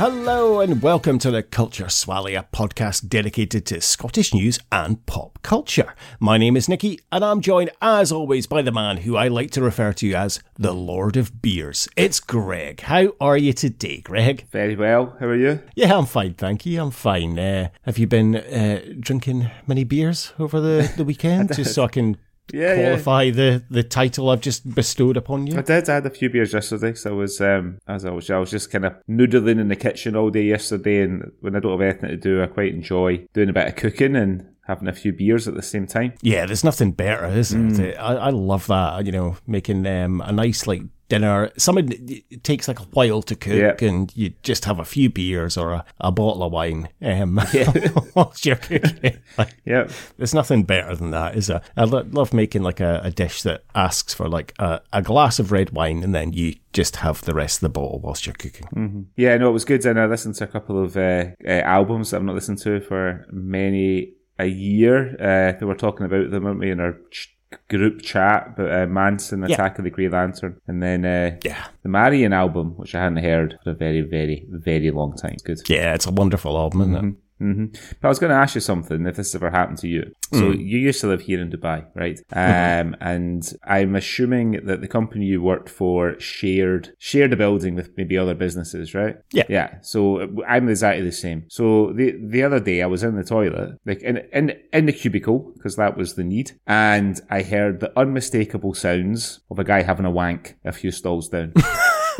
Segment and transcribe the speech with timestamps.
[0.00, 5.38] Hello and welcome to the Culture Swally, a podcast dedicated to Scottish news and pop
[5.42, 5.94] culture.
[6.18, 9.50] My name is Nicky and I'm joined as always by the man who I like
[9.50, 11.86] to refer to as the Lord of Beers.
[11.98, 12.80] It's Greg.
[12.80, 14.46] How are you today, Greg?
[14.50, 15.18] Very well.
[15.20, 15.60] How are you?
[15.74, 16.80] Yeah, I'm fine, thank you.
[16.80, 17.38] I'm fine.
[17.38, 21.88] Uh, have you been uh, drinking many beers over the, the weekend just so I
[21.88, 22.16] can
[22.52, 25.58] Yeah, qualify the, the title I've just bestowed upon you?
[25.58, 25.88] I did.
[25.88, 28.50] I had a few beers yesterday, so I was um, as I was, I was
[28.50, 31.02] just kind of noodling in the kitchen all day yesterday.
[31.02, 33.76] And when I don't have anything to do, I quite enjoy doing a bit of
[33.76, 36.14] cooking and having a few beers at the same time.
[36.22, 37.96] Yeah, there's nothing better, is it?
[37.98, 39.04] I, I love that.
[39.04, 41.50] You know, making um, a nice like dinner.
[41.58, 41.92] Something
[42.30, 43.86] it takes like a while to cook, Yeah.
[43.86, 47.38] and you just have a few beers or a, a bottle of wine um,
[48.14, 49.18] whilst you're cooking.
[49.36, 51.60] Like, Yeah, there's nothing better than that, is there?
[51.76, 55.38] I lo- love making like a, a dish that asks for like a, a glass
[55.38, 58.34] of red wine, and then you just have the rest of the bottle whilst you're
[58.34, 59.08] cooking.
[59.16, 59.36] yeah.
[59.36, 59.84] No, it was good.
[59.84, 62.80] And I listened to a couple of uh, uh, albums that I've not listened to
[62.80, 65.16] for many a year.
[65.20, 67.36] Uh, they were talking about them, weren't we, in our ch-
[67.68, 68.56] group chat?
[68.56, 69.54] But uh, Mansun, Yeah.
[69.54, 73.24] Attack of the Grey Lantern, and then uh, Yeah, the Marion album, which I hadn't
[73.24, 75.36] heard for a very, very, very long time.
[75.44, 75.58] Good.
[75.68, 77.14] yeah, it's a wonderful album, isn't it?
[77.40, 77.66] Hmm
[78.00, 80.12] But I was going to ask you something if this ever happened to you.
[80.32, 82.20] So you used to live here in Dubai, right?
[82.50, 87.90] Um, and I'm assuming that the company you worked for shared shared a building with
[87.96, 89.16] maybe other businesses, right?
[89.32, 89.44] Yeah.
[89.48, 89.78] yeah.
[89.82, 90.00] So
[90.46, 91.46] I'm exactly the same.
[91.48, 94.92] So the the other day I was in the toilet, like in in in the
[94.92, 99.82] cubicle because that was the need, and I heard the unmistakable sounds of a guy
[99.82, 101.52] having a wank a few stalls down.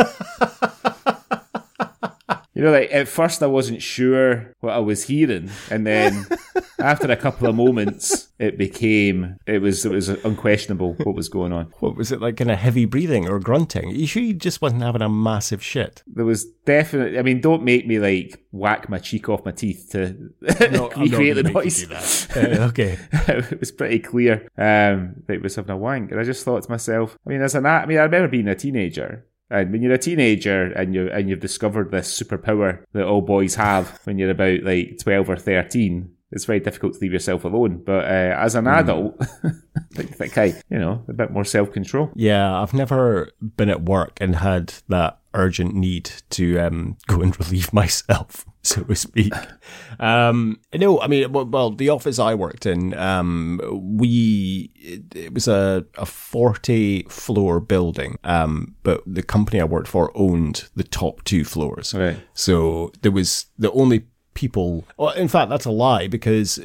[2.60, 6.26] You know, like at first I wasn't sure what I was hearing, and then
[6.78, 11.54] after a couple of moments, it became it was it was unquestionable what was going
[11.54, 11.72] on.
[11.78, 12.36] What was it like?
[12.36, 13.88] Kind of heavy breathing or grunting?
[13.88, 16.02] You sure you just wasn't having a massive shit?
[16.06, 17.18] There was definitely.
[17.18, 21.50] I mean, don't make me like whack my cheek off my teeth to recreate the
[21.54, 21.90] noise.
[22.36, 22.98] Uh, okay.
[23.12, 26.62] it was pretty clear um, that he was having a wank, and I just thought
[26.62, 29.24] to myself, I mean, as an I mean, I remember being a teenager.
[29.50, 33.56] And when you're a teenager and you and you've discovered this superpower that all boys
[33.56, 37.82] have when you're about like twelve or thirteen, it's very difficult to leave yourself alone.
[37.84, 39.16] But uh, as an adult,
[39.98, 42.10] I think I, you know, a bit more self control.
[42.14, 47.38] Yeah, I've never been at work and had that urgent need to um, go and
[47.46, 49.32] relieve myself, so to speak.
[49.98, 53.60] Um, no, I mean, well, well, the office I worked in, um,
[53.96, 59.88] we it, it was a, a forty floor building, um, but the company I worked
[59.88, 61.94] for owned the top two floors.
[61.94, 62.18] Right.
[62.34, 64.84] So there was the only people.
[64.98, 66.60] Well, in fact, that's a lie because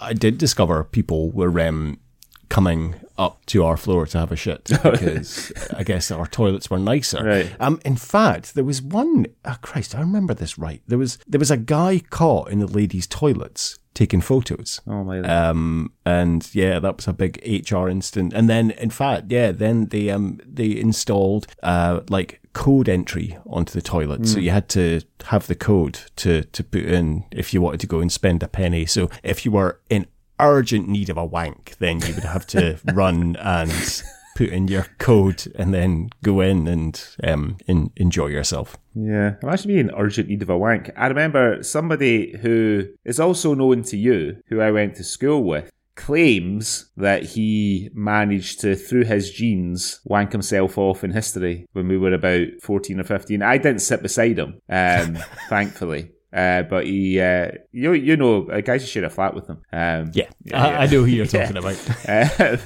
[0.00, 2.00] I did discover people were um,
[2.48, 6.78] coming up to our floor to have a shit because I guess our toilets were
[6.78, 7.22] nicer.
[7.22, 7.52] Right.
[7.60, 9.26] Um, in fact, there was one.
[9.44, 10.82] Oh Christ, I remember this right.
[10.86, 14.80] There was there was a guy caught in the ladies' toilets taking photos.
[14.86, 15.20] Oh my!
[15.20, 18.32] Um, and yeah, that was a big HR incident.
[18.32, 23.72] And then, in fact, yeah, then they um they installed uh like code entry onto
[23.72, 27.62] the toilet, so you had to have the code to to put in if you
[27.62, 28.86] wanted to go and spend a penny.
[28.86, 30.06] So if you were in
[30.42, 34.02] urgent need of a wank, then you would have to run and
[34.36, 38.76] put in your code and then go in and um in, enjoy yourself.
[38.94, 40.90] Yeah, I'm actually in urgent need of a wank.
[40.96, 45.70] I remember somebody who is also known to you, who I went to school with,
[45.94, 51.98] claims that he managed to, through his genes, wank himself off in history when we
[51.98, 53.42] were about 14 or 15.
[53.42, 56.10] I didn't sit beside him, um, thankfully.
[56.32, 59.58] Uh, but he, uh, you you know, uh, guys, you share a flat with him.
[59.72, 61.44] Um, Yeah, I, I know who you're Yeah.
[61.46, 62.08] talking about.
[62.08, 62.56] uh,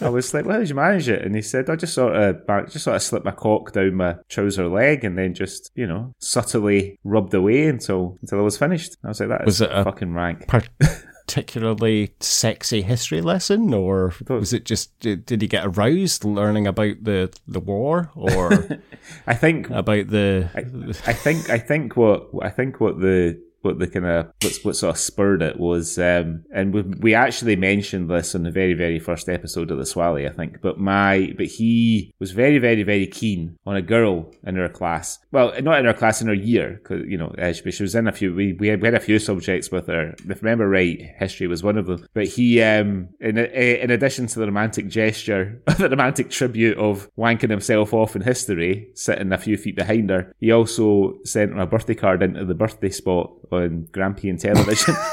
[0.00, 2.14] I was like, "Well, how did you manage it?" And he said, "I just sort
[2.14, 5.86] of, just sort of slipped my cock down my trouser leg, and then just, you
[5.86, 9.60] know, subtly rubbed away until until I was finished." I was like, "That Was is
[9.62, 10.46] it a- fucking rank."
[11.30, 14.34] particularly sexy history lesson, or hmm.
[14.34, 18.80] was it just did, did he get aroused learning about the the war, or
[19.28, 20.50] I think, about the?
[20.54, 24.76] I think, I think what I think what the what the kind of what's what
[24.76, 28.74] sort of spurred it was, um, and we, we actually mentioned this on the very
[28.74, 30.60] very first episode of the Swally, I think.
[30.60, 35.18] But my but he was very very very keen on a girl in her class.
[35.32, 38.08] Well, not in her class, in her year, because you know she, she was in
[38.08, 38.34] a few.
[38.34, 40.14] We we had, we had a few subjects with her.
[40.28, 42.06] If I remember right, history was one of them.
[42.14, 47.50] But he, um, in in addition to the romantic gesture, the romantic tribute of wanking
[47.50, 51.66] himself off in history, sitting a few feet behind her, he also sent her a
[51.66, 54.94] birthday card into the birthday spot on Grampian television.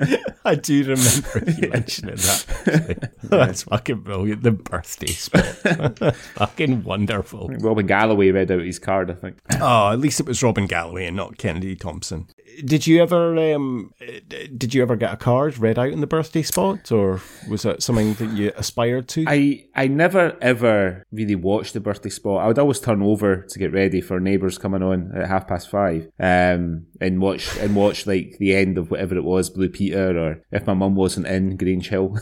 [0.44, 3.12] I do remember you mentioning that.
[3.22, 4.42] That's fucking brilliant.
[4.42, 5.44] The birthday spot.
[6.34, 7.48] fucking wonderful.
[7.60, 9.36] Robin Galloway read out his card, I think.
[9.60, 12.28] Oh, at least it was Robin Galloway and not Kennedy Thompson.
[12.64, 13.92] Did you ever um,
[14.56, 17.82] did you ever get a card read out in the birthday spot, or was that
[17.82, 19.24] something that you aspired to?
[19.26, 22.42] I I never ever really watched the birthday spot.
[22.42, 25.70] I would always turn over to get ready for neighbours coming on at half past
[25.70, 30.18] five, um, and watch and watch like the end of whatever it was, Blue Peter,
[30.18, 32.18] or if my mum wasn't in Grange Hill,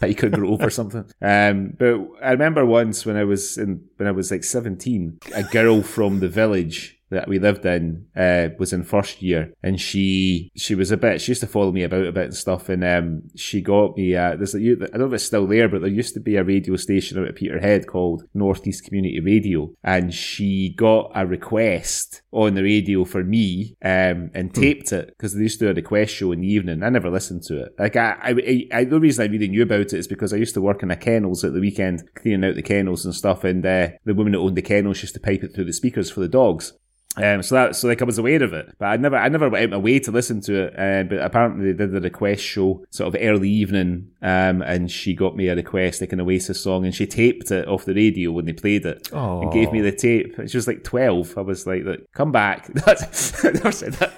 [0.00, 1.04] Byker Grove or something.
[1.22, 5.42] Um, but I remember once when I was in when I was like seventeen, a
[5.42, 10.50] girl from the village that we lived in uh, was in first year, and she
[10.56, 11.20] she was a bit.
[11.20, 14.16] She used to follow me about a bit and stuff, and um, she got me.
[14.16, 16.36] Uh, there's a, I don't know if it's still there, but there used to be
[16.36, 22.22] a radio station out at Peterhead called Northeast Community Radio, and she got a request
[22.32, 24.60] on the radio for me um, and hmm.
[24.60, 26.82] taped it because they used to do a request show in the evening.
[26.82, 27.74] I never listened to it.
[27.78, 30.54] Like I, I, I, the reason I really knew about it is because I used
[30.54, 33.64] to work in a kennels at the weekend, cleaning out the kennels and stuff, and
[33.64, 36.20] uh, the woman that owned the kennels used to pipe it through the speakers for
[36.20, 36.72] the dogs.
[37.16, 39.48] Um, so that so like I was aware of it, but I never I never
[39.48, 40.74] went away to listen to it.
[40.78, 45.14] Uh, but apparently they did the request show sort of early evening, um, and she
[45.14, 48.32] got me a request like an Oasis song, and she taped it off the radio
[48.32, 49.42] when they played it, Aww.
[49.42, 50.34] and gave me the tape.
[50.48, 51.38] She was like twelve.
[51.38, 52.94] I was like, Look, "Come back." I
[53.44, 54.10] never said that.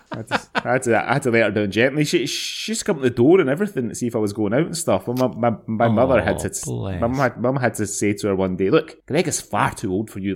[0.13, 2.03] I, just, I, had to, I had to let her down gently.
[2.03, 4.53] She she just come to the door and everything to see if I was going
[4.53, 5.07] out and stuff.
[5.07, 8.35] my my, my mother had to my mum had, mum had to say to her
[8.35, 10.35] one day, "Look, Greg is far too old for you."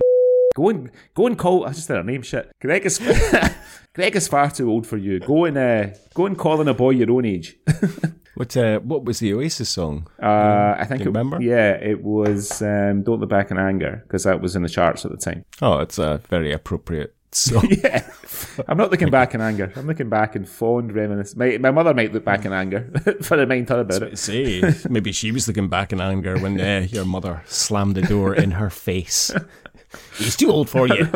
[0.54, 1.66] Go and go and call.
[1.66, 2.22] I just said her name.
[2.22, 2.50] Shit.
[2.60, 2.98] Greg is
[3.94, 5.20] Greg is far too old for you.
[5.20, 7.56] Go and uh, go and call in a boy your own age.
[8.34, 10.06] what uh, What was the Oasis song?
[10.22, 11.02] Uh, I think.
[11.02, 11.40] it, remember?
[11.42, 12.62] Yeah, it was.
[12.62, 15.44] Um, Don't Look Back in Anger because that was in the charts at the time.
[15.60, 17.15] Oh, it's a very appropriate
[17.46, 18.10] so yeah,
[18.66, 19.70] I'm not looking back in anger.
[19.76, 21.36] I'm looking back in fond reminiscence.
[21.36, 22.90] My, my mother might look back in anger
[23.22, 24.18] for a mind her about it.
[24.18, 28.34] Say maybe she was looking back in anger when uh, your mother slammed the door
[28.34, 29.30] in her face.
[30.16, 31.08] He's too old for you.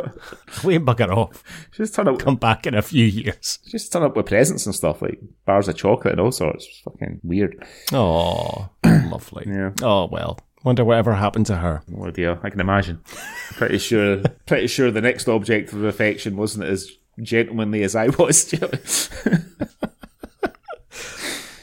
[0.62, 1.42] We bugger off.
[1.72, 2.18] Just turn up.
[2.18, 3.58] Come back in a few years.
[3.66, 6.66] Just turn up with presents and stuff like bars of chocolate and all sorts.
[6.66, 7.64] It's fucking weird.
[7.92, 9.46] Oh, lovely.
[9.48, 9.70] Yeah.
[9.82, 10.38] Oh well.
[10.62, 11.82] Wonder whatever happened to her.
[11.96, 13.00] Oh dear, I can imagine.
[13.52, 16.90] pretty sure, pretty sure the next object of affection wasn't as
[17.22, 18.52] gentlemanly as I was.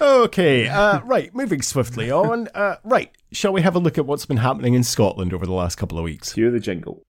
[0.01, 1.33] okay, uh, right.
[1.35, 2.47] Moving swiftly on.
[2.55, 5.53] Uh, right, shall we have a look at what's been happening in Scotland over the
[5.53, 6.33] last couple of weeks?
[6.33, 7.03] Hear the jingle.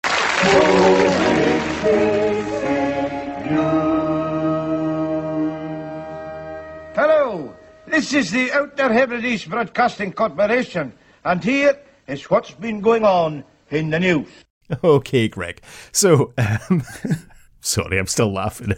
[6.96, 7.54] Hello,
[7.86, 13.90] this is the Outer Hebrides Broadcasting Corporation, and here is what's been going on in
[13.90, 14.28] the news.
[14.82, 15.60] Okay, Greg.
[15.92, 16.82] So, um,
[17.60, 18.74] sorry, I'm still laughing.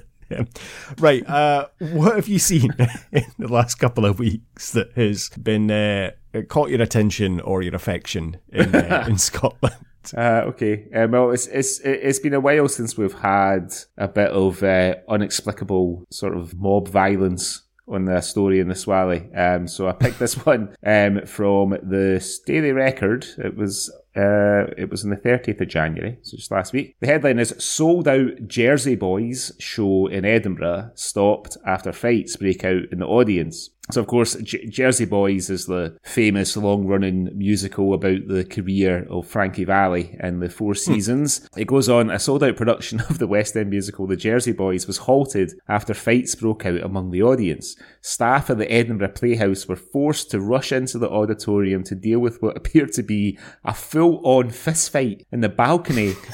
[0.98, 2.74] right, uh, what have you seen
[3.12, 6.10] in the last couple of weeks that has been uh,
[6.48, 9.76] caught your attention or your affection in, uh, in Scotland?
[10.16, 10.86] Uh, okay.
[10.94, 14.96] Um, well, it's it's it's been a while since we've had a bit of uh,
[15.08, 19.30] unexplicable sort of mob violence on the story in the Swally.
[19.36, 23.26] Um, so I picked this one um, from the Daily Record.
[23.38, 26.96] It was uh, it was on the 30th of January, so just last week.
[27.00, 32.84] The headline is Sold Out Jersey Boys show in Edinburgh stopped after fights break out
[32.90, 33.70] in the audience.
[33.92, 39.06] So, of course, J- Jersey Boys is the famous long running musical about the career
[39.08, 40.78] of Frankie Valli and the Four hmm.
[40.78, 41.48] Seasons.
[41.56, 44.86] it goes on a sold out production of the West End musical The Jersey Boys
[44.86, 47.76] was halted after fights broke out among the audience.
[48.00, 52.42] Staff at the Edinburgh Playhouse were forced to rush into the auditorium to deal with
[52.42, 56.14] what appeared to be a full on fistfight in the balcony.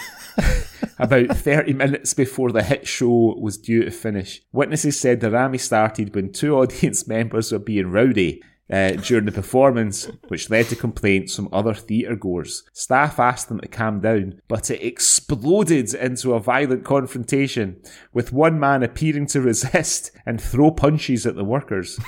[0.99, 4.41] about 30 minutes before the hit show was due to finish.
[4.53, 8.43] Witnesses said the Rami started when two audience members were being rowdy.
[8.71, 12.63] Uh, during the performance, which led to complaints from other theatre goers.
[12.73, 17.83] Staff asked them to calm down, but it exploded into a violent confrontation,
[18.15, 22.01] with one man appearing to resist and throw punches at the workers.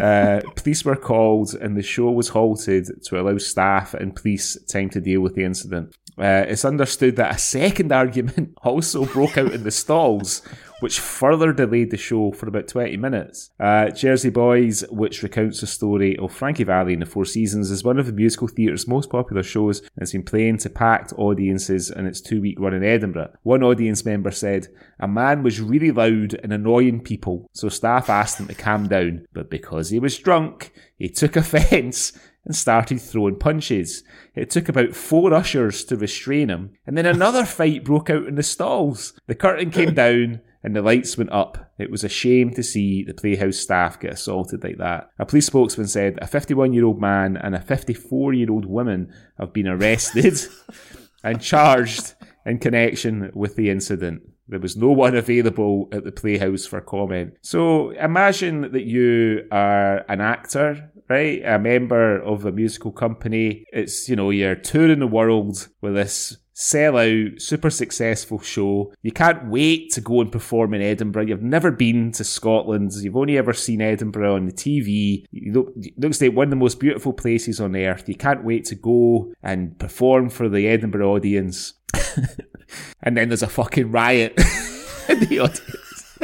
[0.00, 4.88] Uh, police were called and the show was halted to allow staff and police time
[4.90, 5.96] to deal with the incident.
[6.18, 10.42] Uh, it's understood that a second argument also broke out in the stalls,
[10.80, 13.50] which further delayed the show for about 20 minutes.
[13.60, 17.84] Uh, Jersey Boys, which recounts the story of Frankie Valli in the Four Seasons, is
[17.84, 21.90] one of the musical theatre's most popular shows and has been playing to packed audiences
[21.90, 23.32] in its two week run in Edinburgh.
[23.42, 24.68] One audience member said,
[24.98, 29.26] A man was really loud and annoying people, so staff asked him to calm down,
[29.32, 32.12] but because he was drunk, he took offence
[32.44, 34.02] and started throwing punches.
[34.34, 38.36] It took about four ushers to restrain him, and then another fight broke out in
[38.36, 39.12] the stalls.
[39.26, 41.72] The curtain came down, and the lights went up.
[41.78, 45.10] It was a shame to see the Playhouse staff get assaulted like that.
[45.18, 49.12] A police spokesman said a 51 year old man and a 54 year old woman
[49.38, 50.38] have been arrested
[51.24, 52.14] and charged
[52.44, 54.22] in connection with the incident.
[54.48, 57.34] There was no one available at the Playhouse for comment.
[57.40, 61.40] So imagine that you are an actor, right?
[61.44, 63.64] A member of a musical company.
[63.72, 68.92] It's, you know, you're touring the world with this sell out, super successful show.
[69.00, 71.28] You can't wait to go and perform in Edinburgh.
[71.28, 72.92] You've never been to Scotland.
[73.00, 75.24] You've only ever seen Edinburgh on the TV.
[75.32, 78.06] Look, looks like one of the most beautiful places on earth.
[78.08, 81.72] You can't wait to go and perform for the Edinburgh audience.
[83.02, 84.34] and then there's a fucking riot
[85.08, 86.18] in the audience.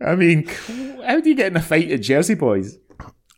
[0.00, 0.46] I mean,
[1.04, 2.78] how do you get in a fight at Jersey Boys?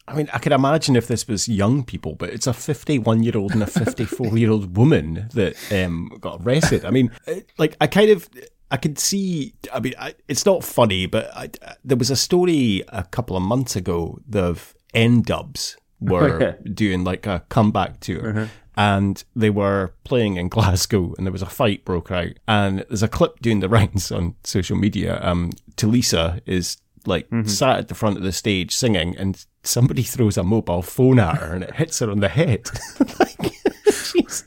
[0.09, 3.37] I mean, I could imagine if this was young people, but it's a 51 year
[3.37, 6.85] old and a 54 year old woman that um, got arrested.
[6.85, 7.11] I mean,
[7.59, 8.29] like, I kind of.
[8.71, 9.53] I could see.
[9.71, 11.51] I mean, I, it's not funny, but I,
[11.85, 17.45] there was a story a couple of months ago of N-Dubz were doing like a
[17.51, 18.31] comeback tour.
[18.31, 22.33] Uh-huh and they were playing in Glasgow, and there was a fight broke out.
[22.49, 25.21] And there's a clip doing the rounds on social media.
[25.23, 27.49] Um, Tulisa is like mm-hmm.
[27.49, 31.37] sat at the front of the stage singing, and somebody throws a mobile phone at
[31.39, 32.69] her, and it hits her on the head.
[33.19, 33.53] like,
[33.87, 34.45] she's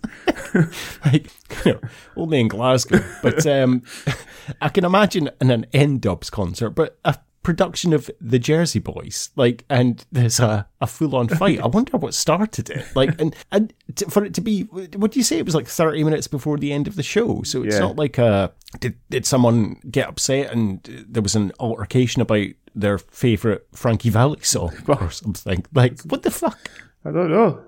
[1.06, 1.32] like,
[1.66, 1.80] you know,
[2.16, 3.84] only in Glasgow, but um,
[4.62, 9.64] I can imagine in an N-Dubz concert, but a production of the Jersey Boys, like,
[9.70, 11.62] and there's a, a full on fight.
[11.62, 12.86] I wonder what started it.
[12.96, 15.38] Like, and and to, for it to be, what do you say?
[15.38, 17.82] It was like thirty minutes before the end of the show, so it's yeah.
[17.82, 22.98] not like a did did someone get upset and there was an altercation about their
[22.98, 25.66] favorite Frankie Valli song or something?
[25.74, 26.70] Like, what the fuck?
[27.06, 27.64] I don't know.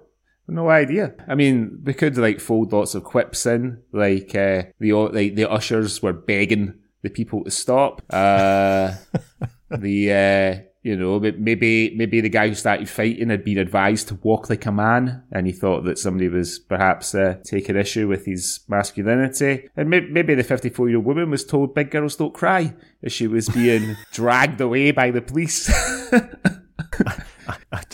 [0.49, 1.13] No idea.
[1.27, 5.49] I mean, we could like fold lots of quips in, like uh, the like the
[5.49, 8.01] ushers were begging the people to stop.
[8.09, 8.93] Uh,
[9.69, 14.15] the uh, you know maybe maybe the guy who started fighting had been advised to
[14.15, 18.25] walk like a man, and he thought that somebody was perhaps uh, taking issue with
[18.25, 22.15] his masculinity, and maybe, maybe the fifty four year old woman was told "big girls
[22.15, 25.69] don't cry" as she was being dragged away by the police.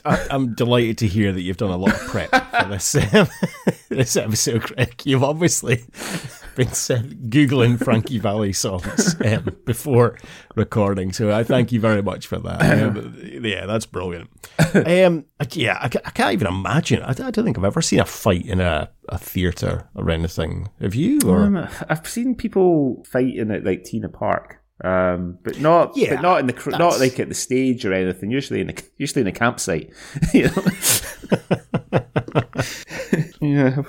[0.06, 3.28] I, am delighted to hear that you've done a lot of prep for this um,
[3.90, 5.02] this episode, Greg.
[5.06, 5.84] You've obviously
[6.56, 10.18] been googling Frankie Valli songs um, before
[10.56, 12.62] recording, so I thank you very much for that.
[12.62, 14.30] Um, yeah, that's brilliant.
[14.74, 17.02] Um, yeah, I, I, can't even imagine.
[17.04, 20.70] I, I, don't think I've ever seen a fight in a, a theatre or anything.
[20.82, 21.20] Have you?
[21.26, 24.63] Or um, I've seen people fighting at like T in the Park.
[24.84, 26.78] Um, but not, yeah, but not in the that's...
[26.78, 28.32] not like at the stage or anything.
[28.32, 29.90] Usually in the usually in a campsite.
[30.34, 30.64] you know?
[33.42, 33.82] yeah,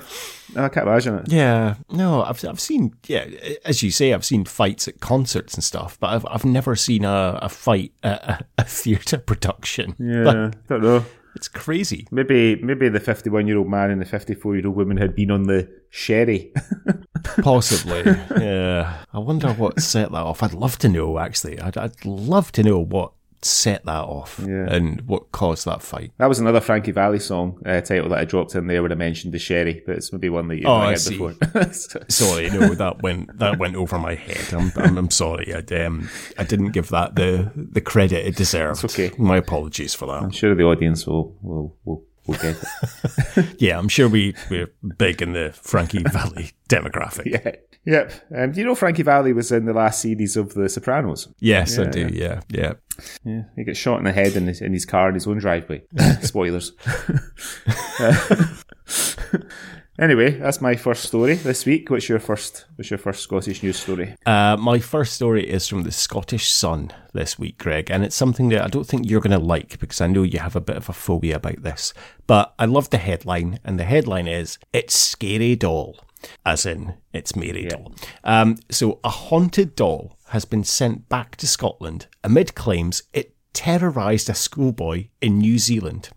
[0.55, 1.31] I can't imagine it.
[1.31, 3.25] Yeah, no, I've I've seen yeah,
[3.65, 7.03] as you say, I've seen fights at concerts and stuff, but I've I've never seen
[7.03, 9.95] a, a fight at a, a theatre production.
[9.99, 11.05] Yeah, like, don't know.
[11.35, 12.07] It's crazy.
[12.11, 15.31] Maybe maybe the 51 year old man and the 54 year old woman had been
[15.31, 16.53] on the sherry.
[17.41, 18.03] Possibly.
[18.39, 19.03] Yeah.
[19.11, 20.43] I wonder what set that off.
[20.43, 21.59] I'd love to know, actually.
[21.59, 23.11] I'd, I'd love to know what
[23.41, 24.65] set that off yeah.
[24.67, 26.11] and what caused that fight.
[26.17, 28.95] That was another Frankie Valli song uh, title that I dropped in there when I
[28.95, 31.33] mentioned the sherry, but it's maybe one that you oh, heard before.
[32.09, 34.53] sorry, no, that went that went over my head.
[34.53, 35.53] I'm, I'm, I'm sorry.
[35.53, 38.83] I um, I didn't give that the the credit it deserved.
[38.83, 39.15] It's okay.
[39.17, 40.23] My apologies for that.
[40.23, 43.55] I'm sure the audience will will will we'll get it.
[43.61, 47.25] yeah, I'm sure we, we're big in the Frankie Valli demographic.
[47.25, 47.55] Yeah.
[47.85, 48.13] Yep.
[48.35, 51.27] Um, do you know Frankie Valli was in the last series of The Sopranos?
[51.39, 52.09] Yes, yeah, I do.
[52.11, 52.73] Yeah, yeah.
[53.23, 55.37] Yeah, he gets shot in the head in his, in his car in his own
[55.37, 55.83] driveway.
[56.21, 56.71] Spoilers.
[59.97, 61.89] Anyway, that's my first story this week.
[61.89, 62.65] What's your first?
[62.75, 64.13] What's your first Scottish news story?
[64.25, 68.49] Uh, my first story is from the Scottish Sun this week, Greg, and it's something
[68.49, 70.75] that I don't think you're going to like because I know you have a bit
[70.75, 71.93] of a phobia about this.
[72.27, 75.97] But I love the headline, and the headline is "It's Scary Doll,"
[76.45, 77.69] as in it's Mary yeah.
[77.69, 77.95] Doll.
[78.25, 84.29] Um, so a haunted doll has been sent back to Scotland amid claims it terrorised
[84.29, 86.09] a schoolboy in New Zealand.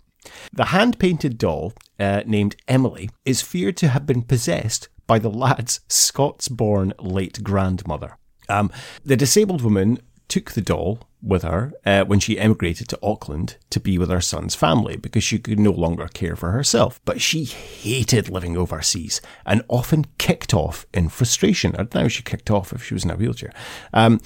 [0.52, 5.30] The hand painted doll, uh, named Emily, is feared to have been possessed by the
[5.30, 8.16] lad's Scots born late grandmother.
[8.48, 8.70] Um,
[9.04, 13.80] the disabled woman took the doll with her uh, when she emigrated to Auckland to
[13.80, 17.00] be with her son's family because she could no longer care for herself.
[17.04, 21.72] But she hated living overseas and often kicked off in frustration.
[21.74, 23.52] I don't know if she kicked off if she was in a wheelchair.
[23.92, 24.20] Um,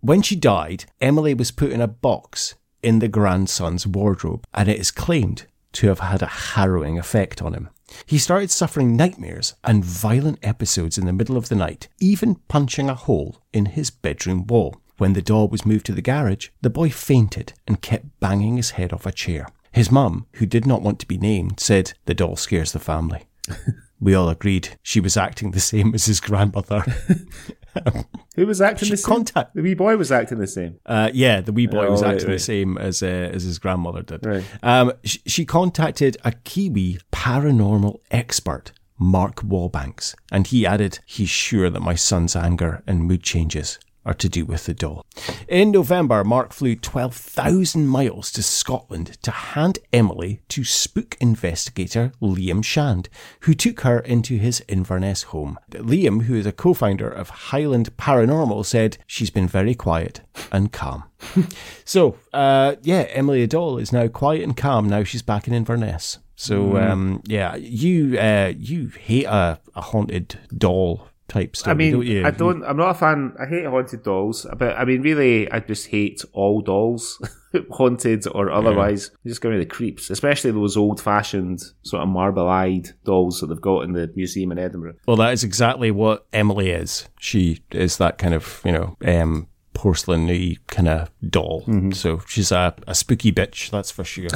[0.00, 4.78] when she died, Emily was put in a box in the grandson's wardrobe, and it
[4.78, 7.68] is claimed to have had a harrowing effect on him.
[8.04, 12.88] He started suffering nightmares and violent episodes in the middle of the night, even punching
[12.88, 14.76] a hole in his bedroom wall.
[14.98, 18.70] When the doll was moved to the garage, the boy fainted and kept banging his
[18.72, 19.46] head off a chair.
[19.72, 23.28] His mum, who did not want to be named, said, The doll scares the family.
[24.00, 26.84] we all agreed she was acting the same as his grandmother.
[28.36, 29.04] Who was acting the same?
[29.14, 30.78] contact- The wee boy was acting the same.
[30.86, 33.58] Uh, yeah, the wee boy Oh, was right, acting the same as uh, as his
[33.58, 34.24] grandmother did.
[34.24, 34.44] Right.
[34.62, 41.68] Um, sh- she contacted a Kiwi paranormal expert, Mark Wallbanks, and he added, "He's sure
[41.70, 45.04] that my son's anger and mood changes." Are to do with the doll.
[45.48, 52.64] In November, Mark flew 12,000 miles to Scotland to hand Emily to spook investigator Liam
[52.64, 53.10] Shand,
[53.40, 55.58] who took her into his Inverness home.
[55.72, 60.72] Liam, who is a co founder of Highland Paranormal, said she's been very quiet and
[60.72, 61.04] calm.
[61.84, 64.88] so, uh, yeah, Emily Adol is now quiet and calm.
[64.88, 66.18] Now she's back in Inverness.
[66.34, 71.92] So, um, yeah, you uh, you hate a, a haunted doll type story, I mean,
[71.92, 72.26] don't you?
[72.26, 72.64] I don't.
[72.64, 73.34] I'm not a fan.
[73.38, 77.22] I hate haunted dolls, but I mean, really, I just hate all dolls,
[77.70, 79.10] haunted or otherwise.
[79.24, 83.60] They just give me the creeps, especially those old-fashioned sort of marble-eyed dolls that they've
[83.60, 84.94] got in the museum in Edinburgh.
[85.06, 87.08] Well, that is exactly what Emily is.
[87.20, 91.64] She is that kind of, you know, um, porcelain kind of doll.
[91.92, 94.28] So she's a, a spooky bitch, that's for sure.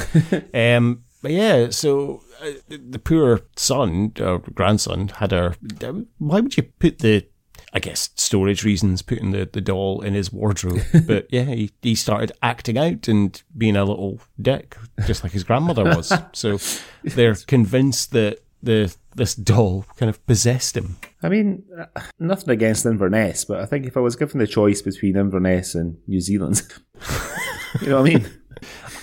[0.53, 5.55] um, but yeah, so uh, the poor son or grandson had a.
[6.19, 7.25] Why would you put the.
[7.75, 10.81] I guess storage reasons, putting the, the doll in his wardrobe.
[11.07, 14.77] But yeah, he, he started acting out and being a little dick,
[15.07, 16.13] just like his grandmother was.
[16.33, 16.59] So
[17.03, 20.97] they're convinced that the this doll kind of possessed him.
[21.23, 24.81] I mean, uh, nothing against Inverness, but I think if I was given the choice
[24.81, 26.61] between Inverness and New Zealand,
[27.81, 28.42] you know what I mean?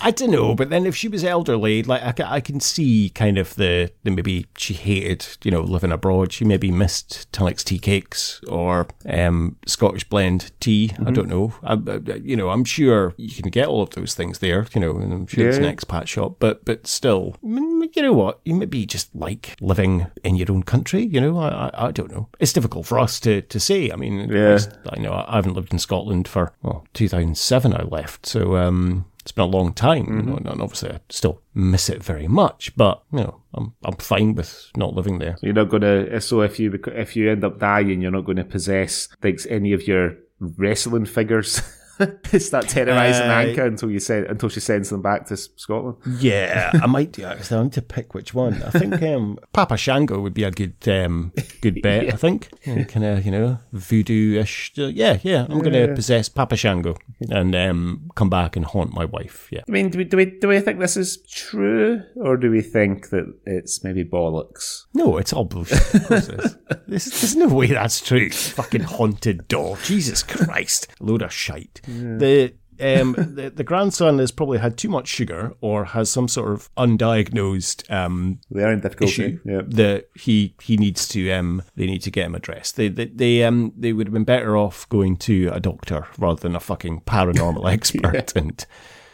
[0.03, 3.37] I don't know, but then if she was elderly, like I, I can see kind
[3.37, 6.33] of the, the maybe she hated, you know, living abroad.
[6.33, 10.91] She maybe missed Tunnock's tea cakes or um, Scottish blend tea.
[11.05, 11.53] I don't know.
[11.63, 14.65] I, I, you know, I'm sure you can get all of those things there.
[14.73, 15.73] You know, and I'm sure it's an Yeah.
[15.73, 18.39] expat shop, but but still, you know what?
[18.45, 21.03] You maybe just like living in your own country.
[21.05, 22.27] You know, I I, I don't know.
[22.39, 23.91] It's difficult for us to to say.
[23.91, 24.59] I mean, Yeah.
[24.89, 27.73] I know I haven't lived in Scotland for well 2007.
[27.73, 30.47] I left, so um, it's been a long time, you know, mm-hmm.
[30.47, 32.75] and obviously I still miss it very much.
[32.75, 35.37] But you know, I'm I'm fine with not living there.
[35.41, 36.19] You're not going to.
[36.21, 39.73] So if you if you end up dying, you're not going to possess like any
[39.73, 41.61] of your wrestling figures.
[42.39, 45.97] Start terrorizing Uh, Anka until you send until she sends them back to Scotland.
[46.19, 47.23] Yeah, I might do.
[47.23, 48.61] Actually, I need to pick which one.
[48.63, 52.13] I think um, Papa Shango would be a good um, good bet.
[52.13, 52.49] I think
[52.87, 54.73] kind of you know voodoo-ish.
[54.77, 55.45] Uh, Yeah, yeah.
[55.49, 56.95] I'm going to possess Papa Shango
[57.29, 59.47] and um, come back and haunt my wife.
[59.51, 59.61] Yeah.
[59.67, 62.61] I mean, do we, do we do we think this is true, or do we
[62.61, 64.85] think that it's maybe bollocks?
[64.93, 65.93] No, it's all bullshit.
[65.95, 66.57] Of course it is.
[66.87, 68.29] There's, there's no way that's true.
[68.29, 69.77] Fucking haunted door.
[69.83, 70.87] Jesus Christ.
[70.99, 71.81] Load of shite.
[72.17, 76.51] The um the, the grandson has probably had too much sugar or has some sort
[76.51, 79.13] of undiagnosed um They are in difficulty.
[79.13, 79.61] issue Yeah.
[79.67, 82.77] that he he needs to um they need to get him addressed.
[82.77, 86.39] They they, they um they would have been better off going to a doctor rather
[86.41, 88.65] than a fucking paranormal expert and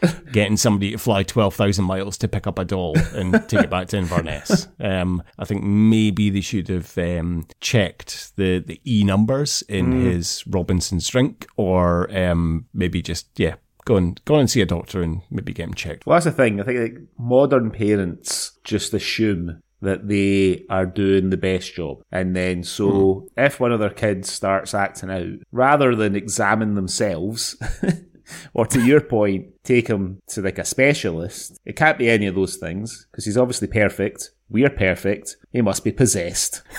[0.32, 3.70] getting somebody to fly twelve thousand miles to pick up a doll and take it
[3.70, 4.68] back to Inverness.
[4.80, 10.44] Um, I think maybe they should have um checked the the e numbers in his
[10.46, 13.56] Robinson's drink, or um maybe just yeah.
[13.84, 16.04] Go and go and see a doctor and maybe get him checked.
[16.04, 16.60] Well, that's the thing.
[16.60, 22.02] I think like, modern parents just assume that they are doing the best job.
[22.10, 27.56] And then, so if one of their kids starts acting out, rather than examine themselves,
[28.54, 32.34] or to your point, take him to like a specialist, it can't be any of
[32.34, 34.30] those things because he's obviously perfect.
[34.50, 35.36] We're perfect.
[35.52, 36.62] He must be possessed.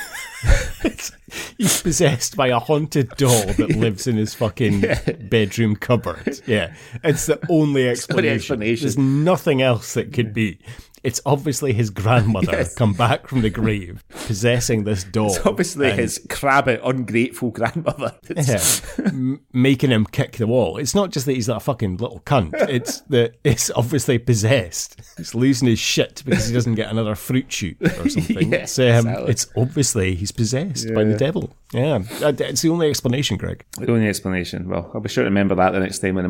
[1.57, 4.85] He's possessed by a haunted doll that lives in his fucking
[5.29, 6.39] bedroom cupboard.
[6.47, 6.73] Yeah.
[7.03, 8.35] It's the only explanation.
[8.35, 8.83] explanation.
[8.85, 10.59] There's nothing else that could be.
[11.03, 12.75] It's obviously his grandmother Yes.
[12.75, 15.27] come back from the grave possessing this doll.
[15.35, 18.15] It's obviously his crabbit, ungrateful grandmother.
[18.35, 18.62] Yeah,
[19.05, 20.77] m- making him kick the wall.
[20.77, 22.53] It's not just that he's that fucking little cunt.
[22.69, 24.99] It's that it's obviously possessed.
[25.17, 28.51] He's losing his shit because he doesn't get another fruit shoot or something.
[28.51, 29.31] Yeah, it's, um, exactly.
[29.31, 31.53] it's obviously he's possessed by the devil.
[31.71, 33.63] Yeah, it's the only explanation, Greg.
[33.77, 34.69] The only explanation.
[34.69, 36.25] Well, I'll be sure to remember that the next time when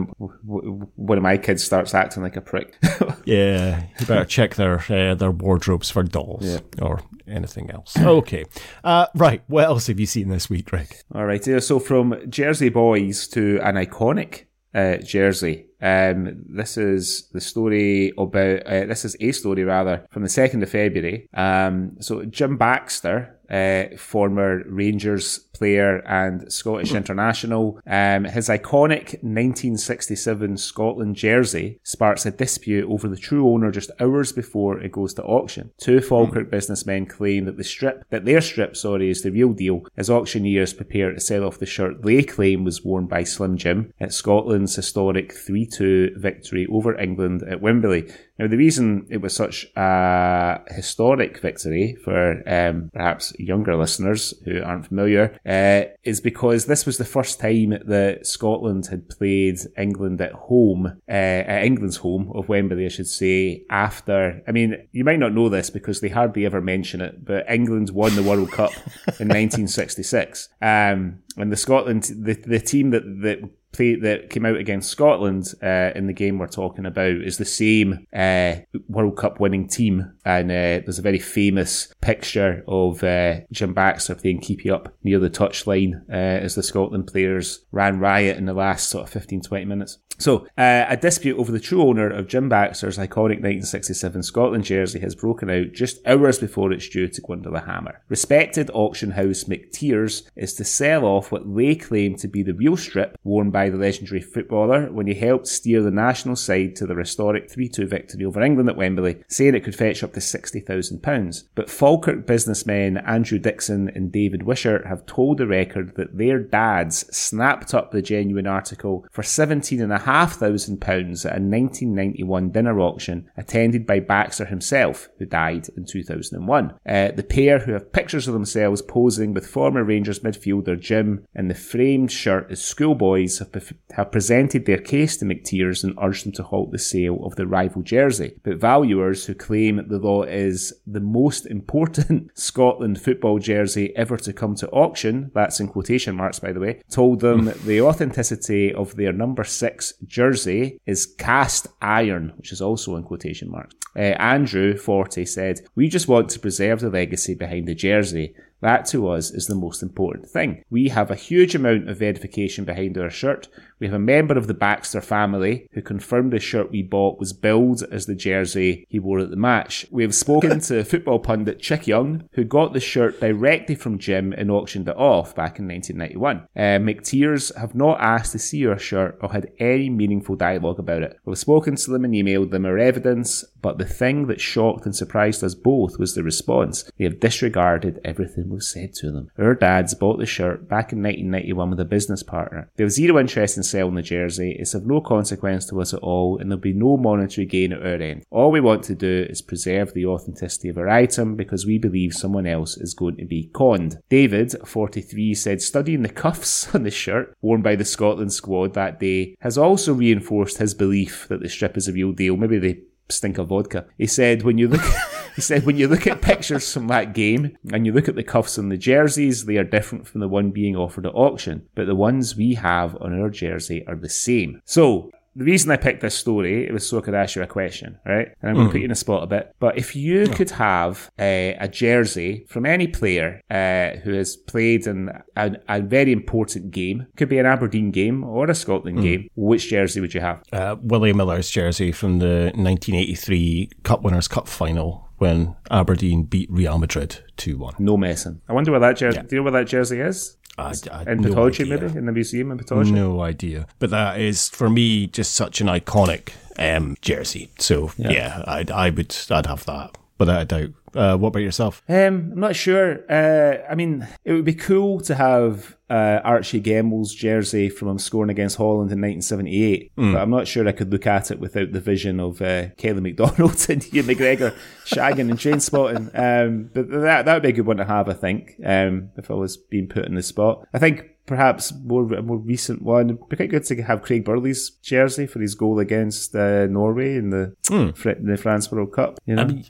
[0.95, 2.78] one of my kids starts acting like a prick.
[3.25, 7.95] Yeah, you better check their uh, their wardrobes for dolls or anything else.
[7.99, 8.45] Okay,
[8.84, 9.43] uh, right.
[9.47, 10.95] What else have you seen this week, Greg?
[11.13, 11.45] All right.
[11.45, 15.67] yeah, So from Jersey Boys to an iconic uh, jersey.
[15.82, 20.63] Um, this is the story about, uh, this is a story rather, from the 2nd
[20.63, 21.28] of February.
[21.34, 27.80] Um, so Jim Baxter, uh, former Rangers player and Scottish international.
[27.86, 34.32] Um, his iconic 1967 Scotland jersey sparks a dispute over the true owner just hours
[34.32, 35.72] before it goes to auction.
[35.82, 39.82] Two Falkirk businessmen claim that the strip, that their strip, sorry, is the real deal,
[39.98, 43.94] as auctioneers prepare to sell off the shirt they claim was worn by Slim Jim
[44.00, 45.34] at Scotland's historic
[45.69, 48.12] 3-2 victory over England at Wembley.
[48.38, 54.62] Now, the reason it was such a historic victory for um, perhaps younger listeners who
[54.63, 60.21] aren't familiar uh, is because this was the first time that Scotland had played England
[60.21, 64.41] at home, uh, at England's home of Wembley, I should say, after.
[64.47, 67.89] I mean, you might not know this because they hardly ever mention it, but England
[67.89, 68.71] won the World Cup
[69.19, 70.47] in 1966.
[70.62, 73.39] Um, and the Scotland, the, the team that, that
[73.80, 77.46] play that came out against Scotland uh, in the game we're talking about is the
[77.46, 78.56] same uh,
[78.88, 84.15] World Cup winning team, and uh, there's a very famous picture of uh, Jim Baxter
[84.15, 88.53] playing keepy up near the touchline uh, as the Scotland players ran riot in the
[88.53, 89.97] last sort of 15 20 minutes.
[90.19, 94.99] So, uh, a dispute over the true owner of Jim Baxter's iconic 1967 Scotland jersey
[94.99, 98.01] has broken out just hours before it's due to go under the hammer.
[98.10, 102.75] Respected auction house McTears is to sell off what they claim to be the real
[102.75, 106.95] strip worn by the legendary footballer when he helped steer the national side to the
[106.95, 111.43] historic 3-2 victory over England at Wembley, saying it could fetch up to £60,000.
[111.55, 117.05] But Falkirk businessmen Andrew Dixon and David Wishart have told the record that their dads
[117.15, 122.49] snapped up the genuine article for 17 and a half thousand pounds at a 1991
[122.51, 126.73] dinner auction attended by Baxter himself, who died in 2001.
[126.86, 131.47] Uh, the pair, who have pictures of themselves posing with former Rangers midfielder Jim in
[131.47, 136.32] the framed shirt as schoolboys, have, have presented their case to McTears and urged them
[136.34, 138.39] to halt the sale of the rival jersey.
[138.43, 144.33] But valuers who claim the law is the most important Scotland football jersey ever to
[144.33, 148.95] come to auction, that's in quotation marks by the way, told them the authenticity of
[148.95, 153.75] their number six jersey is cast iron, which is also in quotation marks.
[153.95, 158.35] Uh, Andrew, 40, said, We just want to preserve the legacy behind the jersey.
[158.62, 160.63] That to us is the most important thing.
[160.69, 163.47] We have a huge amount of verification behind our shirt.
[163.80, 167.32] We have a member of the Baxter family who confirmed the shirt we bought was
[167.32, 169.86] billed as the jersey he wore at the match.
[169.89, 174.34] We have spoken to football pundit Chick Young, who got the shirt directly from Jim
[174.34, 176.48] and auctioned it off back in 1991.
[176.56, 181.04] Uh, McTears have not asked to see our shirt or had any meaningful dialogue about
[181.04, 181.18] it.
[181.24, 184.96] We've spoken to them and emailed them our evidence, but the thing that shocked and
[184.96, 186.89] surprised us both was the response.
[186.98, 189.32] They have disregarded everything we've said to them.
[189.38, 192.70] Our dads bought the shirt back in 1991 with a business partner.
[192.76, 194.55] They have zero interest in selling the jersey.
[194.60, 197.82] It's of no consequence to us at all, and there'll be no monetary gain at
[197.82, 198.25] our end.
[198.29, 202.13] All we want to do is preserve the authenticity of our item because we believe
[202.13, 203.99] someone else is going to be conned.
[204.10, 208.99] David, 43, said studying the cuffs on the shirt worn by the Scotland squad that
[208.99, 212.38] day has also reinforced his belief that the strip is a real deal.
[212.38, 213.86] Maybe they stink of vodka.
[213.97, 214.82] He said when you look
[215.39, 218.23] he said when you look at pictures from that game and you look at the
[218.23, 221.88] cuffs on the jerseys, they are different from the one being offered at auction, but
[221.88, 224.62] the ones we have on our jersey are the same.
[224.65, 227.47] So the reason I picked this story it was so I could ask you a
[227.47, 228.28] question, right?
[228.41, 229.56] And I'm going to put you in a spot a bit.
[229.60, 234.88] But if you could have a, a jersey from any player uh, who has played
[234.88, 239.30] in a, a, very important game, could be an Aberdeen game or a Scotland game,
[239.38, 240.43] which jersey would you have?
[240.52, 246.77] Uh, Willie Miller's jersey from the 1983 Cup Winners' Cup final when Aberdeen beat Real
[246.77, 247.75] Madrid 2 1.
[247.79, 248.41] No messing.
[248.47, 249.17] I wonder where that jersey.
[249.17, 249.23] Yeah.
[249.23, 250.38] Do you know where that jersey is?
[250.58, 252.91] I, I, In no maybe in the museum in Pittodrie.
[252.91, 253.67] No idea.
[253.79, 257.49] But that is, for me, just such an iconic um, jersey.
[257.60, 259.97] So, yeah, I'd, I would, I'd have that.
[260.19, 260.73] Without a doubt.
[260.93, 261.82] Uh, what about yourself?
[261.88, 262.99] Um, I'm not sure.
[263.10, 267.99] Uh, I mean, it would be cool to have uh, Archie Gemmill's jersey from him
[267.99, 271.71] scoring against Holland in 1978, but I'm not sure I could look at it without
[271.71, 274.55] the vision of uh, Kelly Macdonald and Ewan McGregor
[274.86, 276.10] shagging and Trainspotting.
[276.17, 279.32] Um, but that that would be a good one to have, I think, um, if
[279.32, 280.67] I was being put in the spot.
[280.73, 283.12] I think perhaps more a more recent one.
[283.12, 287.15] It'd be quite good to have Craig Burley's jersey for his goal against uh, Norway
[287.15, 287.56] in the
[287.96, 289.20] Fr- the France World Cup.
[289.28, 289.44] You know?
[289.44, 289.65] I mean,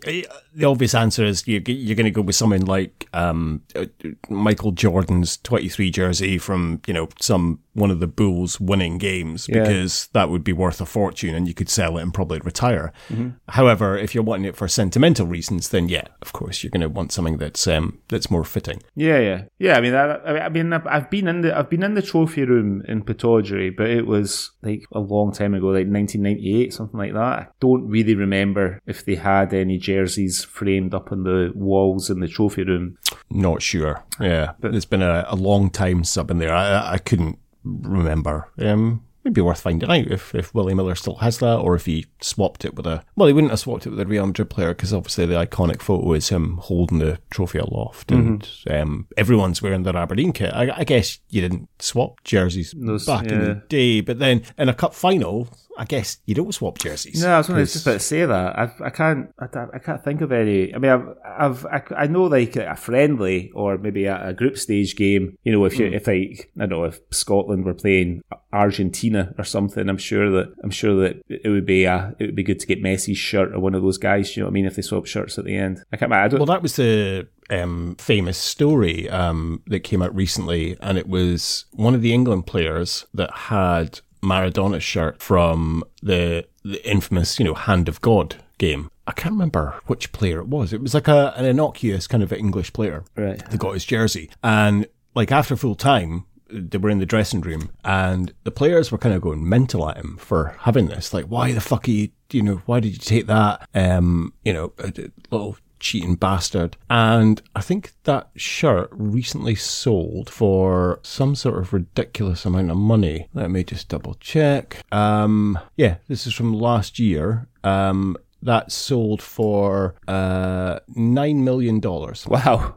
[0.55, 3.85] the obvious answer is you, you're going to go with someone like um, uh,
[4.29, 9.61] Michael Jordan's 23 jersey from you know some one of the Bulls winning games Yeah.
[9.63, 12.91] because that would be worth a fortune and you could sell it and probably retire.
[13.09, 13.29] Mm-hmm.
[13.49, 16.89] However, if you're wanting it for sentimental reasons, then yeah, of course you're going to
[16.89, 18.81] want something that's um, that's more fitting.
[18.95, 19.77] Yeah, yeah, yeah.
[19.77, 22.01] I mean, I, I mean, I've- I've been in the the I've been in the
[22.01, 26.99] trophy room in Pittodrie, but it was like a long time ago, like 1998, something
[26.99, 27.19] like that.
[27.19, 32.19] I don't really remember if they had any jerseys framed up on the walls in
[32.19, 32.97] the trophy room.
[33.29, 34.03] Not sure.
[34.19, 36.53] Yeah, but it's been a, a long time since I've been there.
[36.53, 38.49] I, I couldn't remember.
[38.57, 41.85] Um, It'd be worth finding out if, if Willie Miller still has that or if
[41.85, 43.03] he swapped it with a.
[43.15, 45.83] Well, he wouldn't have swapped it with a Real Madrid player because obviously the iconic
[45.83, 48.81] photo is him holding the trophy aloft and mm-hmm.
[48.81, 50.51] um, everyone's wearing their Aberdeen kit.
[50.51, 53.33] I, I, guess you didn't swap jerseys Those, back yeah.
[53.33, 55.47] in the day, but then in a cup final,
[55.79, 57.23] I guess you don't swap jerseys.
[57.23, 58.59] No, I was just about to say that.
[58.59, 59.33] I, I can't.
[59.39, 60.75] I, I, can't think of any.
[60.75, 64.57] I mean, I've, I've I, I know like a friendly or maybe a, a group
[64.57, 65.37] stage game.
[65.43, 65.93] You know, if you mm.
[65.93, 70.53] if like I don't know if Scotland were playing Argentina or something, I'm sure that
[70.61, 73.53] I'm sure that it would be a, it would be good to get Messi's shirt
[73.53, 74.35] or one of those guys.
[74.35, 74.65] You know what I mean?
[74.65, 76.11] If they swap shirts at the end, I can't.
[76.11, 80.97] I don't, well, that was the um, famous story um, that came out recently, and
[80.97, 87.39] it was one of the England players that had Maradona shirt from the, the infamous,
[87.39, 88.91] you know, Hand of God game.
[89.07, 90.71] I can't remember which player it was.
[90.71, 93.39] It was like a, an innocuous kind of English player right.
[93.49, 94.29] that got his jersey.
[94.43, 98.97] And like after full time, they were in the dressing room and the players were
[98.97, 101.13] kind of going mental at him for having this.
[101.13, 103.67] Like, why the fuck are you, you know, why did you take that?
[103.73, 104.91] Um, you know, a
[105.31, 106.77] little cheating bastard.
[106.89, 113.27] And I think that shirt recently sold for some sort of ridiculous amount of money.
[113.33, 114.83] Let me just double check.
[114.91, 117.47] Um, yeah, this is from last year.
[117.63, 122.25] Um, that sold for uh, nine million dollars.
[122.25, 122.75] Wow,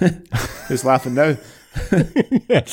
[0.68, 1.36] who's laughing now?
[2.48, 2.66] yeah.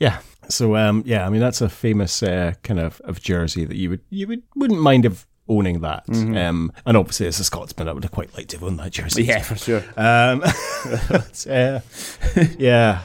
[0.00, 0.18] yeah.
[0.48, 3.90] So um, yeah, I mean that's a famous uh, kind of, of jersey that you
[3.90, 6.06] would you would wouldn't mind if owning that.
[6.06, 6.36] Mm-hmm.
[6.36, 8.92] Um, and obviously, as a Scotsman, I would have quite liked to have owned that
[8.92, 9.24] jersey.
[9.24, 9.82] Yeah, for sure.
[9.96, 10.40] Um,
[11.08, 11.80] but, uh,
[12.58, 13.02] yeah.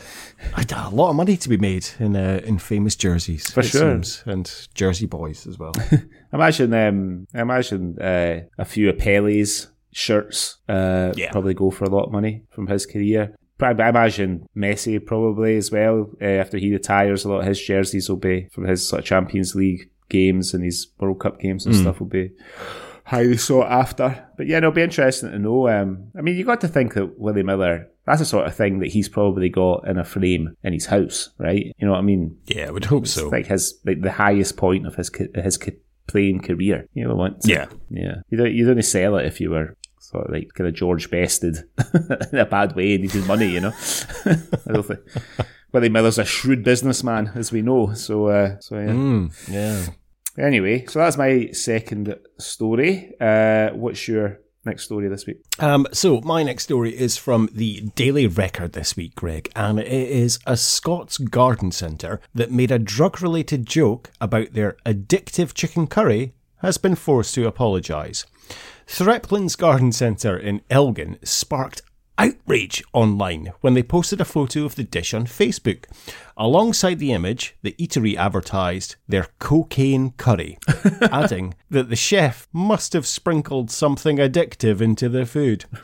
[0.54, 4.24] A lot of money to be made in uh, in famous jerseys, for sure, seems,
[4.28, 5.74] and Jersey boys as well.
[6.34, 10.58] imagine, um, imagine uh, a few of Pele's shirts.
[10.70, 11.32] Uh, yeah.
[11.32, 13.36] probably go for a lot of money from his career.
[13.60, 16.12] I imagine Messi probably as well.
[16.22, 19.06] Uh, after he retires, a lot of his jerseys will be from his sort of
[19.06, 21.82] Champions League games and these World Cup games and mm.
[21.82, 22.32] stuff will be
[23.08, 24.28] highly sought after.
[24.38, 25.70] But yeah, it'll be interesting to know.
[25.70, 28.80] Um, I mean, you got to think that Willie Miller, that's the sort of thing
[28.80, 31.66] that he's probably got in a frame in his house, right?
[31.78, 32.38] You know what I mean?
[32.46, 33.30] Yeah, I would hope it's so.
[33.30, 35.60] Like his, like the highest point of his his
[36.08, 36.88] playing career.
[36.94, 37.48] You know, once.
[37.48, 38.18] Yeah, yeah.
[38.30, 39.76] You don't you don't sell it if you were
[40.08, 41.58] sort of like kind of George bested
[42.32, 43.48] in a bad way, and needed money.
[43.48, 43.74] You know,
[44.26, 45.00] I don't think.
[45.74, 47.94] Willie Miller's a shrewd businessman, as we know.
[47.94, 48.88] So, uh, so yeah.
[48.88, 49.86] Mm, yeah.
[50.44, 53.14] Anyway, so that's my second story.
[53.20, 55.38] Uh, what's your next story this week?
[55.60, 59.88] Um, so my next story is from the Daily Record this week, Greg, and it
[59.88, 66.34] is a Scots garden centre that made a drug-related joke about their addictive chicken curry
[66.58, 68.26] has been forced to apologise.
[68.88, 71.82] Threaplin's Garden Centre in Elgin sparked
[72.18, 75.86] outrage online when they posted a photo of the dish on Facebook.
[76.36, 80.58] Alongside the image, the eatery advertised their cocaine curry,
[81.12, 85.66] adding that the chef must have sprinkled something addictive into the food.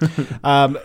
[0.43, 0.77] Um,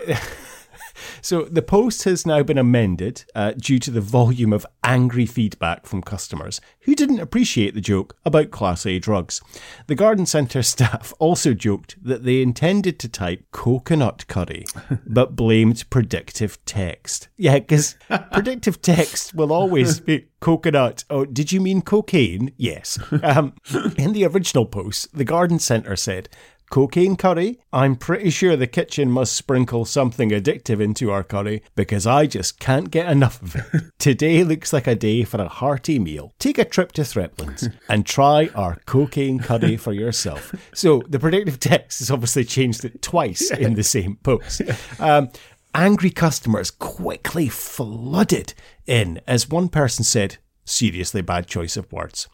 [1.21, 5.87] so the post has now been amended uh, due to the volume of angry feedback
[5.87, 9.41] from customers who didn't appreciate the joke about Class A drugs.
[9.87, 14.65] The garden centre staff also joked that they intended to type coconut curry,
[15.07, 17.29] but blamed predictive text.
[17.37, 17.97] Yeah, because
[18.33, 21.05] predictive text will always be coconut.
[21.11, 22.53] Oh, did you mean cocaine?
[22.57, 22.99] Yes.
[23.23, 23.55] Um,
[23.97, 26.29] in the original post, the garden centre said,
[26.71, 27.59] Cocaine curry?
[27.73, 32.59] I'm pretty sure the kitchen must sprinkle something addictive into our curry because I just
[32.59, 33.85] can't get enough of it.
[33.99, 36.35] Today looks like a day for a hearty meal.
[36.39, 40.55] Take a trip to Threaplin's and try our cocaine curry for yourself.
[40.75, 44.63] So the predictive text has obviously changed it twice in the same post.
[44.99, 45.31] Um,
[45.75, 48.55] angry customers quickly flooded
[48.87, 52.29] in as one person said, seriously bad choice of words.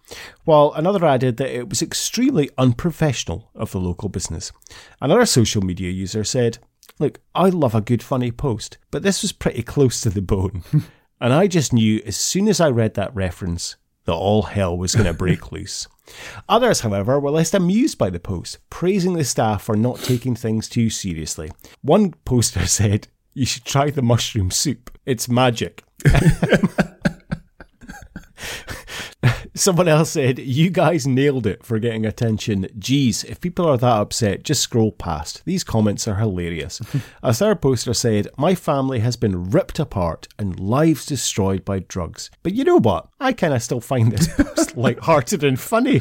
[0.45, 4.53] While another added that it was extremely unprofessional of the local business.
[5.01, 6.59] Another social media user said,
[6.99, 10.63] Look, I love a good funny post, but this was pretty close to the bone.
[11.21, 14.95] and I just knew as soon as I read that reference that all hell was
[14.95, 15.89] going to break loose.
[16.49, 20.69] Others, however, were less amused by the post, praising the staff for not taking things
[20.69, 21.51] too seriously.
[21.83, 24.97] One poster said, You should try the mushroom soup.
[25.07, 25.83] It's magic.
[29.57, 32.67] Someone else said, You guys nailed it for getting attention.
[32.77, 35.43] Geez, if people are that upset, just scroll past.
[35.45, 36.81] These comments are hilarious.
[37.23, 42.33] a third poster said, My family has been ripped apart and lives destroyed by drugs.
[42.43, 43.07] But you know what?
[43.21, 46.01] I kind of still find this post light-hearted and funny.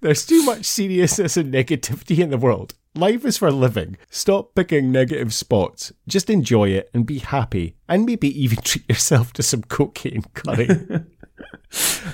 [0.00, 2.74] There's too much seriousness and negativity in the world.
[2.94, 3.98] Life is for living.
[4.08, 5.92] Stop picking negative spots.
[6.08, 7.76] Just enjoy it and be happy.
[7.86, 10.68] And maybe even treat yourself to some cocaine curry.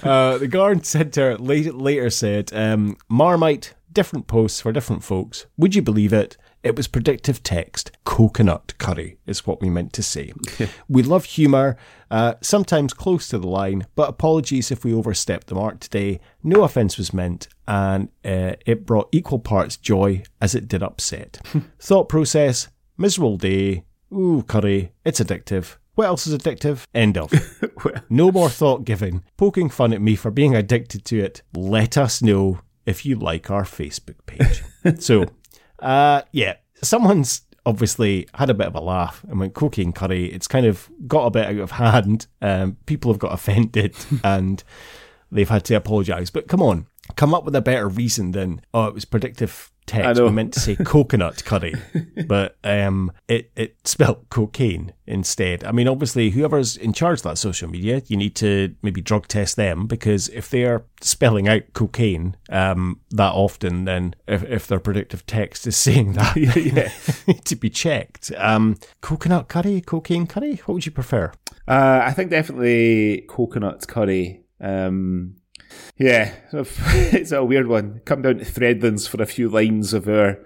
[0.02, 5.46] Uh, the Garden Centre later said um, Marmite, different posts for different folks.
[5.56, 6.36] Would you believe it?
[6.62, 7.92] It was predictive text.
[8.04, 10.32] Coconut curry is what we meant to say.
[10.88, 11.76] we love humour,
[12.10, 16.20] uh, sometimes close to the line, but apologies if we overstepped the mark today.
[16.42, 21.40] No offence was meant, and uh, it brought equal parts joy as it did upset.
[21.78, 23.84] Thought process, miserable day.
[24.12, 25.76] Ooh, curry, it's addictive.
[25.96, 26.84] What else is addictive?
[26.94, 27.32] End of.
[28.10, 29.24] no more thought giving.
[29.38, 31.40] Poking fun at me for being addicted to it.
[31.54, 34.62] Let us know if you like our Facebook page.
[35.02, 35.24] so,
[35.78, 40.26] uh, yeah, someone's obviously had a bit of a laugh and went cocaine curry.
[40.26, 42.26] It's kind of got a bit out of hand.
[42.42, 44.62] Um, people have got offended and
[45.32, 46.28] they've had to apologise.
[46.28, 50.20] But come on, come up with a better reason than oh, it was predictive text.
[50.20, 51.74] We meant to say coconut curry,
[52.26, 55.64] but um, it it spelt cocaine instead.
[55.64, 59.28] I mean, obviously, whoever's in charge of that social media, you need to maybe drug
[59.28, 64.66] test them because if they are spelling out cocaine um, that often, then if, if
[64.66, 66.92] their predictive text is saying that, yeah,
[67.26, 68.32] need to be checked.
[68.36, 70.56] Um, coconut curry, cocaine curry.
[70.66, 71.32] What would you prefer?
[71.68, 74.42] Uh, I think definitely coconut curry.
[74.60, 75.36] Um,
[75.98, 78.00] yeah, it's a weird one.
[78.04, 80.38] Come down to Threadlands for a few lines of our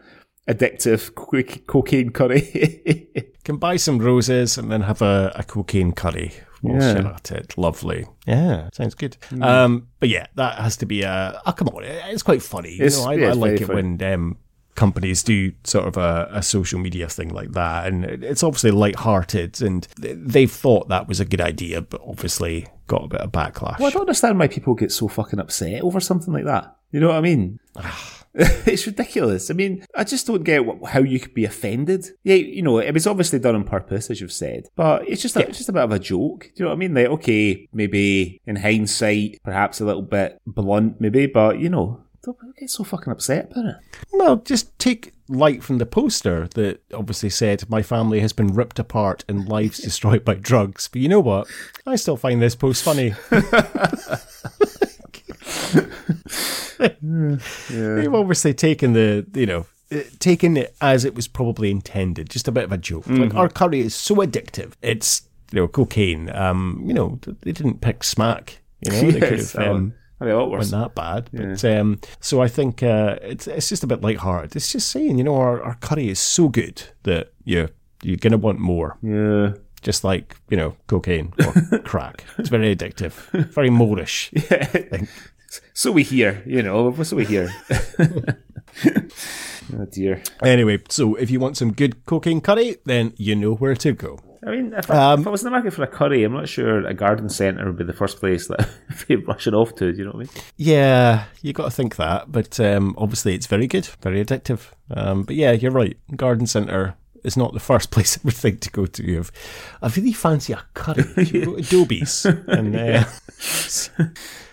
[0.49, 3.09] addictive co- cocaine curry.
[3.45, 6.33] Can buy some roses and then have a, a cocaine curry.
[6.63, 7.15] We'll yeah.
[7.15, 7.57] at it.
[7.57, 8.07] Lovely.
[8.27, 9.17] Yeah, sounds good.
[9.31, 9.45] Mm.
[9.45, 11.41] Um, but yeah, that has to be a.
[11.47, 12.75] Oh, come on, it's quite funny.
[12.75, 13.83] You know, I, yeah, I like it funny.
[13.83, 14.39] when um,
[14.75, 19.61] companies do sort of a, a, social media thing like that, and it's obviously light-hearted,
[19.63, 23.79] and they've thought that was a good idea, but obviously got a bit of backlash.
[23.79, 26.77] Well, I don't understand why people get so fucking upset over something like that.
[26.93, 27.61] You know what I mean?
[27.77, 28.17] Ah.
[28.35, 29.51] it's ridiculous.
[29.51, 32.07] I mean, I just don't get how you could be offended.
[32.23, 35.37] Yeah, you know, it was obviously done on purpose, as you've said, but it's just
[35.37, 35.47] a, yeah.
[35.47, 36.43] it's just a bit of a joke.
[36.43, 36.95] Do you know what I mean?
[36.95, 42.57] Like, okay, maybe in hindsight, perhaps a little bit blunt, maybe, but you know, don't
[42.57, 43.77] get so fucking upset about it.
[44.13, 48.79] Well, just take light from the poster that obviously said my family has been ripped
[48.79, 50.89] apart and lives destroyed by drugs.
[50.89, 51.49] But you know what?
[51.87, 53.15] I still find this post funny.
[53.33, 54.17] yeah.
[57.71, 59.67] They've obviously taken the you know
[60.19, 63.05] taken it as it was probably intended, just a bit of a joke.
[63.05, 63.23] Mm-hmm.
[63.23, 66.31] Like our curry is so addictive, it's you know cocaine.
[66.35, 68.61] Um, you know they didn't pick smack.
[68.81, 69.75] You know they yes, could have.
[69.77, 70.71] Um, I mean, a lot worse.
[70.71, 71.31] Not that bad.
[71.33, 71.49] Yeah.
[71.51, 74.55] But um, so I think uh, it's it's just a bit light-hearted.
[74.55, 77.69] It's just saying, you know, our, our curry is so good that you
[78.03, 78.99] you're gonna want more.
[79.03, 79.55] Yeah.
[79.83, 82.25] Just like you know, cocaine or crack.
[82.37, 83.13] It's very addictive,
[83.53, 84.31] very Moorish.
[84.51, 85.07] Yeah.
[85.73, 87.53] So we hear, you know, so we hear.
[87.99, 90.23] oh dear.
[90.45, 94.21] Anyway, so if you want some good cocaine curry, then you know where to go.
[94.47, 96.33] I mean, if I, um, if I, was in the market for a curry, I'm
[96.33, 99.75] not sure a garden centre would be the first place that I'd be rushing off
[99.77, 99.93] to.
[99.93, 100.45] Do you know what I mean?
[100.57, 102.33] Yeah, you got to think that.
[102.33, 104.71] But um, obviously, it's very good, very addictive.
[104.91, 105.99] Um, but yeah, you're right.
[106.17, 109.19] Garden centre is not the first place I would think to go to.
[109.19, 109.31] If
[109.83, 113.05] I really fancy a curry, you go to Adobe's and uh,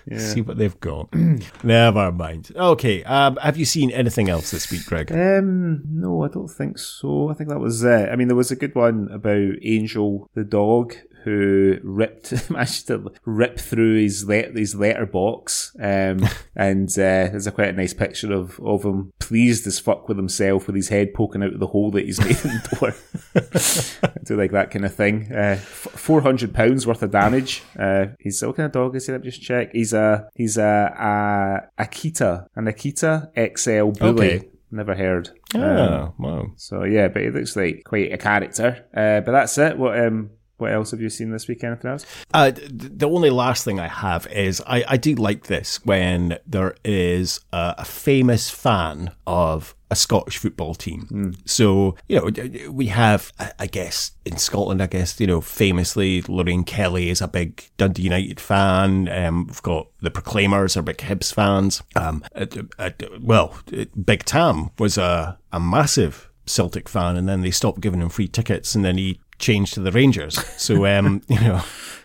[0.10, 0.20] yeah.
[0.20, 1.14] see what they've got.
[1.64, 2.52] Never mind.
[2.56, 5.12] Okay, um, have you seen anything else this week, Greg?
[5.12, 7.30] Um, no, I don't think so.
[7.30, 7.84] I think that was.
[7.84, 10.96] Uh, I mean, there was a good one about Angel the dog
[11.28, 17.52] who ripped managed to rip through his let his letterbox, um, and uh, there's a
[17.52, 21.14] quite a nice picture of of him pleased as fuck with himself with his head
[21.14, 22.96] poking out of the hole that he's made in the door.
[24.04, 25.32] I do like that kind of thing.
[25.32, 27.64] Uh, Four hundred pounds worth of damage.
[27.78, 29.12] Uh, he's what kind of dog is he?
[29.12, 29.72] Let me just check.
[29.74, 34.36] He's a he's a, a Akita, an Akita XL bully.
[34.36, 34.50] Okay.
[34.70, 35.30] Never heard.
[35.56, 36.46] Oh, um, wow.
[36.58, 38.86] So yeah, but he looks like quite a character.
[38.94, 39.78] Uh, but that's it.
[39.78, 41.64] What um what else have you seen this week?
[41.64, 42.06] Anything else?
[42.34, 46.76] Uh, the only last thing I have is I, I do like this when there
[46.84, 51.08] is a, a famous fan of a Scottish football team.
[51.12, 51.38] Mm.
[51.46, 56.64] So, you know, we have, I guess, in Scotland, I guess, you know, famously, Lorraine
[56.64, 59.08] Kelly is a big Dundee United fan.
[59.08, 61.84] Um, we've got the Proclaimers are big Hibs fans.
[61.96, 62.24] Um,
[63.22, 63.58] well,
[64.04, 68.28] Big Tam was a, a massive Celtic fan, and then they stopped giving him free
[68.28, 70.44] tickets, and then he changed to the Rangers.
[70.58, 71.62] So, um, you know,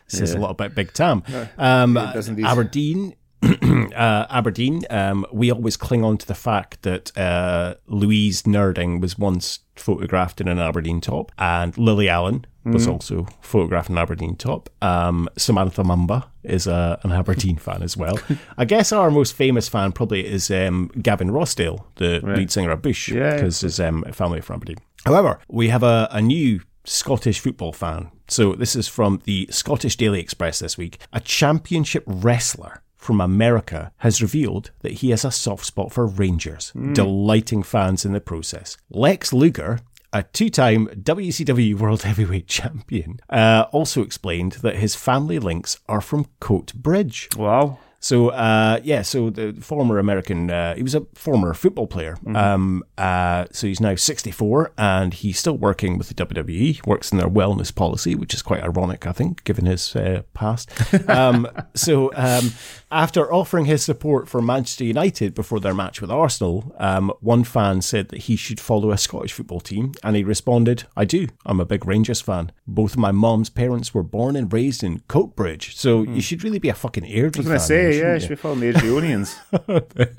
[0.06, 1.22] says a lot about Big Tam.
[1.58, 1.96] Um.
[1.96, 3.14] Aberdeen.
[3.42, 9.18] uh, Aberdeen, um, we always cling on to the fact that uh, Louise Nurding was
[9.18, 14.36] once photographed in an Aberdeen top, and Lily Allen was also photographed in an Aberdeen
[14.36, 14.70] top.
[14.80, 18.16] Um, Samantha Mumba is uh, an Aberdeen fan as well.
[18.56, 22.80] I guess our most famous fan probably is um, Gavin Rossdale, the lead singer of
[22.80, 23.34] Bush, Yeah.
[23.34, 24.76] because his um, family are from Aberdeen.
[25.04, 28.10] However, we have a, a new Scottish football fan.
[28.28, 30.98] So this is from the Scottish Daily Express this week.
[31.12, 36.72] A championship wrestler from America has revealed that he has a soft spot for Rangers,
[36.92, 38.76] delighting fans in the process.
[38.90, 39.80] Lex Luger,
[40.12, 46.00] a two time WCW World Heavyweight Champion, uh, also explained that his family links are
[46.00, 47.36] from Coatbridge.
[47.36, 47.78] Wow.
[48.02, 52.16] So uh, yeah, so the former American, uh, he was a former football player.
[52.34, 56.84] Um, uh, so he's now 64 and he's still working with the WWE.
[56.84, 60.70] Works in their wellness policy, which is quite ironic, I think, given his uh, past.
[61.12, 62.52] Um, so um,
[62.92, 67.82] after offering his support for Manchester United before their match with Arsenal, um, one fan
[67.82, 71.28] said that he should follow a Scottish football team, and he responded, "I do.
[71.46, 72.52] I'm a big Rangers fan.
[72.66, 76.58] Both of my mom's parents were born and raised in Coatbridge, so you should really
[76.60, 78.20] be a fucking Airdrie I was fan." going to say, yeah, you?
[78.20, 80.16] should be following the Airdrieonians.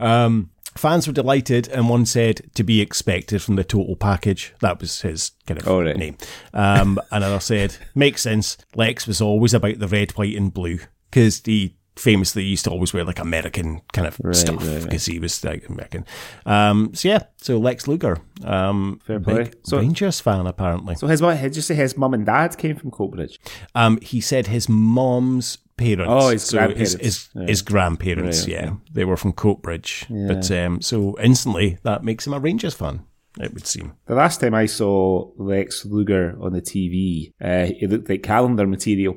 [0.00, 4.52] Um, fans were delighted, and one said to be expected from the total package.
[4.60, 5.96] That was his kind of Oh, right.
[5.96, 6.16] name.
[6.52, 8.56] Um, another said, makes sense.
[8.74, 12.92] Lex was always about the red, white, and blue because he famously used to always
[12.94, 14.82] wear like American kind of stuff right, right.
[14.84, 16.04] because he was like American.
[16.46, 19.50] Um, so yeah, so Lex Luger, um, Fair play.
[19.64, 20.94] So- Rangers fan apparently.
[20.94, 21.40] so his what?
[21.40, 23.38] Did you say his mum and dad came from Coatbridge?
[23.74, 26.10] Um, he said his mom's parents.
[26.12, 26.92] Oh, his so grandparents.
[26.92, 27.46] His, his, Yeah.
[27.46, 28.72] his grandparents, Right, yeah.
[28.92, 30.06] They were from Coatbridge.
[30.28, 33.04] But um, so instantly that makes him a Rangers fan,
[33.40, 33.94] it would seem.
[34.06, 38.66] The last time I saw Lex Luger on the TV, uh, he looked like calendar
[38.66, 39.16] material.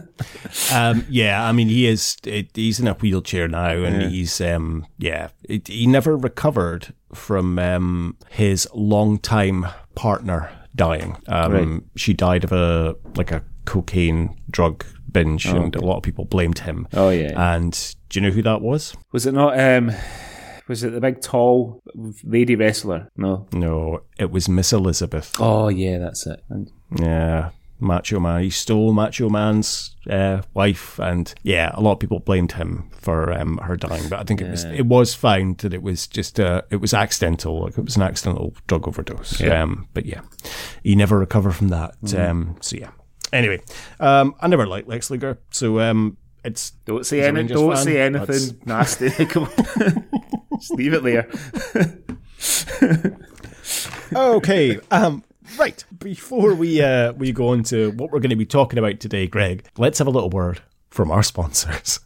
[0.74, 4.86] Um, yeah, I mean, he is, it, he's in a wheelchair now and he's, um,
[4.97, 11.18] yeah, it, he never recovered from um, his long-time partner dying.
[11.28, 11.82] Um, Right.
[11.95, 16.60] She died of a, like a cocaine drug binge and a lot of people blamed
[16.60, 16.88] him.
[16.93, 17.56] Oh, yeah.
[17.56, 18.95] And do you know who that was?
[19.12, 19.60] was it not?
[19.60, 19.91] Um,
[20.72, 21.84] was it the big tall
[22.24, 23.10] lady wrestler?
[23.18, 23.48] No.
[23.54, 25.36] No, it was Miss Elizabeth.
[25.40, 26.42] Oh yeah, that's it.
[26.50, 27.50] And Yeah,
[27.80, 28.42] Macho Man.
[28.44, 33.34] He stole Macho Man's uh, wife, and yeah, a lot of people blamed him for
[33.34, 34.08] um, her dying.
[34.10, 36.94] But I think it was it was found that it was just uh, it was
[36.94, 37.62] accidental.
[37.64, 39.40] Like it was an accidental drug overdose.
[39.42, 39.62] Yeah.
[39.64, 40.22] Um, but yeah,
[40.84, 41.96] he never recovered from that.
[42.16, 42.92] Um, so yeah.
[43.34, 43.62] Anyway,
[44.00, 47.74] um, I never liked Lex Luger, so um, it's don't say He's a any, don't
[47.76, 47.84] fan.
[47.84, 49.26] say That's- anything nasty.
[49.26, 50.08] Come on.
[50.62, 51.28] Just leave it there.
[54.14, 54.80] okay.
[54.91, 55.24] Um,
[55.57, 55.84] right.
[55.97, 59.28] Before we uh, we go on to what we're going to be talking about today,
[59.28, 61.99] Greg, let's have a little word from our sponsors.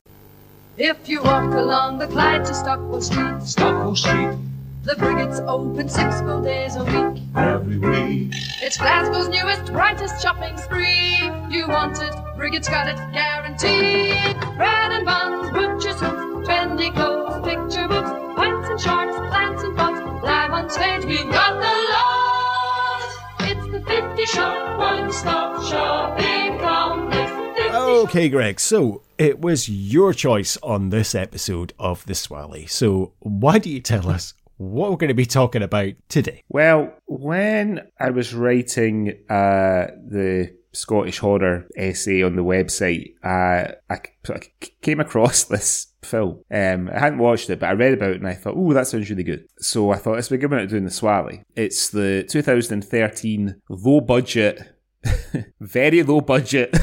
[0.78, 4.38] If you walk along the Clyde to Stockwell Street, Stockwell Street
[4.86, 7.24] the Briggait's open six full days a week.
[7.36, 8.32] every week.
[8.62, 11.18] It's Glasgow's newest, brightest shopping spree.
[11.50, 14.40] You want it, Briggait's got it, guaranteed.
[14.58, 20.24] Bread and buns, butcher suits, trendy clothes, picture books, pints and sharps, plants and pots,
[20.24, 21.04] live on stage.
[21.06, 23.50] We've got the lot.
[23.50, 27.32] It's the 50 shop, one stop shopping complex.
[27.74, 28.60] Okay, Greg.
[28.60, 32.70] So it was your choice on this episode of the Swally.
[32.70, 36.44] So why do you tell us what we're going to be talking about today?
[36.50, 44.00] Well, when I was writing uh, the Scottish horror essay on the website, uh, I
[44.30, 44.40] I
[44.82, 46.44] came across this film.
[46.52, 48.88] Um, I hadn't watched it, but I read about it and I thought, oh, that
[48.88, 49.48] sounds really good.
[49.60, 51.44] So I thought, let's be giving it doing the Swally.
[51.56, 54.76] It's the 2013 low budget,
[55.60, 56.76] very low budget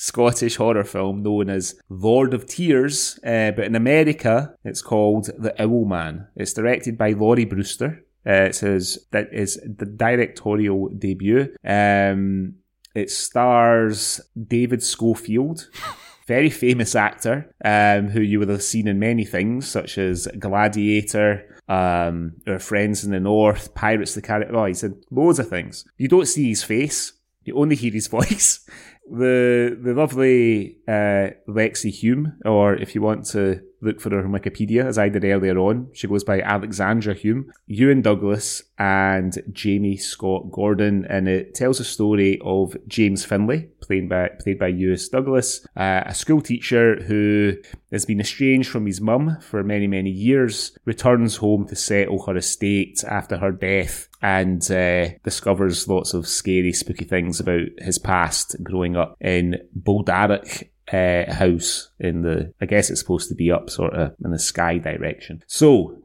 [0.00, 5.52] Scottish horror film known as Lord of Tears, uh, but in America it's called The
[5.58, 6.28] Owlman.
[6.36, 8.04] It's directed by Lawrie Brewster.
[8.24, 11.52] Uh, it says that is the directorial debut.
[11.64, 12.54] Um,
[12.94, 15.68] it stars David Schofield.
[16.28, 21.56] Very famous actor, um, who you would have seen in many things, such as Gladiator,
[21.68, 24.54] um, Friends in the North, Pirates of the Caribbean.
[24.54, 25.84] Oh, he's in loads of things.
[25.96, 28.64] You don't see his face; you only hear his voice.
[29.10, 34.32] The the lovely uh, Lexi Hume, or if you want to look for her on
[34.32, 35.88] Wikipedia, as I did earlier on.
[35.92, 41.84] She goes by Alexandra Hume, Ewan Douglas, and Jamie Scott Gordon, and it tells a
[41.84, 47.54] story of James Finley, played by played by Ewan Douglas, uh, a school teacher who
[47.90, 52.36] has been estranged from his mum for many many years, returns home to settle her
[52.36, 58.56] estate after her death, and uh, discovers lots of scary, spooky things about his past
[58.62, 63.70] growing up in Boldarroch uh, house in the, I guess it's supposed to be up
[63.70, 65.42] sort of in the Skye direction.
[65.46, 65.96] So,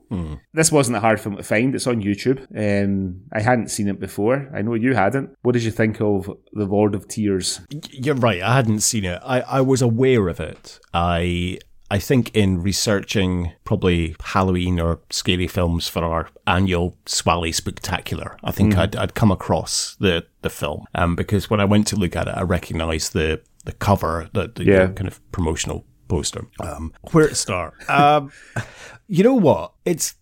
[0.54, 1.74] this wasn't a hard film to find.
[1.74, 2.46] It's on YouTube.
[2.56, 4.48] Um, I hadn't seen it before.
[4.54, 5.36] I know you hadn't.
[5.42, 7.62] What did you think of The Lord of Tears?
[7.90, 8.42] You're right.
[8.42, 9.20] I hadn't seen it.
[9.26, 10.80] I, I was aware of it.
[10.94, 11.58] I
[11.94, 18.50] I think in researching probably Halloween or scary films for our annual Swally Spectacular, I
[18.50, 20.86] think I'd, I'd come across the, the film.
[20.96, 24.52] Um, because when I went to look at it, I recognised the, the cover, the,
[24.54, 24.88] the Yeah.
[24.88, 26.46] kind of promotional poster.
[26.60, 27.74] Um, where to start?
[27.90, 28.32] Um,
[29.08, 29.74] you know what?
[29.86, 30.16] It's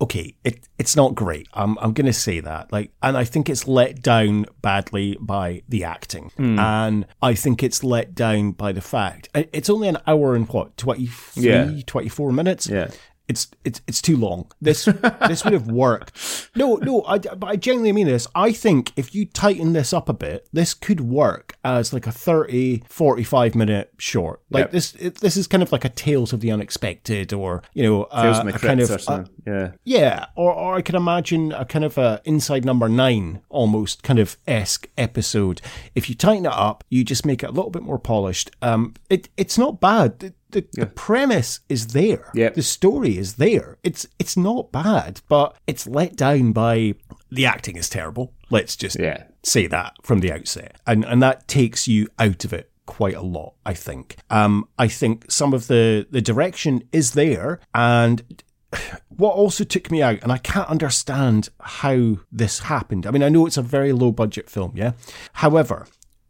[0.00, 0.34] okay.
[0.44, 1.48] It it's not great.
[1.54, 2.72] I'm I'm gonna say that.
[2.72, 7.82] Like, and I think it's let down badly by the acting, and I think it's
[7.82, 11.70] let down by the fact it's only an hour and what 23, Yeah.
[11.86, 12.68] 24 minutes.
[12.68, 12.88] Yeah.
[13.28, 14.50] It's it's it's too long.
[14.60, 14.84] This
[15.28, 16.50] this would have worked.
[16.54, 18.26] No, no, I, but I genuinely mean this.
[18.34, 22.12] I think if you tighten this up a bit, this could work as like a
[22.12, 24.40] 30, 45 minute short.
[24.50, 24.70] Like Yep.
[24.70, 28.04] this, it, this is kind of like a Tales of the Unexpected, or you know,
[28.04, 29.72] uh, a kind of uh, yeah.
[29.84, 34.18] yeah, or, or I can imagine a kind of a Inside Number Nine almost kind
[34.18, 35.60] of esque episode.
[35.94, 38.50] If you tighten it up, you just make it a little bit more polished.
[38.62, 40.34] Um, it it's not bad.
[40.56, 42.30] The, the, the premise is there.
[42.34, 42.54] Yep.
[42.54, 43.76] The story is there.
[43.82, 46.94] It's it's not bad, but it's let down by
[47.30, 48.32] the acting is terrible.
[48.50, 49.24] Let's just Yeah.
[49.42, 53.20] say that from the outset, and and that takes you out of it quite a
[53.22, 53.54] lot.
[53.66, 54.16] I think.
[54.30, 58.22] Um, I think some of the the direction is there, and
[59.08, 63.06] what also took me out, and I can't understand how this happened.
[63.06, 64.92] I mean, I know it's a very low budget film, yeah.
[65.34, 65.86] However,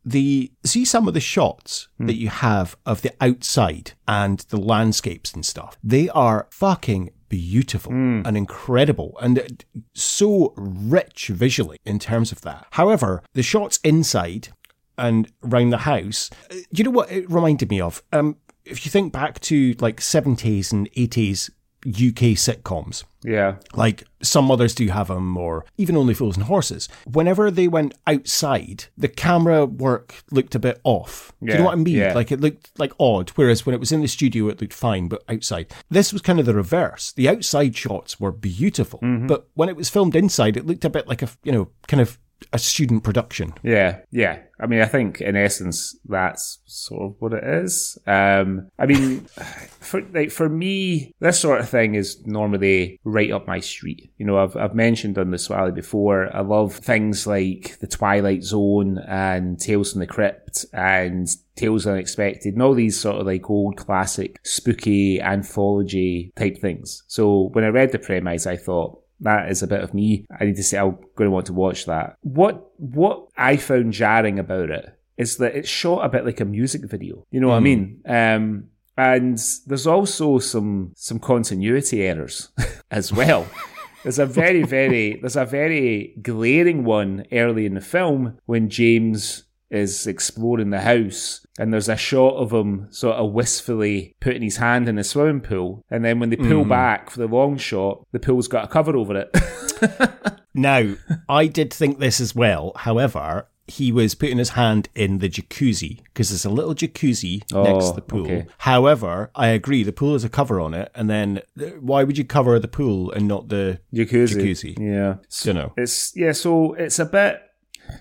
[0.07, 5.35] the see some of the shots that you have of the outside and the landscapes
[5.35, 5.77] and stuff.
[5.83, 12.67] They are fucking beautiful and incredible and so rich visually in terms of that.
[12.71, 14.49] However, the shots inside
[14.97, 18.03] and around the house, uh, you know what it reminded me of?
[18.13, 21.51] Um, if you think back to like 70s and 80s
[21.87, 23.57] UK sitcoms, Yeah.
[23.75, 26.89] like some others do have them, or even Only Fools and Horses.
[27.05, 31.33] Whenever they went outside, the camera work looked a bit off.
[31.43, 31.97] Do you know what I mean?
[31.97, 32.13] yeah.
[32.15, 33.31] Like it looked like odd.
[33.37, 36.41] Whereas when it was in the studio, it looked fine, but outside, this was kind
[36.41, 37.13] of the reverse.
[37.13, 39.27] The outside shots were beautiful, Mm-hmm.
[39.29, 42.01] but when it was filmed inside, it looked a bit like a you know kind
[42.01, 42.19] of
[42.53, 43.53] a student production.
[43.63, 44.41] Yeah, yeah.
[44.59, 47.99] I mean, I think in essence that's sort of what it is.
[48.07, 49.21] Um, I mean,
[49.81, 54.11] for like for me, this sort of thing is normally right up my street.
[54.19, 56.35] You know, I've I've mentioned on the Swally before.
[56.35, 62.55] I love things like the Twilight Zone and Tales from the Crypt and Tales Unexpected
[62.55, 67.03] and all these sort of like old classic spooky anthology type things.
[67.09, 70.27] So when I read the premise, I thought that is a bit of me.
[70.39, 72.17] I need to say I'm going to want to watch that.
[72.23, 76.45] What what I found jarring about it is that it's shot a bit like a
[76.45, 77.27] music video.
[77.31, 78.03] You know what I mean?
[78.07, 82.51] Um, and there's also some some continuity errors
[82.91, 83.47] as well.
[84.03, 89.43] There's a very very there's a very glaring one early in the film when James
[89.71, 94.59] is exploring the house and there's a shot of him sort of wistfully putting his
[94.59, 96.69] hand in the swimming pool and then when they pull hmm.
[96.69, 100.17] back for the long shot the pool's got a cover over it
[100.57, 100.95] Now,
[101.29, 102.73] I did think this as well.
[102.77, 107.91] However, he was putting his hand in the jacuzzi because there's a little jacuzzi next
[107.91, 108.23] to the oh, pool.
[108.23, 108.47] okay.
[108.59, 110.91] However, I agree, the pool has a cover on it.
[110.95, 111.43] And then
[111.81, 114.79] why would you cover the pool and not the jacuzzi Jacuzzi.
[114.79, 115.75] yeah you know?
[115.77, 117.43] It's yeah, so it's a bit.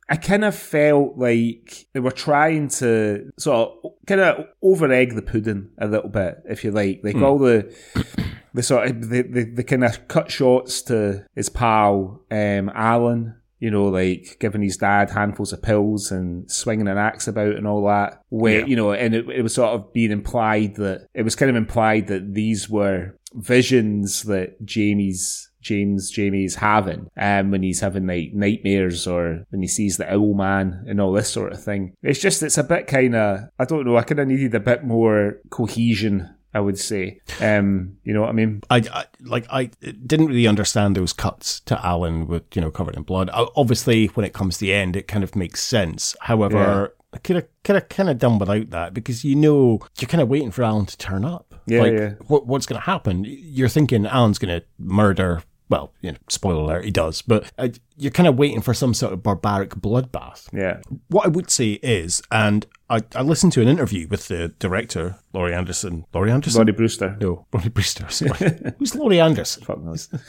[0.09, 5.15] I kind of felt like they were trying to sort of kind of over egg
[5.15, 7.73] the pudding a little bit, if you like, like all the
[8.53, 13.35] the sort of the the, the kind of cut shots to his pal um, Alan.
[13.57, 17.65] You know, like giving his dad handfuls of pills and swinging an axe about and
[17.65, 18.21] all that.
[18.29, 18.65] Where Yeah.
[18.65, 21.55] you know, and it, it was sort of being implied that it was kind of
[21.55, 28.33] implied that these were visions that Jamie's James Jamie's having um, when he's having like
[28.33, 31.95] nightmares or when he sees the owl man and all this sort of thing.
[32.03, 33.97] It's just it's a bit kind of I don't know.
[33.97, 36.31] I kind of needed a bit more cohesion.
[36.53, 38.61] I would say, um, you know what I mean?
[38.69, 39.71] I, I like I
[40.05, 43.29] didn't really understand those cuts to Alan with you know covered in blood.
[43.33, 46.15] Obviously, when it comes to the end, it kind of makes sense.
[46.21, 50.07] However, I could have could have kind of done without that because you know you're
[50.07, 51.55] kind of waiting for Alan to turn up.
[51.65, 52.09] Yeah, like, yeah.
[52.27, 53.25] What what's going to happen?
[53.25, 55.41] You're thinking Alan's going to murder.
[55.69, 57.21] Well, you know, spoiler alert, he does.
[57.21, 60.47] But uh, you're kind of waiting for some sort of barbaric bloodbath.
[60.53, 60.81] Yeah.
[61.07, 65.17] What I would say is, and I, I listened to an interview with the director,
[65.33, 66.05] Laurie Anderson.
[66.13, 66.59] Laurie Anderson?
[66.59, 67.17] Lawrie Brewster.
[67.19, 68.05] No, Lawrie Brewster.
[68.79, 69.63] Who's Laurie Anderson?
[69.63, 70.09] Fuck knows.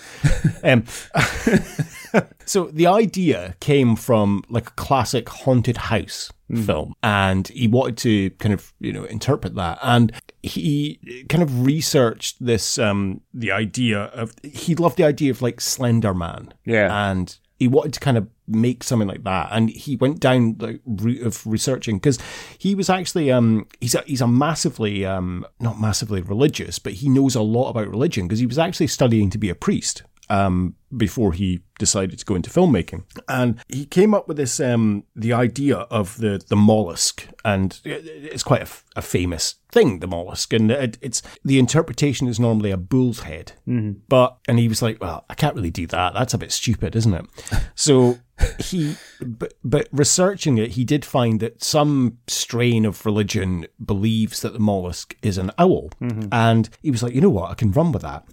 [0.64, 0.84] Um,
[2.44, 6.32] so the idea came from like a classic haunted house
[6.64, 10.12] film, and he wanted to kind of you know interpret that, and
[10.46, 15.60] he kind of researched this um the idea of he loved the idea of like
[15.60, 17.10] Slender Man, Yeah.
[17.10, 19.48] and he wanted to kind of make something like that.
[19.50, 22.18] And he went down the route of researching because
[22.58, 27.08] he was actually um he's a he's a massively um not massively religious but he
[27.08, 30.74] knows a lot about religion because he was actually studying to be a priest um
[30.96, 33.02] before he decided to go into filmmaking.
[33.28, 37.28] And he came up with this um the idea of the the Moloch.
[37.44, 40.52] And it's quite a, f- a famous thing the Moloch.
[40.52, 43.52] And it, it's the interpretation is normally a bull's head.
[44.08, 46.14] But and he was like well i can't really do that.
[46.14, 47.26] That's a bit stupid isn't it?
[47.74, 48.18] So
[48.58, 54.52] he but, but researching it he did find that some strain of religion believes that
[54.52, 55.90] the Moloch is an owl.
[56.32, 57.50] And he was like you know what?
[57.50, 58.24] I can run with that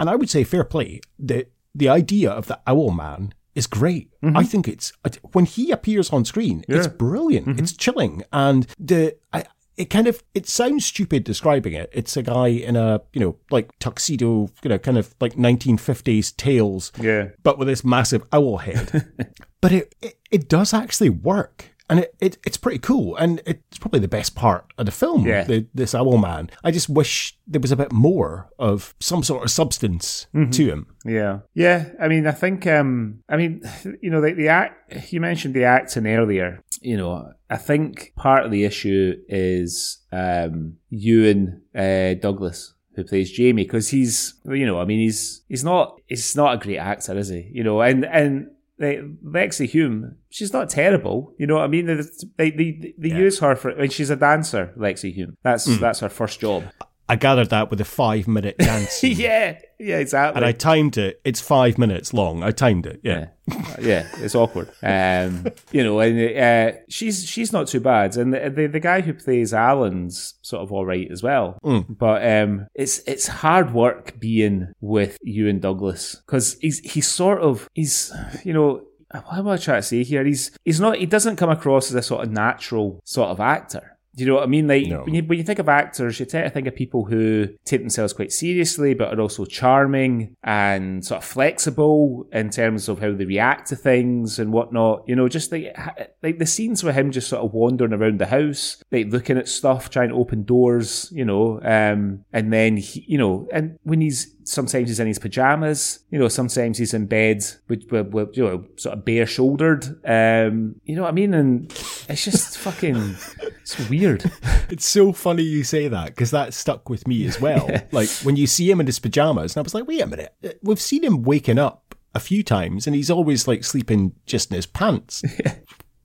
[0.00, 4.10] and i would say fair play the the idea of the owl man is great.
[4.22, 4.36] Mm-hmm.
[4.36, 4.92] I think it's
[5.32, 7.46] when he appears on screen, it's brilliant.
[7.46, 7.58] Mm-hmm.
[7.58, 9.44] It's chilling, and the I,
[9.76, 11.90] it kind of it sounds stupid describing it.
[11.92, 16.36] It's a guy in a you know like tuxedo, you know, kind of like 1950s
[16.36, 17.28] tails, Yeah.
[17.42, 19.12] but with this massive owl head.
[19.60, 21.69] but it, it it does actually work.
[21.90, 25.26] And it, it it's pretty cool, and it's probably the best part of the film.
[25.26, 25.42] Yeah.
[25.42, 26.48] The, this owl man.
[26.62, 30.86] I just wish there was a bit more of some sort of substance to him.
[31.04, 31.90] Yeah, yeah.
[32.00, 33.62] I mean, I think, um, I mean,
[34.00, 35.12] you know, the, the act.
[35.12, 36.62] You mentioned the acting earlier.
[36.80, 42.74] You know, I think part of the issue is um, Ewan uh, Douglas.
[42.94, 43.64] Who plays Jamie?
[43.64, 47.28] Because he's, you know, I mean, he's he's not he's not a great actor, is
[47.28, 47.48] he?
[47.52, 48.50] You know, and and
[48.80, 51.34] Lexi Hume, she's not terrible.
[51.38, 51.86] You know what I mean?
[51.86, 53.74] They they, they use her for.
[53.74, 55.36] Mean, she's a dancer, Lexi Hume.
[55.42, 55.80] That's hmm.
[55.80, 56.64] that's her first job.
[57.10, 59.02] I gathered that with a five minute dance.
[59.02, 60.36] yeah, yeah, exactly.
[60.36, 61.20] And I timed it.
[61.24, 62.42] It's five minutes long.
[62.42, 63.00] I timed it.
[63.02, 63.28] Yeah.
[63.48, 64.70] yeah, yeah, it's awkward.
[64.82, 69.00] Um, you know, and uh, she's she's not too bad, and the, the the guy
[69.00, 71.58] who plays Alan's sort of all right as well.
[71.88, 77.68] But um, it's it's hard work being with Ewan Douglas because he's he's sort of
[77.74, 78.12] he's
[78.44, 78.82] you know.
[79.12, 80.24] What am I trying to say here?
[80.24, 80.98] He's he's not.
[80.98, 83.98] He doesn't come across as a sort of natural sort of actor.
[84.16, 84.66] Do you know what I mean?
[84.66, 85.04] Like No.
[85.04, 87.80] when you when you think of actors, you tend to think of people who take
[87.80, 93.12] themselves quite seriously, but are also charming and sort of flexible in terms of how
[93.12, 95.04] they react to things and whatnot.
[95.06, 95.76] You know, just like
[96.22, 99.48] like the scenes with him just sort of wandering around the house, like looking at
[99.48, 101.08] stuff, trying to open doors.
[101.12, 105.18] You know, um, and then he, you know, and when he's sometimes he's in his
[105.18, 106.00] pajamas.
[106.10, 109.84] You know, sometimes he's in bed with, with, with you know, sort of bare shouldered.
[110.04, 111.34] Um, you know what I mean?
[111.34, 111.70] And
[112.08, 113.16] it's just fucking,
[113.60, 114.30] it's weird.
[114.70, 117.68] It's so funny you say that because that stuck with me as well.
[117.92, 120.32] Like when you see him in his pajamas, and I was like, wait a minute,
[120.44, 124.50] uh, we've seen him waking up a few times and he's always like sleeping just
[124.50, 125.24] in his pants.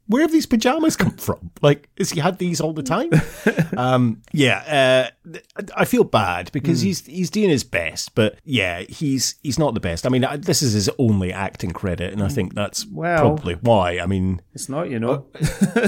[0.08, 1.51] Where have these pajamas come from?
[1.62, 3.10] Like, has he had these all the time?
[3.78, 5.39] um, yeah, uh,
[5.76, 6.88] I feel bad because Hmm.
[6.88, 10.06] he's he's doing his best, but yeah, he's he's not the best.
[10.06, 13.56] I mean, I- this is his only acting credit, and I think that's Well- probably
[13.56, 13.97] why.
[13.99, 15.26] I mean, It's not, you know.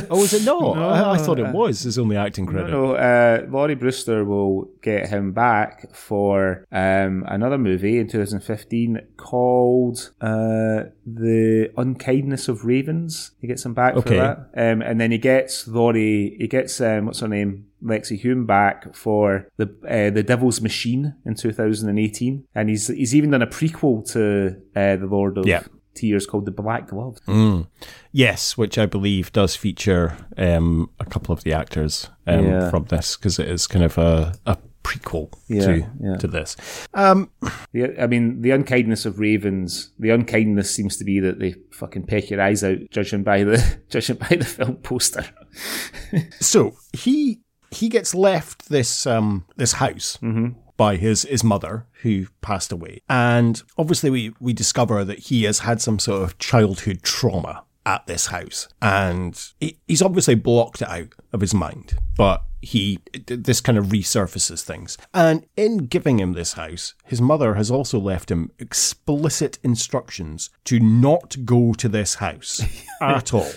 [0.09, 0.78] oh, is it not?
[0.78, 2.72] I, I thought it uh, was his only acting credit.
[2.72, 10.11] No, uh, Lawrie Brewster will get him back for um, another movie in 2015 called
[10.22, 13.32] uh, The Unkindness of Ravens.
[13.41, 14.17] He gets him back for Okay.
[14.17, 14.37] that.
[14.55, 17.65] Um, and then he gets Laurie, he gets, um, what's her name?
[17.83, 23.29] Lexi Hume back for the uh, the Devil's Machine in 2018, and he's he's even
[23.29, 25.61] done a prequel to uh, the Lord of Yeah.
[25.93, 27.17] Tears called The Black Glove.
[28.11, 32.69] Yes, which I believe does feature um, a couple of the actors um, Yeah.
[32.69, 34.57] from this because it is kind of a, a
[34.88, 36.15] prequel Yeah, to yeah.
[36.17, 36.55] to this.
[36.93, 37.29] Um,
[37.73, 39.91] The, I mean, the unkindness of ravens.
[39.99, 43.79] The unkindness seems to be that they fucking peck your eyes out, judging by the
[43.89, 45.25] judging by the film poster.
[46.39, 50.17] so he he gets left this um, this house.
[50.77, 55.59] By his, his mother who passed away, and obviously we we discover that he has
[55.59, 58.67] had some sort of childhood trauma, at this house.
[58.81, 63.85] And he, he's obviously blocked it out of his mind, but he, this kind of
[63.85, 64.97] resurfaces things.
[65.13, 70.81] And in giving him this house, his mother has also left him explicit instructions to
[70.81, 72.61] not go to this house
[73.01, 73.51] at all.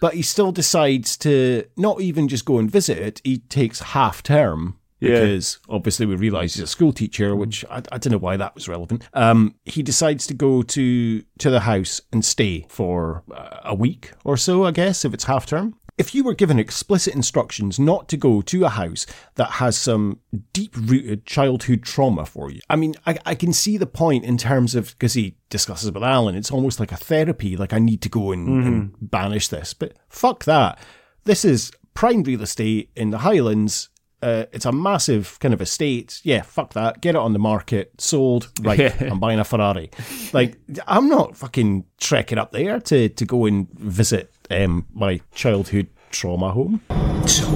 [0.00, 4.22] But he still decides to not even just go and visit it, he takes half
[4.22, 5.20] term Yeah.
[5.20, 8.54] because obviously we realise he's a school teacher, which I, I don't know why that
[8.54, 9.02] was relevant.
[9.14, 14.12] Um, he decides to go to to the house and stay for uh, a week
[14.24, 15.74] or so, I guess, if it's half term.
[15.98, 20.20] If you were given explicit instructions not to go to a house that has some
[20.52, 24.38] deep rooted childhood trauma for you, I mean, I, I can see the point in
[24.38, 28.00] terms of because he discusses with Alan, it's almost like a therapy, like I need
[28.02, 29.74] to go and, and banish this.
[29.74, 30.78] But fuck that.
[31.24, 33.90] This is prime real estate in the Highlands
[34.22, 36.20] uh, it's a massive kind of estate.
[36.22, 37.00] Yeah, fuck that.
[37.00, 38.50] Get it on the market, sold.
[38.60, 39.90] Right, I'm buying a Ferrari.
[40.32, 45.88] Like, I'm not fucking trekking up there to, to go and visit um, my childhood
[46.10, 46.80] trauma home.
[47.26, 47.46] So,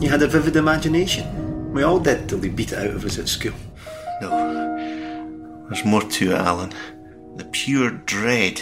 [0.00, 1.72] you had a vivid imagination.
[1.72, 3.54] We all did till they beat it out of us at school.
[4.20, 5.66] No.
[5.68, 6.72] There's more to it, Alan.
[7.36, 8.60] The pure dread.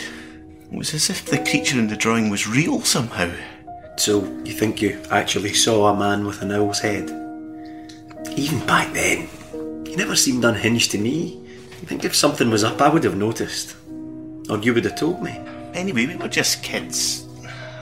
[0.64, 3.32] It was as if the creature in the drawing was real somehow.
[3.99, 7.11] So, you think you actually saw a man with an owl's head?
[8.36, 9.28] Even back then,
[9.86, 11.42] you never seemed unhinged to me.
[11.82, 13.74] I think if something was up, I would have noticed.
[14.51, 15.40] Or you would have told me.
[15.72, 17.26] Anyway, we were just kids.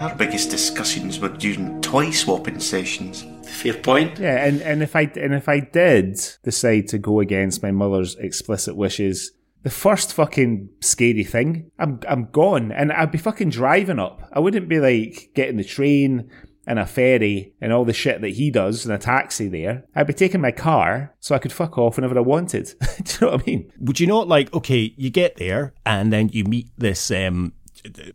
[0.01, 3.25] Our biggest discussions were during toy swapping sessions.
[3.49, 4.19] Fair point.
[4.19, 8.17] Yeah, and, and if I and if I did decide to go against my mother's
[8.17, 9.33] explicit wishes,
[9.65, 14.29] the first fucking scary thing, I'm I'm gone, and I'd be fucking driving up.
[14.33, 16.31] I wouldn't be like getting the train
[16.67, 19.85] and a ferry and all the shit that he does in a taxi there.
[19.95, 22.73] I'd be taking my car so I could fuck off whenever I wanted.
[22.81, 23.73] Do you know what I mean?
[23.81, 27.53] Would you not like, okay, you get there and then you meet this um,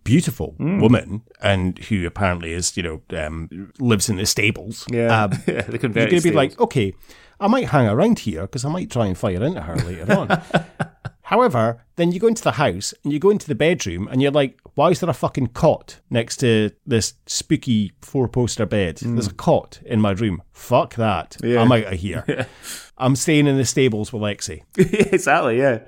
[0.04, 4.86] beautiful woman and who apparently is, you know, um, lives in the stables.
[4.91, 6.36] Yeah, Um, yeah the you're to be stables.
[6.36, 6.93] like, okay,
[7.39, 10.41] I might hang around here because I might try and fire into her later on.
[11.30, 14.32] However, then you go into the house and you go into the bedroom and you're
[14.32, 18.98] like, why is there a fucking cot next to this spooky four poster bed?
[19.00, 19.14] Hmm.
[19.14, 20.42] There's a cot in my room.
[20.54, 21.38] Fuck that.
[21.44, 22.48] I'm out of here.
[22.98, 24.64] I'm staying in the stables with Lexi.
[25.14, 25.82] exactly, yeah.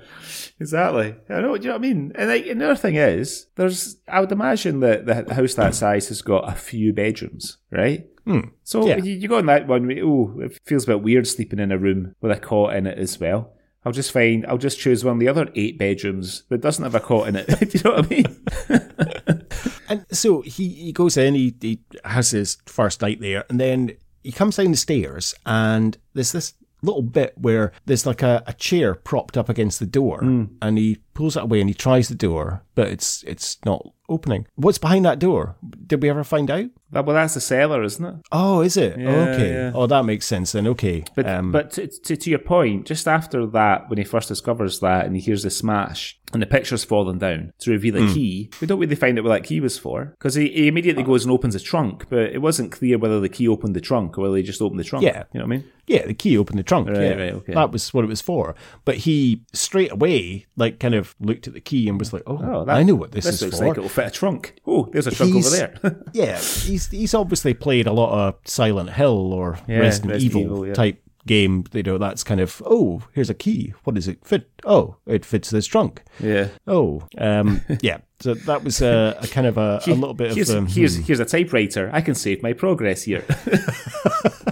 [0.60, 1.16] Exactly.
[1.28, 2.12] I know, do you know what I mean?
[2.14, 6.22] And like, another thing is, there's, I would imagine that the house that size has
[6.22, 8.06] got a few bedrooms, right?
[8.26, 8.50] Hmm.
[8.62, 8.98] So Yeah.
[8.98, 11.78] you, you go in that one, oh, it feels a bit weird sleeping in a
[11.78, 13.54] room with a cot in it as well.
[13.84, 16.94] I'll just find, I'll just choose one of the other eight bedrooms that doesn't have
[16.94, 17.46] a cot in it.
[17.60, 19.42] do you know what I mean?
[19.92, 23.92] And so he, he goes in, he, he has his first night there, and then
[24.24, 28.54] he comes down the stairs, and there's this little bit where there's like a, a
[28.54, 30.44] chair propped up against the door, hmm.
[30.62, 34.46] and he pulls it away and he tries the door, but it's it's not opening.
[34.54, 35.56] What's behind that door?
[35.86, 36.66] Did we ever find out?
[36.90, 38.14] That, well, that's the cellar, isn't it?
[38.30, 38.92] Oh, is it?
[38.98, 39.52] okay.
[39.52, 39.72] yeah.
[39.74, 40.66] Oh, that makes sense then.
[40.66, 41.04] Okay.
[41.16, 44.80] But um, but to, to, to your point, just after that, when he first discovers
[44.80, 48.50] that and he hears the smash and the picture's falling down to reveal a key,
[48.60, 51.24] we don't really find out what that key was for because he, he immediately goes
[51.24, 54.22] and opens the trunk, but it wasn't clear whether the key opened the trunk or
[54.22, 55.04] whether he just opened the trunk.
[55.04, 55.24] Yeah.
[55.32, 55.70] you know what I mean?
[55.86, 56.88] Yeah, the key opened the trunk.
[56.88, 57.54] Right, yeah, right, okay.
[57.54, 58.54] that was what it was for.
[58.84, 62.38] But he straight away, like, kind of looked at the key and was like, "Oh,
[62.42, 64.54] Oh, that, I know what this, is looks for." like it'll fit a trunk.
[64.66, 66.02] Oh, there's a trunk He's- over there.
[66.12, 70.40] yeah, he's he's obviously played a lot of Silent Hill or Yeah, Resident, Resident Evil,
[70.42, 70.74] Evil, yeah.
[70.74, 71.64] type game.
[71.72, 73.74] You know, that's kind of oh, here's a key.
[73.84, 74.48] What does it fit?
[74.64, 76.02] Oh, it fits this trunk.
[76.20, 76.48] yeah.
[76.66, 77.98] Oh, um, yeah.
[78.20, 80.96] So that was a, a kind of a, a little bit here's, of um, here's
[80.96, 81.02] hmm.
[81.02, 81.90] here's a typewriter.
[81.92, 83.24] I can save my progress here.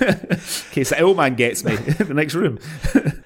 [0.00, 0.16] In
[0.72, 2.58] case the old man gets me in the next room.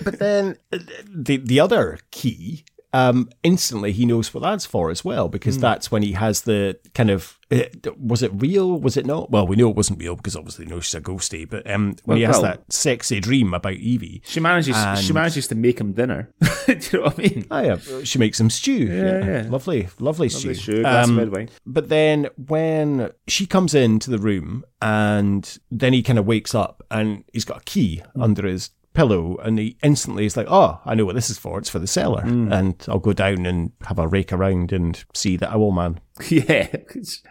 [0.02, 5.28] But then the the other key, um, instantly he knows what that's for as well,
[5.28, 7.60] because that's when he has the kind of uh,
[7.98, 8.78] was it real?
[8.80, 9.30] Was it not?
[9.30, 11.48] Well, we know it wasn't real because obviously no, she's a ghosty.
[11.48, 14.76] But um, when he has Well- that sexy dream about Evie, She manages.
[15.04, 16.30] she manages to make him dinner.
[16.66, 17.46] Do you know what I mean?
[17.50, 18.72] Oh yeah, she makes him stew.
[18.86, 19.46] Yeah, yeah.
[19.50, 20.48] lovely, lovely stew.
[20.48, 21.48] Lovely stew, glass Um.
[21.66, 26.82] But then when she comes into the room, and then he kind of wakes up,
[26.90, 28.22] and he's got a key Hmm.
[28.22, 31.58] under his pillow, and he instantly is like, "Oh, I know what this is for.
[31.58, 32.52] It's for the cellar." Hmm.
[32.52, 36.00] And I'll go down and have a rake around and see the owl man.
[36.30, 36.68] Yeah,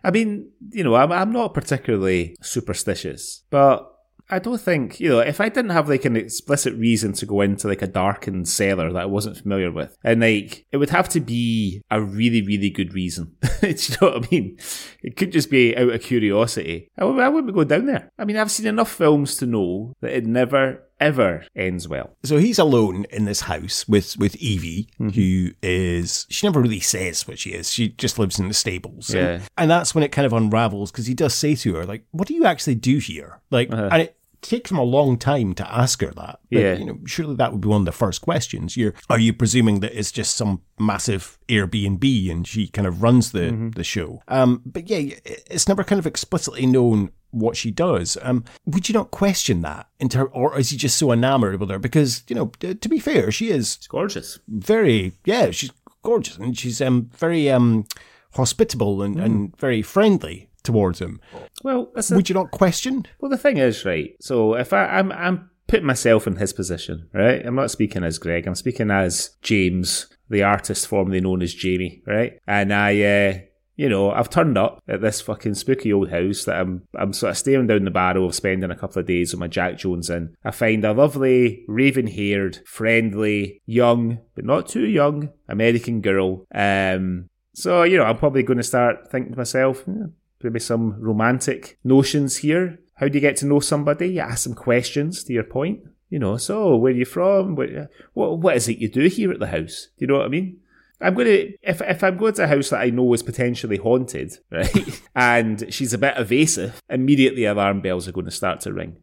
[0.04, 3.92] I mean, you know, I'm I'm not particularly superstitious, but
[4.32, 7.42] I don't think you know if I didn't have like an explicit reason to go
[7.42, 11.10] into like a darkened cellar that I wasn't familiar with, and like it would have
[11.10, 13.36] to be a really really good reason.
[13.62, 14.58] Do you know what I mean?
[15.04, 16.90] It could just be out of curiosity.
[16.98, 18.10] I would I wouldn't go down there.
[18.18, 22.16] I mean, I've seen enough films to know that it never ever ends well.
[22.24, 25.10] So he's alone in this house with with Evie, Mm-hmm.
[25.10, 27.70] who is she never really says what she is.
[27.72, 29.14] She just lives in the stables.
[29.14, 29.28] Yeah.
[29.34, 32.06] And, and that's when it kind of unravels because he does say to her, like,
[32.12, 33.42] what do you actually do here?
[33.50, 33.90] Like Uh-huh.
[33.92, 36.40] and it takes him a long time to ask her that.
[36.52, 36.74] But, Yeah.
[36.74, 38.76] You know, surely that would be one of the first questions.
[38.76, 43.32] You're are you presuming that it's just some massive Airbnb and she kind of runs
[43.32, 43.70] the, Mm-hmm.
[43.72, 44.22] the show?
[44.28, 48.18] Um but yeah, it's never kind of explicitly known what she does.
[48.22, 51.70] Um, would you not question that, in ter- or is he just so enamored with
[51.70, 51.80] her?
[51.80, 54.40] Because you know, t- to be fair, she is It's gorgeous.
[54.48, 55.72] very, yeah, she's
[56.04, 57.86] gorgeous and she's um very um
[58.34, 61.20] hospitable and, and very friendly towards him.
[61.64, 63.06] Well, a, Would you not question?
[63.20, 64.16] well, the thing is, right?
[64.22, 67.46] So if I, I'm, I'm putting myself in his position, right?
[67.46, 68.48] I'm not speaking as Greg.
[68.48, 72.40] I'm speaking as James, the artist formerly known as Jamie, right?
[72.48, 73.40] And I, uh,
[73.82, 77.32] you know, I've turned up at this fucking spooky old house that I'm, I'm sort
[77.32, 80.08] of staring down the barrel of spending a couple of days with my Jack Jones
[80.08, 80.36] in.
[80.46, 86.46] I find a lovely, raven-haired, friendly, young, but not too young, American girl.
[86.54, 90.10] Um, so, you know, I'm probably going to start thinking to myself, "Hmm,
[90.44, 92.78] maybe some romantic notions here.
[92.98, 94.10] How do you get to know somebody?
[94.10, 95.80] You ask them questions, to your point.
[96.08, 97.56] You know, so where are you from?
[97.56, 99.88] What, what is it you do here at the house?
[99.98, 100.60] Do you know what I mean?
[101.02, 103.78] I'm going to, if, if I'm going to a house that I know is potentially
[103.78, 108.74] haunted, right, and she's a bit evasive, immediately alarm bells are going to start to
[108.74, 108.98] ring.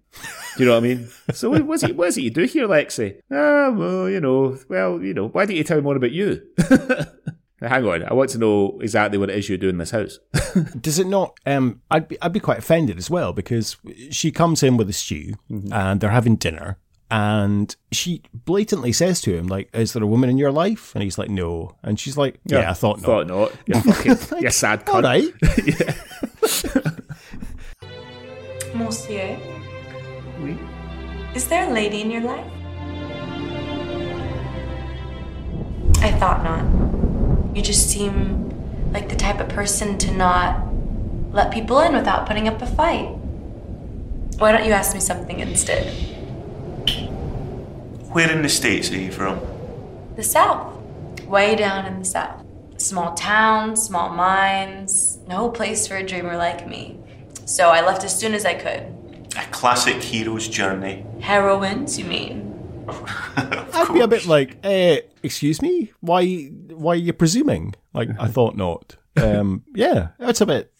[0.56, 1.08] Do you know what I mean?
[1.32, 3.20] So what, what's it, what is it you do here, Lexi?
[3.30, 6.42] Ah, well, you know, well, you know, why don't you tell me more about you?
[7.60, 10.20] Hang on, I want to know exactly what it is you do in this house.
[10.80, 11.38] Does it not?
[11.44, 13.76] Um, I'd be, I'd be quite offended as well because
[14.10, 16.78] she comes in with a stew and they're having dinner.
[17.10, 20.94] And she blatantly says to him, like, is there a woman in your life?
[20.94, 21.74] And he's like, no.
[21.82, 23.06] And she's like, yeah, I thought not.
[23.06, 23.52] Thought not.
[23.66, 24.94] You fucking, you sad cunt.
[24.94, 25.32] All right.
[28.74, 29.38] Monsieur?
[31.34, 32.44] Is there a lady in your life?
[36.00, 37.56] I thought not.
[37.56, 38.48] You just seem
[38.92, 40.62] like the type of person to not
[41.32, 43.08] let people in without putting up a fight.
[44.38, 46.17] Why don't you ask me something instead?
[48.12, 49.40] Where in the States are you from?
[50.16, 50.74] The South.
[51.24, 52.44] Way down in the South.
[52.76, 56.98] Small towns, small minds, no place for a dreamer like me.
[57.44, 58.94] So I left as soon as I could.
[59.36, 61.04] A classic hero's journey.
[61.20, 62.54] Heroines, you mean?
[63.36, 67.74] I'd be a bit like, eh, excuse me, why, why are you presuming?
[67.92, 68.96] Like, I thought not.
[69.18, 70.72] Um, yeah, that's a bit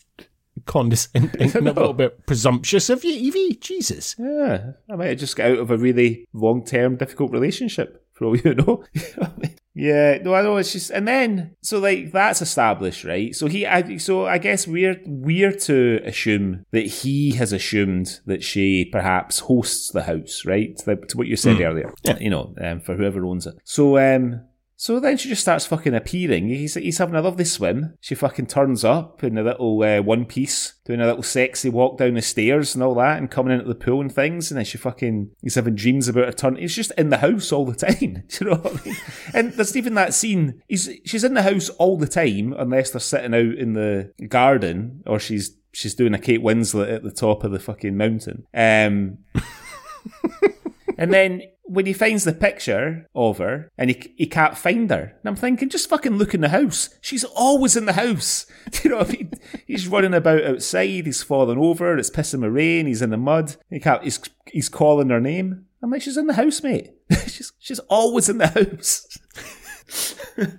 [0.67, 3.55] condescending and a little bit presumptuous of you, Evie.
[3.61, 4.17] Jesus.
[4.19, 8.27] Yeah, I might have just got out of a really long term difficult relationship for
[8.27, 8.85] all you know.
[8.93, 9.57] You know what I mean?
[9.75, 13.35] yeah, no, I know it's just, and then so like that's established, right?
[13.35, 18.43] So he, I, so I guess we're we're to assume that he has assumed that
[18.43, 20.77] she perhaps hosts the house, right?
[20.79, 23.55] To, to what you said earlier, yeah, you know, um, for whoever owns it.
[23.65, 24.43] So, um.
[24.81, 26.51] So then she just starts fucking appearing.
[26.51, 27.95] He's, he's having a lovely swim.
[28.01, 31.99] She fucking turns up in a little uh, one piece, doing a little sexy walk
[31.99, 34.53] down the stairs and all that, and coming into the pool and things.
[34.53, 36.55] And then she fucking, he's having dreams about her turn.
[36.55, 38.23] He's just in the house all the time.
[38.29, 38.97] Do you know what I mean?
[39.35, 40.63] and there's even that scene.
[40.69, 45.03] He's, she's in the house all the time, unless they're sitting out in the garden
[45.07, 48.47] or she's she's doing a Kate Winslet at the top of the fucking mountain.
[48.55, 49.19] Um,
[50.99, 55.15] and then when he finds the picture of her and he, he can't find her,
[55.21, 56.89] and I'm thinking, just fucking look in the house.
[57.01, 58.47] She's always in the house.
[58.71, 59.33] Do you know what I mean?
[59.67, 61.07] He's running about outside.
[61.07, 61.97] He's falling over.
[61.99, 62.87] It's pissing rain.
[62.87, 63.57] He's in the mud.
[63.71, 64.03] He can't.
[64.03, 65.67] He's he's calling her name.
[65.83, 66.91] I'm like, she's in the house, mate.
[67.27, 69.07] she's she's always in the house.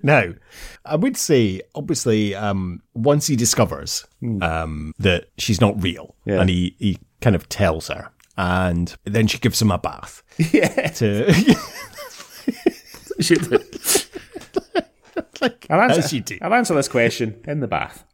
[0.04, 0.34] Now,
[0.84, 4.06] I would say, obviously, um, once he discovers
[4.42, 6.42] um, that she's not real, Yeah.
[6.42, 10.24] and he, he kind of tells her, and then she gives him a bath.
[10.38, 10.88] Yeah.
[10.88, 11.26] To
[15.42, 16.38] like, I'll answer, as you do.
[16.42, 18.06] I'll answer this question in the bath.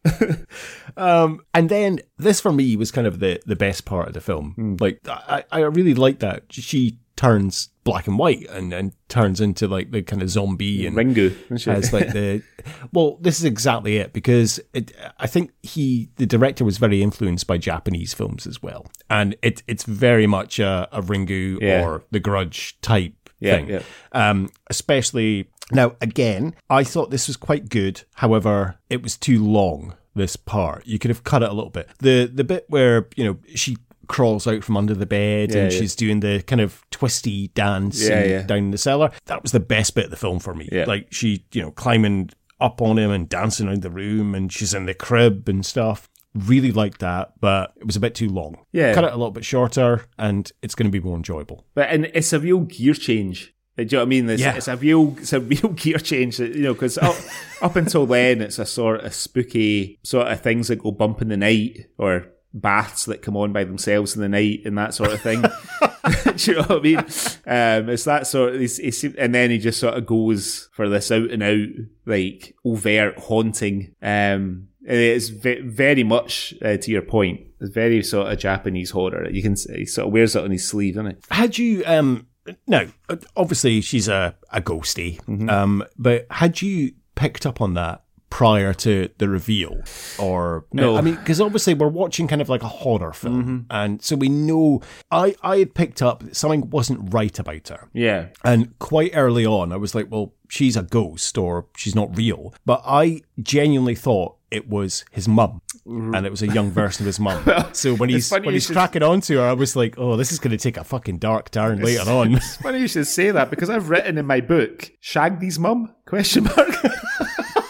[0.97, 4.21] Um, and then this for me was kind of the, the best part of the
[4.21, 4.77] film.
[4.79, 9.67] Like I, I really like that she turns black and white and, and turns into
[9.67, 11.33] like the kind of zombie and Ringu.
[11.67, 12.41] as like the
[12.91, 17.45] well this is exactly it because it, i think he the director was very influenced
[17.47, 21.85] by japanese films as well and it it's very much a, a ringu Yeah.
[21.85, 23.81] or the grudge type Yeah, thing yeah.
[24.11, 29.95] um especially now again i thought this was quite good however it was too long
[30.15, 33.23] this part you could have cut it a little bit the the bit where you
[33.23, 33.77] know she
[34.07, 35.79] crawls out from under the bed Yeah, and yeah.
[35.79, 39.59] she's doing the kind of twisty dance Yeah, down in the cellar that was the
[39.59, 42.29] best bit of the film for me like she, you know, climbing
[42.61, 46.09] up on him and dancing around the room, and she's in the crib and stuff.
[46.33, 48.57] really liked that, but it was a bit too long.
[48.71, 48.93] Yeah.
[48.93, 51.65] Cut it a little bit shorter, and it's going to be more enjoyable.
[51.73, 53.53] But and it's a real gear change.
[53.77, 54.29] Do you know what I mean?
[54.29, 54.55] It's, Yeah.
[54.55, 56.37] it's a real, it's a real gear change.
[56.37, 57.15] that, You know, because up,
[57.61, 61.27] up until then, it's a sort of spooky sort of things that go bump in
[61.27, 65.11] the night or baths that come on by themselves in the night and that sort
[65.11, 65.41] of thing.
[66.35, 66.97] Do you know what I mean?
[66.97, 70.87] Um, it's that sort of, he's, he's, and then he just sort of goes for
[70.87, 71.67] this out and out,
[72.05, 73.93] like overt haunting.
[74.01, 77.41] Um, and it's ve- very much uh, to your point.
[77.59, 79.29] It's very sort of Japanese horror.
[79.29, 81.25] You can he sort of wears it on his sleeve, doesn't it?
[81.29, 82.27] Had you um
[82.67, 82.87] no,
[83.35, 85.19] obviously she's a a ghosty.
[85.23, 85.49] Mm-hmm.
[85.49, 88.03] Um, but had you picked up on that
[88.35, 89.81] prior to the reveal,
[90.19, 90.97] or No.
[90.97, 93.59] I mean, because obviously we're watching kind of like a horror film, Mm-hmm.
[93.69, 94.81] and so we know.
[95.09, 97.87] I I had picked up that something wasn't right about her.
[97.93, 98.27] Yeah.
[98.43, 102.53] And quite early on, I was like, well, she's a ghost or she's not real.
[102.65, 105.61] But I genuinely thought it was his mum.
[105.85, 107.41] And it was a young version of his mum.
[107.71, 110.39] so when he's when he's should- cracking onto her, I was like, oh, this is
[110.39, 112.33] going to take a fucking dark turn later on.
[112.35, 116.43] It's funny you should say that because I've written in my book Shaggy's mum question
[116.43, 116.75] mark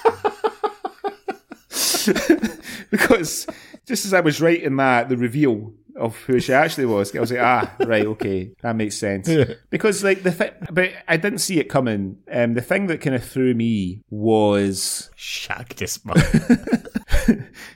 [2.92, 3.48] because
[3.86, 7.32] just as I was writing that the reveal of who she actually was I was
[7.32, 9.30] like ah right okay that makes sense.
[9.70, 12.18] Because like the thi- but I didn't see it coming.
[12.32, 15.98] Um the thing that kind of threw me was Shag this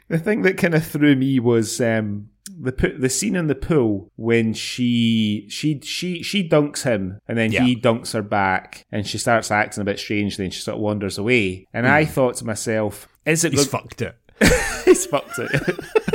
[0.07, 2.29] the thing that kind of threw me was um,
[2.61, 7.51] the the scene in the pool when she she she she dunks him and then
[7.51, 10.81] he dunks her back and she starts acting a bit strangely and she sort of
[10.81, 14.15] wanders away and I thought to myself, is it He's go- fucked it.
[14.85, 15.51] he's fucked it.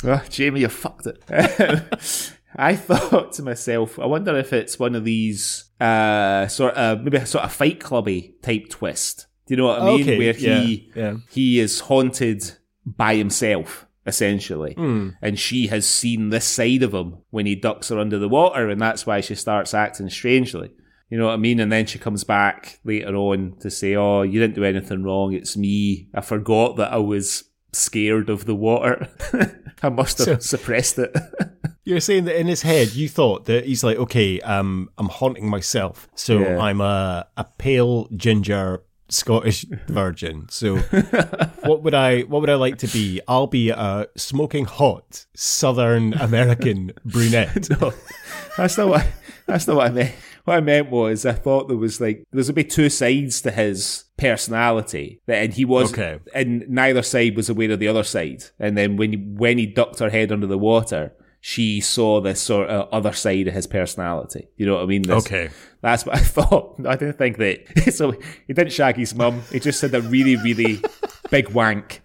[0.06, 1.22] oh, Jamie, you fucked it.
[2.56, 7.18] I thought to myself, I wonder if it's one of these uh, sort of maybe
[7.18, 9.28] a sort of Fight Clubby type twist.
[9.48, 10.02] Do you know what I mean?
[10.02, 11.16] Okay, Where yeah, he yeah.
[11.32, 12.44] he is haunted
[12.86, 15.10] by himself essentially, Hmm.
[15.22, 18.70] and she has seen this side of him when he ducks her under the water,
[18.70, 20.72] and that's why she starts acting strangely.
[21.10, 21.60] You know what I mean?
[21.60, 25.34] And then she comes back later on to say, "Oh, you didn't do anything wrong.
[25.34, 26.08] It's me.
[26.14, 29.08] I forgot that I was scared of the water.
[29.84, 31.16] I must have So- suppressed it."
[31.86, 35.49] You're saying that in his head, you thought that he's like, okay, um, I'm haunting
[35.49, 36.58] myself, so Yeah.
[36.58, 38.82] I'm a a pale ginger
[39.14, 40.47] Scottish virgin.
[40.49, 40.78] So,
[41.64, 43.22] what would I what would I like to be?
[43.28, 47.70] I'll be a smoking hot Southern American brunette.
[48.57, 49.07] That's not what.
[49.45, 50.16] That's not what I meant.
[50.45, 53.51] What I meant was, I thought there was like there's gonna be two sides to
[53.51, 56.20] his personality, that- and he was, Okay.
[56.34, 58.43] and neither side was aware of the other side.
[58.59, 61.14] And then when he, when he ducked her head under the water,
[61.46, 64.48] she saw this sort of other side of his personality.
[64.56, 65.02] You know what I mean?
[65.02, 65.50] This- Okay.
[65.82, 66.76] that's what I thought.
[66.88, 67.91] I didn't think that.
[67.94, 68.12] So
[68.48, 69.41] he didn't shag his mum.
[69.52, 70.80] He just said a really, really
[71.32, 72.00] big wank.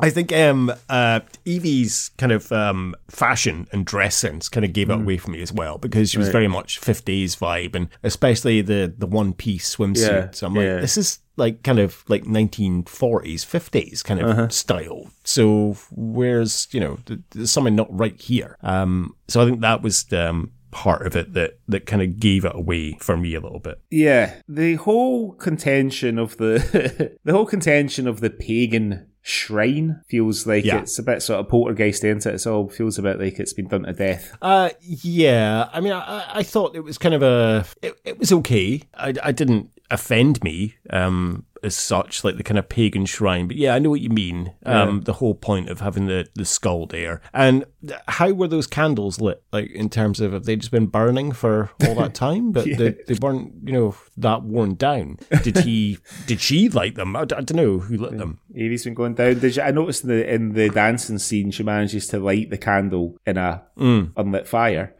[0.00, 4.90] I think um, uh, Evie's kind of um, fashion and dress sense kind of gave
[4.90, 8.60] it away for me as well because she was very much 50s vibe and especially
[8.60, 10.08] the, the one piece swimsuit.
[10.08, 10.80] Yeah, so I'm like, yeah.
[10.80, 15.10] this is like kind of like 1940s, 50s kind of style.
[15.24, 18.56] So where's, you know, th- there's something not right here.
[18.62, 22.44] Um, so I think that was um, part of it that, that kind of gave
[22.44, 23.80] it away for me a little bit.
[23.90, 30.64] Yeah, the whole contention of the the whole contention of the pagan shrine feels like
[30.64, 30.80] Yeah.
[30.80, 32.34] it's a bit sort of poltergeist into it.
[32.36, 34.36] It all feels a bit like it's been done to death.
[34.40, 35.68] Uh, yeah.
[35.72, 37.64] I mean, I, I thought it was kind of a.
[37.82, 38.82] It, it was okay.
[38.94, 43.48] I, I didn't offend me um, as such, like the kind of pagan shrine.
[43.48, 44.52] But yeah, I know what you mean.
[44.64, 47.64] Um, the whole point of having the the skull there, and
[48.06, 49.42] how were those candles lit?
[49.52, 52.96] Like in terms of have they just been burning for all that time, but they,
[53.06, 55.18] they weren't, you know, that worn down.
[55.42, 55.98] Did he?
[56.26, 57.16] did she light them?
[57.16, 58.38] I don't know who lit them.
[58.54, 59.38] Evie's been going down.
[59.38, 62.58] Did you, I noticed in the in the dancing scene, she manages to light the
[62.58, 64.12] candle in a Mm.
[64.16, 64.94] unlit fire.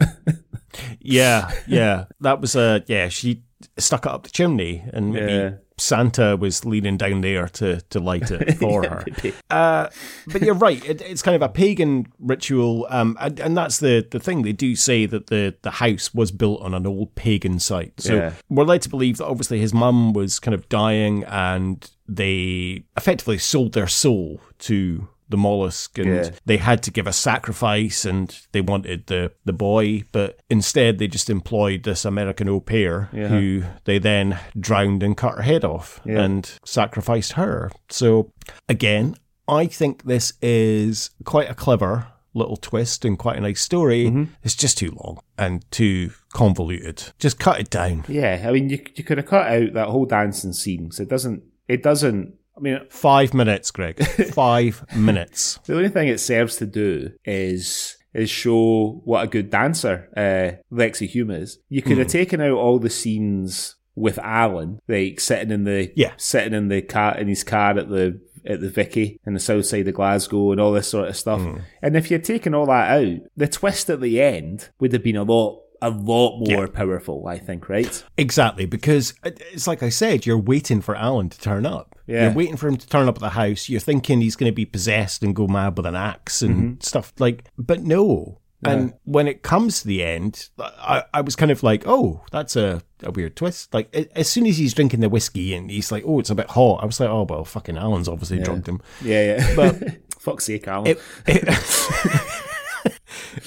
[1.01, 2.05] Yeah, yeah.
[2.21, 3.09] That was a yeah.
[3.09, 3.43] She
[3.77, 5.51] stuck it up the chimney, and maybe Yeah.
[5.79, 9.05] Santa was leaning down there to to light it for her.
[9.51, 9.89] Uh,
[10.27, 10.85] but you're right.
[10.85, 14.43] It, it's kind of a pagan ritual, um, and, and that's the the thing.
[14.43, 18.15] They do say that the the house was built on an old pagan site, so
[18.17, 18.33] Yeah.
[18.49, 23.39] we're led to believe that obviously his mum was kind of dying, and they effectively
[23.39, 26.31] sold their soul to the Moloch and Yeah.
[26.47, 31.07] they had to give a sacrifice and they wanted the, the boy, but instead they
[31.09, 36.01] just employed this American au pair who they then drowned and cut her head off
[36.05, 36.21] Yeah.
[36.23, 37.71] and sacrificed her.
[37.91, 38.33] So
[38.69, 39.17] again,
[39.47, 44.07] I think this is quite a clever little twist and quite a nice story.
[44.07, 44.25] Mm-hmm.
[44.43, 47.03] It's just too long and too convoluted.
[47.19, 48.05] Just cut it down.
[48.09, 50.91] yeah, I mean, you you could have cut out that whole dancing scene.
[50.91, 54.05] So it doesn't it doesn't I mean, Five minutes, Greg.
[54.35, 55.59] Five minutes.
[55.67, 60.75] the only thing it serves to do is is show what a good dancer uh,
[60.75, 61.59] Lexi Hulme is.
[61.69, 61.99] You could Hmm.
[62.01, 66.13] have taken out all the scenes with Alan, like sitting in the Yeah.
[66.17, 69.67] sitting in the car in his car at the at the Vicky in the south
[69.67, 71.41] side of Glasgow and all this sort of stuff.
[71.43, 71.59] Hmm.
[71.83, 75.17] And if you'd taken all that out, the twist at the end would have been
[75.17, 76.73] a lot a lot more Yeah.
[76.73, 78.03] powerful, I think, right?
[78.17, 81.88] Exactly, because it's like I said, you're waiting for Alan to turn up.
[82.09, 82.25] Yeah.
[82.25, 83.69] You're waiting for him to turn up at the house.
[83.69, 86.81] You're thinking he's going to be possessed and go mad with an axe and Mm-hmm.
[86.81, 87.45] stuff like.
[87.57, 88.41] But no.
[88.65, 92.57] And when it comes to the end, I, I was kind of like, oh, that's
[92.57, 93.73] a, a weird twist.
[93.73, 96.51] Like, as soon as he's drinking the whiskey and he's like, oh, it's a bit
[96.51, 98.81] hot, I was like, oh, well, fucking Alan's obviously drugged him.
[99.01, 99.55] Yeah, yeah.
[99.55, 100.89] But- fuck's sake, Alan.
[100.89, 101.45] It, it,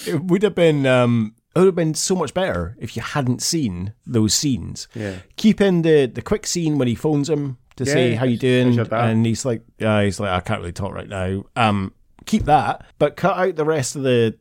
[0.07, 3.41] it would have been um, it would have been so much better if you hadn't
[3.41, 4.87] seen those scenes.
[4.95, 5.17] Yeah.
[5.35, 8.37] Keep in the the quick scene when he phones him to Yeah, say how you
[8.37, 11.43] doing, and he's like, yeah, he's like, I can't really talk right now.
[11.55, 11.93] Um,
[12.25, 14.37] keep that, but cut out the rest of the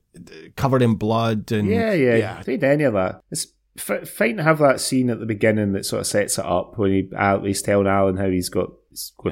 [0.56, 2.42] covered in blood and Yeah, yeah, yeah.
[2.42, 3.22] Don't any of that.
[3.30, 3.46] It's
[3.78, 6.76] f- fine to have that scene at the beginning that sort of sets it up
[6.78, 8.70] when he, Al- he's telling Alan how he's got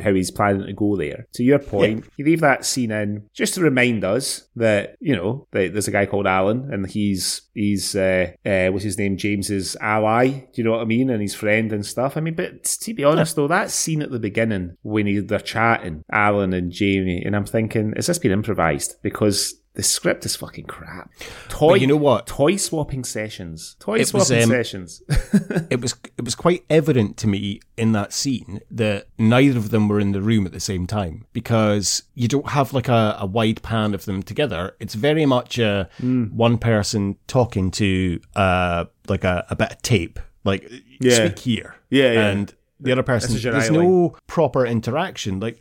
[0.03, 1.27] how he's planning to go there.
[1.35, 5.47] To your point, you leave that scene in just to remind us that you know
[5.53, 9.77] that there's a guy called Alan and he's he's uh, uh, what's his name James's
[9.81, 10.29] ally.
[10.29, 11.11] Do you know what I mean?
[11.11, 12.17] And his friend and stuff.
[12.17, 15.41] I mean, but to be honest though, that scene at the beginning when he, they're
[15.41, 18.97] chatting, Alan and Jamie, and I'm thinking, has this been improvised?
[19.03, 21.09] Because the script is fucking crap.
[21.49, 22.27] Toy, But you know what?
[22.27, 23.77] Toy swapping sessions.
[23.79, 25.03] Toy It was, swapping um, sessions.
[25.71, 29.87] it was it was quite evident to me in that scene that neither of them
[29.87, 33.27] were in the room at the same time because you don't have like a, a
[33.27, 34.75] wide pan of them together.
[34.81, 36.25] It's very much a Hmm.
[36.37, 40.69] one person talking to uh like a, a bit of tape, like
[40.99, 41.15] Yeah.
[41.27, 42.27] speak here, Yeah, yeah.
[42.31, 42.55] and.
[42.81, 45.41] The other person, there's no proper interaction.
[45.41, 45.61] Like,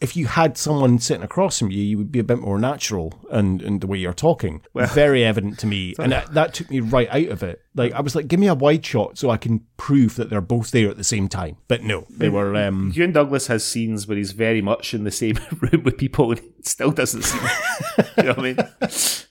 [0.00, 3.12] if you had someone sitting across from you, you would be a bit more natural
[3.30, 4.62] and, and the way you're talking.
[4.74, 5.94] Very evident to me.
[6.04, 7.62] And that, that took me right out of it.
[7.74, 10.42] Like, I was like, give me a wide shot so I can prove that they're
[10.42, 11.56] both there at the same time.
[11.66, 15.10] But no, they were, um, Euan Douglas has scenes where he's very much in the
[15.10, 17.40] same room with people and still doesn't seem
[18.18, 18.56] you know what I mean?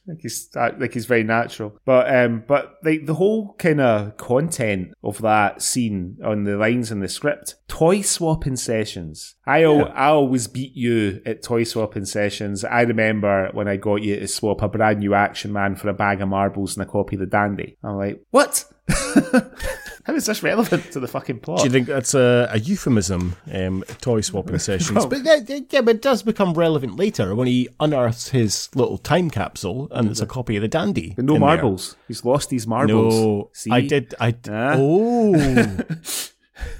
[0.07, 1.79] Like he's like he's very natural.
[1.85, 6.91] But um but like the whole kind of content of that scene on the lines
[6.91, 9.35] in the script, toy swapping sessions.
[9.45, 12.65] I al- I always beat you at toy swapping sessions.
[12.65, 15.93] I remember when I got you to swap a brand new action man for a
[15.93, 17.77] bag of marbles and a copy of the dandy.
[17.83, 18.65] I'm like, what?
[20.03, 21.59] How is this relevant to the fucking plot?
[21.59, 25.05] do you think that's a, a euphemism, um, toy swapping sessions?
[25.05, 28.97] But yeah, yeah, yeah, but it does become relevant later when he unearths his little
[28.97, 31.13] time capsule and it's a copy of the dandy.
[31.17, 31.39] no in there.
[31.39, 31.95] marbles.
[32.07, 33.13] He's lost his marbles.
[33.15, 33.71] No, See?
[33.71, 34.13] I did.
[34.19, 34.73] I Ah.
[34.77, 35.77] oh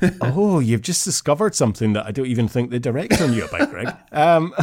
[0.22, 3.88] oh, you've just discovered something that I don't even think the director knew about, Greg.
[4.12, 4.54] Um,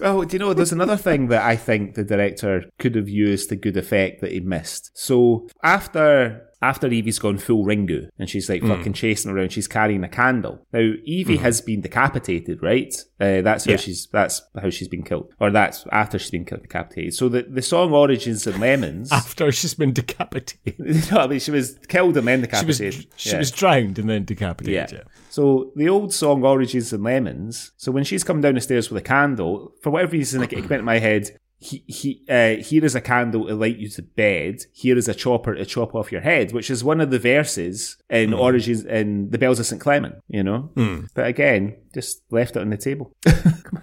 [0.00, 3.50] Well, do you know, there's another thing that I think the director could have used
[3.50, 4.90] to good effect that he missed.
[4.94, 10.04] So after after Evie's gone full Ringu and she's like fucking chasing around, she's carrying
[10.04, 10.66] a candle.
[10.72, 12.94] Now Evie has been decapitated, right?
[13.20, 13.76] Uh, that's how Yeah.
[13.78, 17.14] she's that's how she's been killed, or that's after she's been killed, decapitated.
[17.14, 19.10] So the the song Origins and Lemons.
[19.12, 20.78] after she's been decapitated,
[21.10, 23.06] no, I mean she was killed and then she was decapitated.
[23.16, 23.38] she Yeah.
[23.38, 24.92] was drowned and then decapitated.
[24.92, 25.02] Yeah.
[25.30, 27.72] So the old song Oranges and Lemons.
[27.76, 30.68] So when she's come down the stairs with a candle, for whatever reason, it, it
[30.68, 31.30] went in my head.
[31.62, 34.62] He, he, uh, here is a candle to light you to bed.
[34.72, 37.98] Here is a chopper to chop off your head, which is one of the verses
[38.08, 39.78] in Origins in the Bells of St.
[39.80, 40.70] Clement, you know?
[41.14, 43.12] But again, just left it on the table.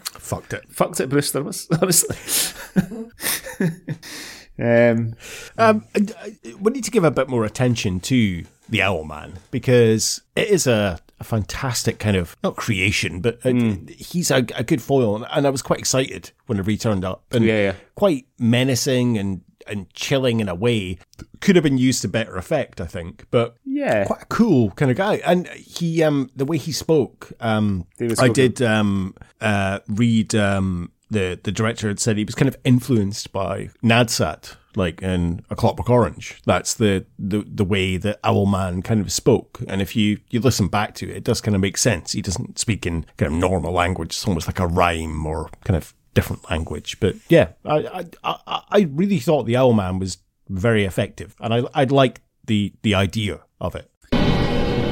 [0.04, 0.64] Fucked it.
[0.72, 2.18] Fucked it, Brewster, was- honestly.
[4.60, 5.14] um,
[5.58, 5.86] Um,
[6.60, 10.66] we need to give a bit more attention to the Owl Man because it is
[10.68, 13.54] a, a fantastic kind of not creation, but uh
[13.90, 17.46] he's a, a good foil, and, I was quite excited when he turned up, and
[17.46, 17.74] Yeah, yeah.
[17.96, 20.98] quite menacing and and chilling in a way.
[21.42, 24.06] Could have been used to better effect, I think, but yeah.
[24.06, 25.16] quite a cool kind of guy.
[25.26, 30.92] And he, um, the way he spoke, um, David I did um, uh, read um,
[31.10, 35.56] the the director had said he was kind of influenced by Nadsat, like in A
[35.56, 36.42] Clockwork Orange.
[36.46, 39.60] That's the the the way that Owlman kind of spoke.
[39.68, 42.14] And if you you listen back to it, it does kind of make sense.
[42.14, 44.10] He doesn't speak in kind of normal language.
[44.10, 47.00] It's almost like a rhyme or kind of different language.
[47.00, 50.20] But yeah, I I I, really thought the Owlman was
[50.50, 53.90] very effective, and I I liked the the idea of it.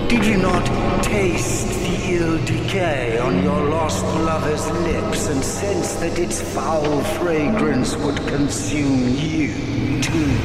[0.10, 6.42] Did you not taste ill decay on your lost lover's lips and sense that its
[6.54, 10.38] foul fragrance would consume you, too?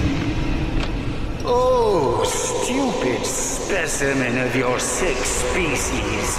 [1.44, 6.38] Oh, stupid specimen of your sick species.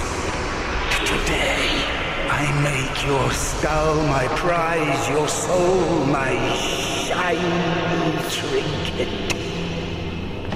[1.06, 1.84] Today,
[2.30, 9.32] I make your skull my prize, your soul my shiny trinket.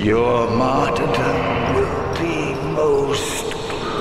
[0.01, 3.46] Your martyrdom will be most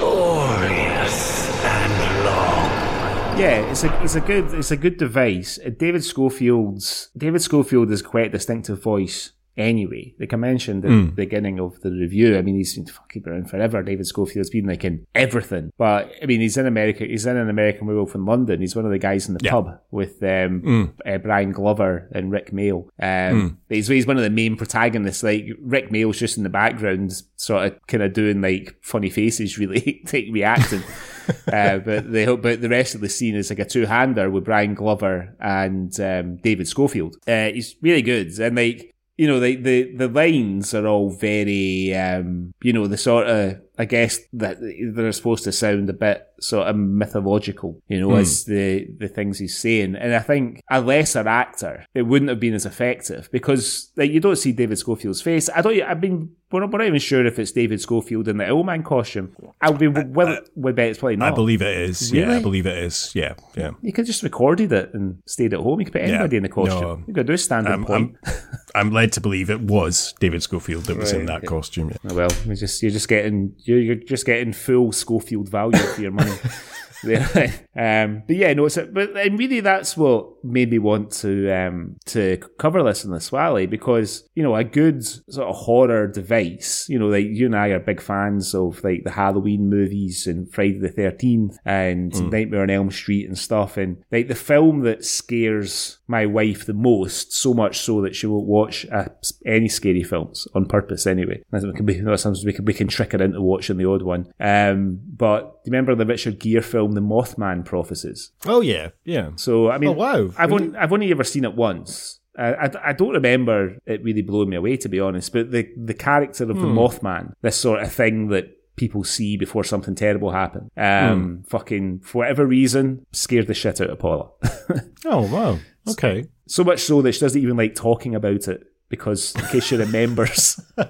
[0.05, 3.39] glorious and long.
[3.39, 5.59] Yeah, it's a it's a good it's a good device.
[5.77, 10.13] David Schofield's David Schofield is quite a distinctive voice anyway.
[10.19, 13.49] Like I mentioned at the beginning of the review, I mean he's been fucking around
[13.49, 13.81] forever.
[13.83, 15.71] David Schofield's been like in everything.
[15.77, 18.61] But I mean he's in America he's in an American werewolf in London.
[18.61, 19.51] He's one of the guys in the Yeah.
[19.51, 22.87] pub with um uh, Brian Glover and Rik Mayall.
[23.01, 25.23] Um he's he's one of the main protagonists.
[25.23, 29.57] Like Rik Mayall's just in the background sort of kind of doing like funny faces
[29.59, 30.83] really like reacting.
[31.51, 34.43] uh, but the but the rest of the scene is like a two hander with
[34.45, 37.15] Brian Glover and um, David Schofield.
[37.27, 41.95] Uh, he's really good, and like you know, the the the lines are all very
[41.95, 46.27] um, you know the sort of I guess that they're supposed to sound a bit
[46.39, 48.17] sort of mythological, you know, hmm.
[48.17, 49.95] as the the things he's saying.
[49.95, 54.19] And I think a lesser actor, it wouldn't have been as effective because like you
[54.19, 55.49] don't see David Schofield's face.
[55.53, 55.81] I don't.
[55.83, 58.63] I mean, we're not, we're not even sure if it's David Schofield in the Owl
[58.63, 59.35] Man costume.
[59.61, 60.39] I'll be well.
[60.55, 61.33] We bet it's probably not.
[61.33, 62.13] I believe it is.
[62.13, 63.11] Yeah, I believe it is.
[63.15, 63.71] Yeah, yeah.
[63.81, 65.79] You could just recorded it and stayed at home.
[65.79, 66.81] You could put anybody in the costume.
[66.81, 67.03] no.
[67.07, 68.15] you could do a standing I'm, point.
[68.25, 68.33] I'm,
[68.75, 71.47] I'm led to believe it was David Schofield that was in that okay.
[71.47, 71.89] costume.
[71.89, 72.11] yeah.
[72.11, 76.33] Oh, well, just you're just getting you're, just getting full Schofield value for your money.
[77.75, 81.51] um, but yeah, no, it's a, but and really that's what made me want to
[81.51, 86.07] um, to cover this in the Swally because you know a good sort of horror
[86.07, 86.85] device.
[86.89, 90.51] You know, like you and I are big fans of like the Halloween movies and
[90.53, 95.03] Friday the Thirteenth and Nightmare on Elm Street and stuff, and like the film that
[95.05, 99.05] scares my wife the most, so much so that she won't watch uh,
[99.45, 101.41] any scary films on purpose anyway.
[101.51, 104.03] That's- it can be, sometimes we can, we can trick her into watching the odd
[104.03, 104.31] one.
[104.39, 108.31] Um, but do you remember the Richard Gere film, The Mothman Prophecies?
[108.45, 109.31] Oh yeah, yeah.
[109.35, 110.29] So, I mean, Oh, wow.
[110.37, 110.65] I've, Really?
[110.67, 112.19] only, I've only ever seen it once.
[112.37, 115.67] I, I, I don't remember it really blowing me away, to be honest, but the,
[115.77, 116.77] the character of the Hmm.
[116.77, 118.45] Mothman, this sort of thing that
[118.75, 121.41] people see before something terrible happens, um, Hmm.
[121.43, 124.29] fucking, for whatever reason, scared the shit out of Paula.
[125.05, 125.59] Oh wow.
[125.87, 126.25] Okay.
[126.47, 128.63] So much so that she doesn't even like talking about it
[128.95, 130.85] because, in case she remembers, I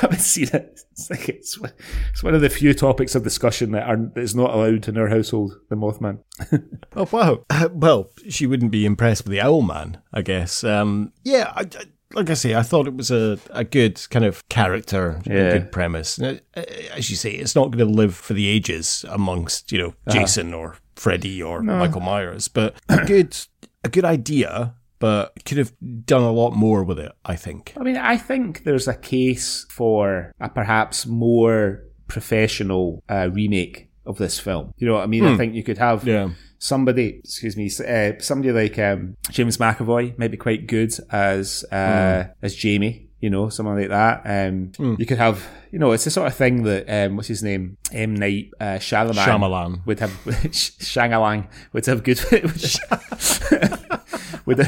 [0.00, 0.80] haven't seen it.
[0.92, 1.72] It's like it's, one-
[2.10, 4.96] it's one of the few topics of discussion that are that is not allowed in
[4.98, 5.52] our household.
[5.68, 6.18] The Mothman.
[6.98, 7.44] Oh wow.
[7.50, 10.64] Uh, well, she wouldn't be impressed with the Owl Man, I guess.
[10.64, 11.84] Um, yeah, I, I-
[12.14, 15.34] like I say, I thought it was a, a good kind of character, Yeah.
[15.34, 16.18] a good premise.
[16.20, 16.38] Uh,
[16.94, 20.12] As you say, it's not going to live for the ages amongst you know Uh-huh.
[20.20, 23.36] Jason or Freddy or Michael Myers, but a good
[23.84, 24.74] a good idea.
[24.98, 25.72] But could have
[26.06, 27.74] done a lot more with it, I think.
[27.78, 34.16] I mean, I think there's a case for a perhaps more professional uh, remake of
[34.18, 34.72] this film.
[34.78, 35.24] You know what I mean?
[35.26, 36.30] I think you could have Yeah.
[36.58, 42.28] somebody, excuse me, uh, somebody like um, James McAvoy might be quite good as uh,
[42.40, 43.02] as Jamie.
[43.20, 44.22] You know, someone like that.
[44.24, 45.42] Um, You could have,
[45.72, 48.76] you know, it's the sort of thing that um, what's his name, M Night uh,
[48.78, 49.86] Shyamalan, Shyamalan.
[49.86, 50.10] would have.
[50.52, 52.18] Shangalang would have good.
[54.46, 54.66] would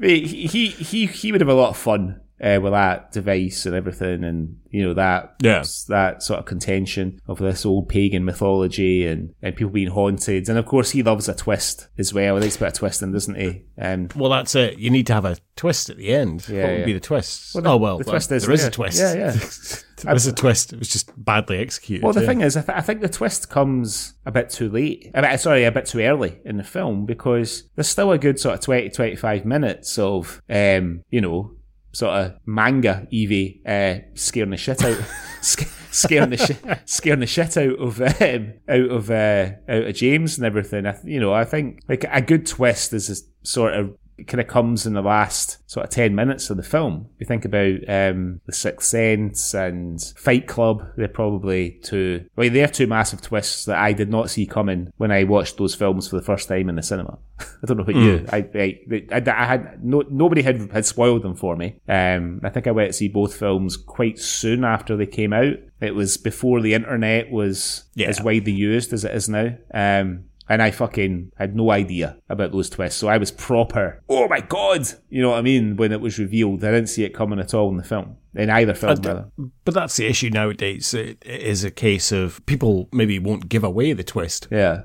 [0.00, 3.74] he he he he would have a lot of fun uh, with that device and
[3.74, 5.62] everything, and you know that Yeah.
[5.88, 10.56] that sort of contention of this old pagan mythology and, and people being haunted, and
[10.58, 12.36] of course he loves a twist as well.
[12.36, 13.62] He likes a bit of twist, in, doesn't he?
[13.78, 14.78] Um, Well, that's it.
[14.78, 16.48] You need to have a twist at the end.
[16.48, 16.84] Yeah, what would yeah.
[16.86, 17.54] be the twist?
[17.54, 18.66] Well, the- oh well, the well, twist is- there is yeah.
[18.68, 18.98] a twist.
[19.00, 19.30] Yeah, yeah.
[20.04, 20.72] there is a twist.
[20.72, 22.04] It was just badly executed.
[22.04, 25.10] well, the thing is, I, th- I think the twist comes a bit too late.
[25.14, 28.38] I mean, sorry, a bit too early in the film because there's still a good
[28.40, 31.52] sort of 20, 25 minutes of, um, you know,
[31.92, 34.98] sort of manga Evie uh, scaring the shit out,
[35.40, 40.36] scaring the shit, scaring the shit out of um, out of uh, out of James
[40.36, 40.86] and everything.
[40.86, 43.96] I, you know, I think like a good twist is a sort of
[44.26, 47.08] kind of comes in the last sort of 10 minutes of the film.
[47.18, 52.66] You think about um, The Sixth Sense and Fight Club, they're probably two, well, they're
[52.68, 56.16] two massive twists that I did not see coming when I watched those films for
[56.16, 57.18] the first time in the cinema.
[57.40, 58.26] I don't know about you.
[58.32, 58.80] I, I,
[59.12, 61.76] I, I had, no, nobody had, had spoiled them for me.
[61.88, 65.54] Um, I think I went to see both films quite soon after they came out.
[65.80, 68.08] It was before the internet was Yeah.
[68.08, 69.56] as widely used as it is now.
[69.72, 72.98] Um, and I fucking had no idea about those twists.
[73.00, 74.86] So I was proper, oh my god!
[75.08, 75.76] You know what I mean?
[75.76, 78.16] When it was revealed, I didn't see it coming at all in the film.
[78.34, 79.30] In either film, uh, rather.
[79.64, 80.92] But that's the issue nowadays.
[80.94, 84.82] It, it is a case of people maybe won't give away the twist, Yeah.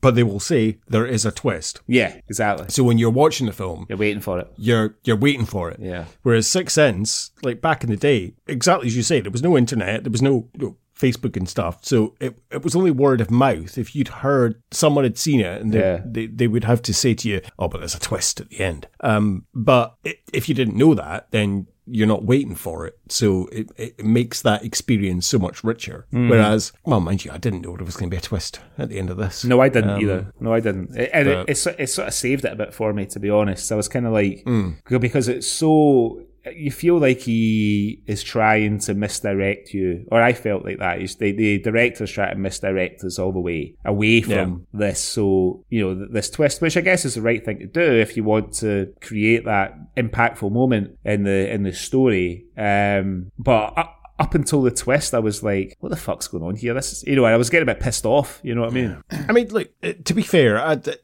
[0.00, 1.80] but they will say there is a twist.
[1.86, 2.66] Yeah, exactly.
[2.70, 4.48] So when you're watching the film, You're waiting for it.
[4.56, 5.78] you're you're waiting for it.
[5.80, 6.06] Yeah.
[6.22, 9.58] Whereas Six Sense, like back in the day, exactly as you say, there was no
[9.58, 11.78] internet, there was no, no Facebook and stuff.
[11.84, 13.78] So it, it was only word of mouth.
[13.78, 16.02] If you'd heard someone had seen it and they, Yeah.
[16.04, 18.60] they, they would have to say to you, oh, but there's a twist at the
[18.60, 18.86] end.
[19.00, 22.96] Um, but i if you didn't know that, then you're not waiting for it.
[23.08, 26.06] So it, it makes that experience so much richer.
[26.12, 26.28] Mm.
[26.30, 28.90] Whereas, well, mind you, I didn't know there was going to be a twist at
[28.90, 29.44] the end of this.
[29.44, 30.32] No, I didn't Um, either.
[30.38, 30.96] No, I didn't.
[30.96, 33.28] It, and it, it, it sort of saved it a bit for me, to be
[33.28, 33.72] honest.
[33.72, 34.76] I was kind of like, Mm.
[35.00, 36.22] because it's so.
[36.54, 41.00] You feel like he is trying to misdirect you, or I felt like that.
[41.00, 45.00] He's, the, the director's trying to misdirect us all the way away from this.
[45.00, 48.16] So, you know, this twist, which I guess is the right thing to do if
[48.16, 52.46] you want to create that impactful moment in the in the story.
[52.56, 56.54] Um, but up, up until the twist, I was like, what the fuck's going on
[56.54, 56.74] here?
[56.74, 58.38] This is, you know, I was getting a bit pissed off.
[58.42, 59.02] You know what I mean?
[59.10, 60.58] I mean, look, uh, to be fair,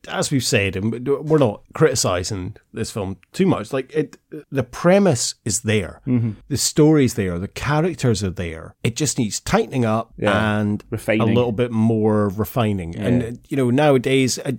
[0.09, 3.73] as we've said, and we're not criticizing this film too much.
[3.73, 4.19] Like, it,
[4.53, 6.37] the premise is there, Mhm.
[6.49, 8.75] the story's there, the characters are there.
[8.85, 10.59] It just needs tightening up Yeah.
[10.61, 11.23] and Refining.
[11.23, 12.95] a little bit more refining.
[12.97, 13.29] And, Yeah.
[13.29, 14.53] uh, you know, nowadays, uh,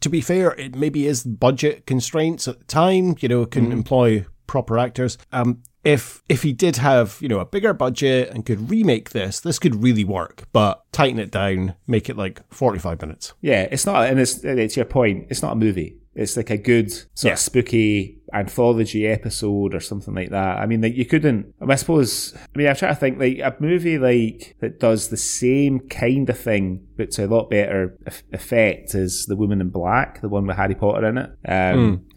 [0.00, 3.72] to be fair, it maybe is budget constraints at the time, you know, can Mhm.
[3.72, 5.16] employ proper actors.
[5.32, 9.40] Um, if if he did have you know a bigger budget and could remake this,
[9.40, 10.44] this could really work.
[10.52, 13.32] But tighten it down, make it like forty five minutes.
[13.40, 15.28] Yeah, it's not, and it's, it's your point.
[15.30, 15.98] It's not a movie.
[16.14, 17.32] It's like a good sort Yeah.
[17.34, 20.58] of spooky anthology episode or something like that.
[20.58, 21.54] I mean, like you couldn't.
[21.60, 22.34] I, mean, I suppose.
[22.34, 26.28] I mean, I'm trying to think like a movie like that does the same kind
[26.30, 27.98] of thing, but to a lot better
[28.32, 31.30] effect is the Woman in Black, the one with Harry Potter in it.
[31.46, 32.06] Um,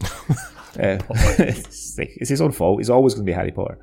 [0.78, 0.98] uh,
[1.38, 2.78] it's, it's his own fault.
[2.78, 3.78] He's always going to be Harry Potter.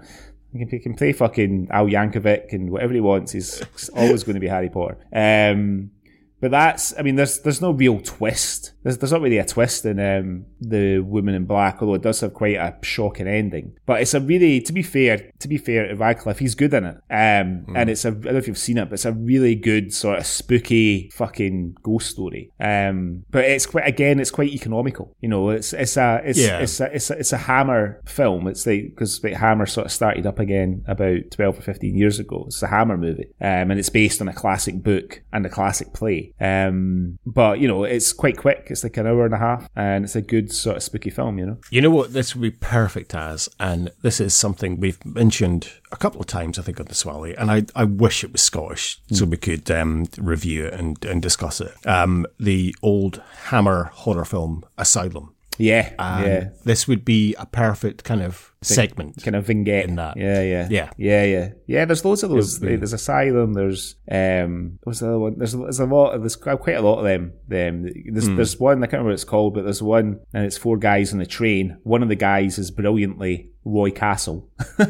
[0.53, 3.31] He can, he can play fucking Al Yankovic and whatever he wants.
[3.31, 3.61] He's
[3.93, 4.97] always going to be Harry Potter.
[5.13, 5.91] Um,
[6.39, 8.73] but that's, I mean, there's there's no real twist.
[8.87, 12.21] There's there's not really a twist in um, the Woman in Black, although it does
[12.21, 13.77] have quite a shocking ending.
[13.85, 16.95] But it's a really, to be fair, to be fair Radcliffe, he's good in it.
[17.09, 19.55] Um, and it's a, I don't know if you've seen it, but it's a really
[19.55, 22.53] good sort of spooky fucking ghost story.
[22.61, 25.13] Um, but it's quite again, it's quite economical.
[25.19, 26.59] You know, it's it's a it's Yeah.
[26.59, 28.47] it's a, it's a, it's a Hammer film.
[28.47, 32.19] It's like because like, Hammer sort of started up again about twelve or fifteen years
[32.19, 32.45] ago.
[32.47, 35.93] It's a Hammer movie, um, and it's based on a classic book and a classic
[35.93, 36.33] play.
[36.39, 38.67] Um, but you know, it's quite quick.
[38.69, 41.37] It's like an hour and a half, and it's a good sort of spooky film.
[41.37, 41.57] You know.
[41.69, 45.97] You know what this would be perfect as, and this is something we've mentioned a
[45.97, 49.01] couple of times, I think, on the Swally, and I, I wish it was Scottish
[49.11, 51.73] so we could um, review it and, and discuss it.
[51.85, 55.33] Um, the old Hammer horror film Asylum.
[55.57, 56.49] Yeah, And yeah.
[56.63, 59.23] This would be a perfect kind of segment.
[59.23, 60.17] kind of vignette in that.
[60.17, 60.89] Yeah, yeah, Yeah.
[60.97, 61.85] yeah, yeah, yeah.
[61.85, 62.59] There's loads of those.
[62.59, 63.53] Be- There's Asylum.
[63.53, 65.35] There's um, what's the other one?
[65.37, 66.17] There's there's a lot.
[66.19, 67.33] There's quite a lot of them.
[67.47, 68.35] them there's Hmm.
[68.35, 71.13] there's one I can't remember what it's called, but there's one, and it's four guys
[71.13, 71.77] on a train.
[71.83, 74.49] One of the guys is brilliantly Roy Castle.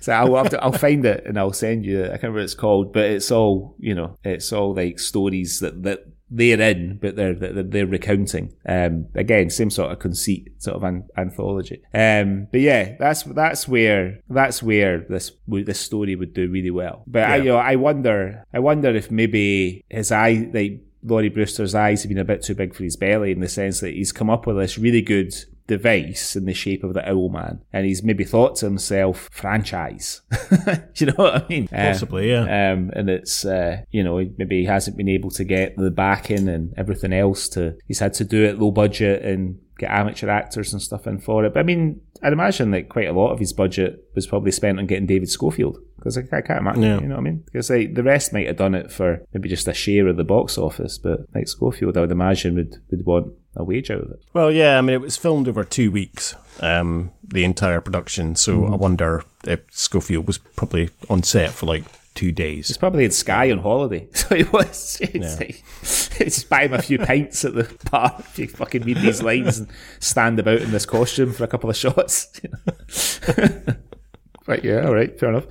[0.00, 2.02] So I'll to, I'll find it and I'll send you.
[2.06, 4.18] I can't remember what it's called, but it's all you know.
[4.24, 6.00] It's all like stories that that
[6.34, 8.52] they're in, but they're they're, they're recounting.
[8.66, 11.82] Um, again, same sort of conceit, sort of an, anthology.
[11.92, 17.04] Um, but yeah, that's that's where that's where this this story would do really well.
[17.06, 21.74] But I, you know, I wonder, I wonder if maybe his eye, like Lawrie Brewster's
[21.74, 24.12] eyes, have been a bit too big for his belly in the sense that he's
[24.12, 25.34] come up with this really good
[25.66, 30.20] device in the shape of the owl man and he's maybe thought to himself franchise
[30.64, 32.72] Do you know what i mean Uh, Possibly, yeah.
[32.72, 36.48] um, and it's uh, you know maybe he hasn't been able to get the backing
[36.48, 40.72] and everything else to he's had to do it low budget and get amateur actors
[40.72, 43.38] and stuff in for it but i mean i'd imagine that quite a lot of
[43.38, 47.00] his budget was probably spent on getting david schofield because I, I can't imagine Yeah.
[47.00, 49.48] you know what i mean because like, the rest might have done it for maybe
[49.48, 53.06] just a share of the box office but like schofield i would imagine would, would
[53.06, 55.90] want a wage out of it Well, yeah, I mean, it was filmed over two
[55.90, 58.34] weeks, um, the entire production.
[58.36, 58.72] So Mm-hmm.
[58.72, 61.84] I wonder if Schofield was probably on set for like
[62.14, 62.68] two days.
[62.68, 64.06] He's probably had Sky on holiday.
[64.14, 64.98] So he was.
[65.00, 66.46] It's Yeah.
[66.50, 69.68] buy him a few pints at the bar if you fucking read these lines and
[69.98, 72.30] stand about in this costume for a couple of shots.
[74.46, 75.46] right, yeah, all right, fair enough.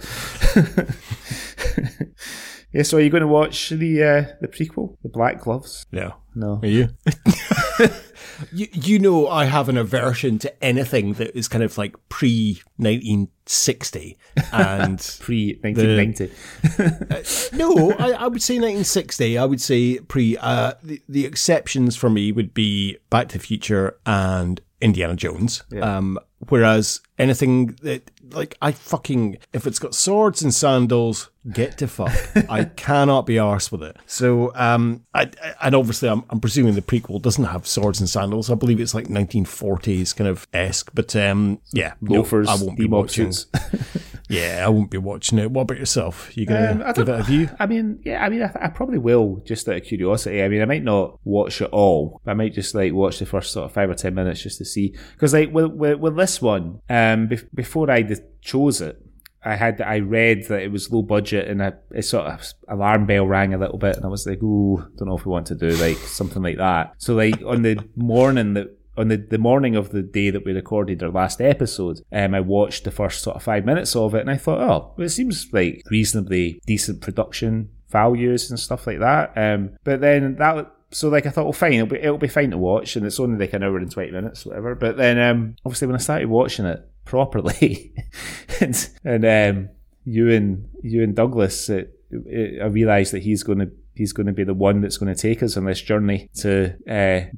[2.74, 5.86] yeah, so are you going to watch the uh, the prequel, The Black Gloves?
[5.92, 6.12] Yeah.
[6.36, 6.60] No.
[6.62, 6.90] Are you?
[8.52, 8.68] you?
[8.72, 14.18] You know, I have an aversion to anything that is kind of like pre 1960
[14.54, 17.58] and Pre 1990.
[17.58, 19.38] no, I, I would say 1960.
[19.38, 20.38] I would say pre.
[20.38, 25.64] Uh, the, the exceptions for me would be Back to the Future and Indiana Jones.
[25.82, 26.18] Um,
[26.50, 32.12] whereas anything that, like, I fucking, if it's got swords and sandals, get to fuck.
[32.50, 33.98] I cannot be arsed with it.
[34.06, 38.10] So, um, I, I- and obviously, I'm, I'm presuming the prequel doesn't have swords and
[38.10, 38.50] sandals.
[38.50, 42.78] I believe it's like 1940s kind of esque, but um, yeah, no, Loafers, I won't
[42.78, 43.34] be watching.
[44.32, 45.52] Yeah, I won't be watching it.
[45.52, 46.36] What about yourself?
[46.36, 47.50] You gonna Um, I give it a view?
[47.60, 50.42] I mean, yeah, I mean, I, I probably will just out of curiosity.
[50.44, 52.22] I mean, I might not watch it all.
[52.26, 54.66] I might just like watch the first sort of five or ten minutes just to
[54.66, 54.96] see.
[55.14, 58.08] Because like with, with with this one, um, bef- before I
[58.42, 59.02] chose it,
[59.44, 63.08] I had I read that it was low budget and a, it sort of alarm
[63.08, 65.48] bell rang a little bit, and I was like, oh, don't know if we want
[65.48, 66.94] to do like something like that.
[67.00, 68.78] So like on the morning that.
[68.98, 72.42] On the, the morning of the day that we recorded our last episode, um, I
[72.42, 75.10] watched the first sort of five minutes of it, and I thought, oh, well, it
[75.10, 79.34] seems like reasonably decent production values and stuff like that.
[79.38, 82.52] Um, but then that so like I thought, well, fine, it'll be it'll be fine
[82.52, 84.76] to watch, and it's only like an hour and twenty minutes, whatever.
[84.76, 87.94] But then um, obviously when I started watching it properly,
[88.60, 89.70] and and um,
[90.04, 94.28] you and you and Douglas, it, it, I realised that he's going to he's going
[94.28, 97.30] to be the one that's going to take us on this journey to uh.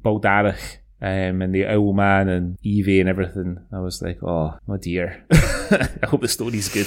[1.04, 3.58] Um, and the owl man and Evie and everything.
[3.70, 5.22] I was like, oh, my dear.
[5.32, 6.86] I hope the story's good.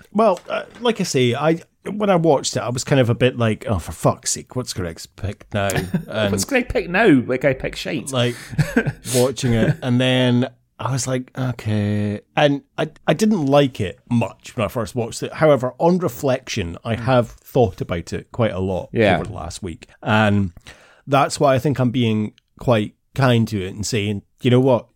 [0.14, 1.60] Well, uh, like I say, I
[1.90, 4.54] when I watched it, I was kind of a bit like, oh, for fuck's sake,
[4.56, 5.68] what's Greg's pick now?
[6.08, 7.08] And What's Greg pick now?
[7.26, 8.10] Like I pick shite.
[8.12, 8.36] like
[9.14, 10.48] watching it, and then
[10.78, 15.22] I was like, okay, and I I didn't like it much when I first watched
[15.22, 15.32] it.
[15.34, 19.14] However, on reflection, I have thought about it quite a lot Yeah.
[19.16, 20.52] over the last week, and
[21.06, 24.88] that's why I think I'm being quite kind to it and saying, you know what,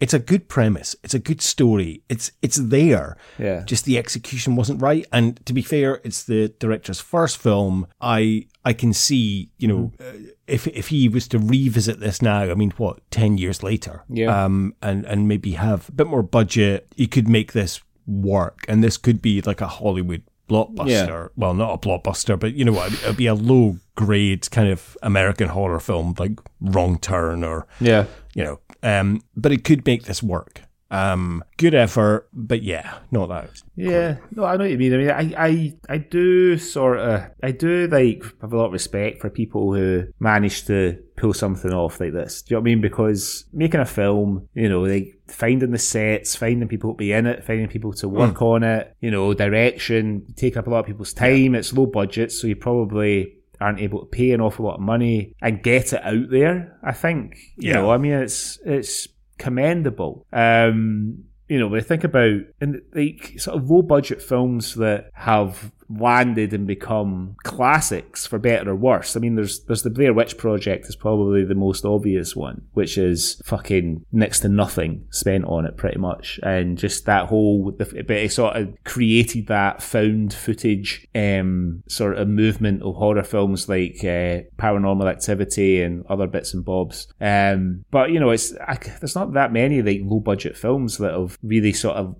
[0.00, 3.16] it's a good premise, it's a good story, it's it's there.
[3.38, 3.62] Yeah.
[3.66, 7.86] Just the execution wasn't right, and to be fair, it's the director's first film.
[8.00, 10.24] I I can see, you know, Mm-hmm.
[10.26, 14.04] uh, if if he was to revisit this now, I mean, what ten years later,
[14.08, 14.44] Yeah.
[14.44, 18.82] um, and and maybe have a bit more budget, he could make this work, and
[18.84, 21.30] this could be like a Hollywood blockbuster.
[21.36, 22.92] Well, not a blockbuster, but you know what?
[22.92, 28.06] It'd be a low grade kind of American horror film, like Wrong Turn or Yeah.
[28.34, 28.60] you know.
[28.82, 30.62] Um, but it could make this work.
[30.94, 33.50] Um, good effort, but yeah, not that.
[33.76, 34.94] Yeah, no, I know what you mean.
[34.94, 38.72] I mean, I, I, I do sort of, I do like have a lot of
[38.72, 42.42] respect for people who manage to pull something off like this.
[42.42, 42.80] Do you know what I mean?
[42.80, 47.26] Because making a film, you know, like finding the sets, finding people to be in
[47.26, 50.86] it, finding people to work on it, you know, direction, take up a lot of
[50.86, 51.54] people's time.
[51.54, 55.34] It's low budget, so you probably aren't able to pay an awful lot of money
[55.40, 56.76] and get it out there.
[56.82, 57.74] I think, you Yeah.
[57.80, 59.06] know, I mean, it's it's
[59.38, 60.26] commendable.
[60.32, 65.10] Um, you know, when I think about and like sort of low budget films that
[65.12, 69.16] have landed and become classics for better or worse.
[69.16, 72.98] I mean, there's there's the Blair Witch Project is probably the most obvious one, which
[72.98, 77.92] is fucking next to nothing spent on it pretty much, and just that whole but
[77.94, 83.98] it sort of created that found footage um sort of movement of horror films like
[84.00, 87.08] uh, Paranormal Activity and other bits and bobs.
[87.20, 91.12] Um, but you know, it's I, there's not that many like low budget films that
[91.12, 92.16] have really sort of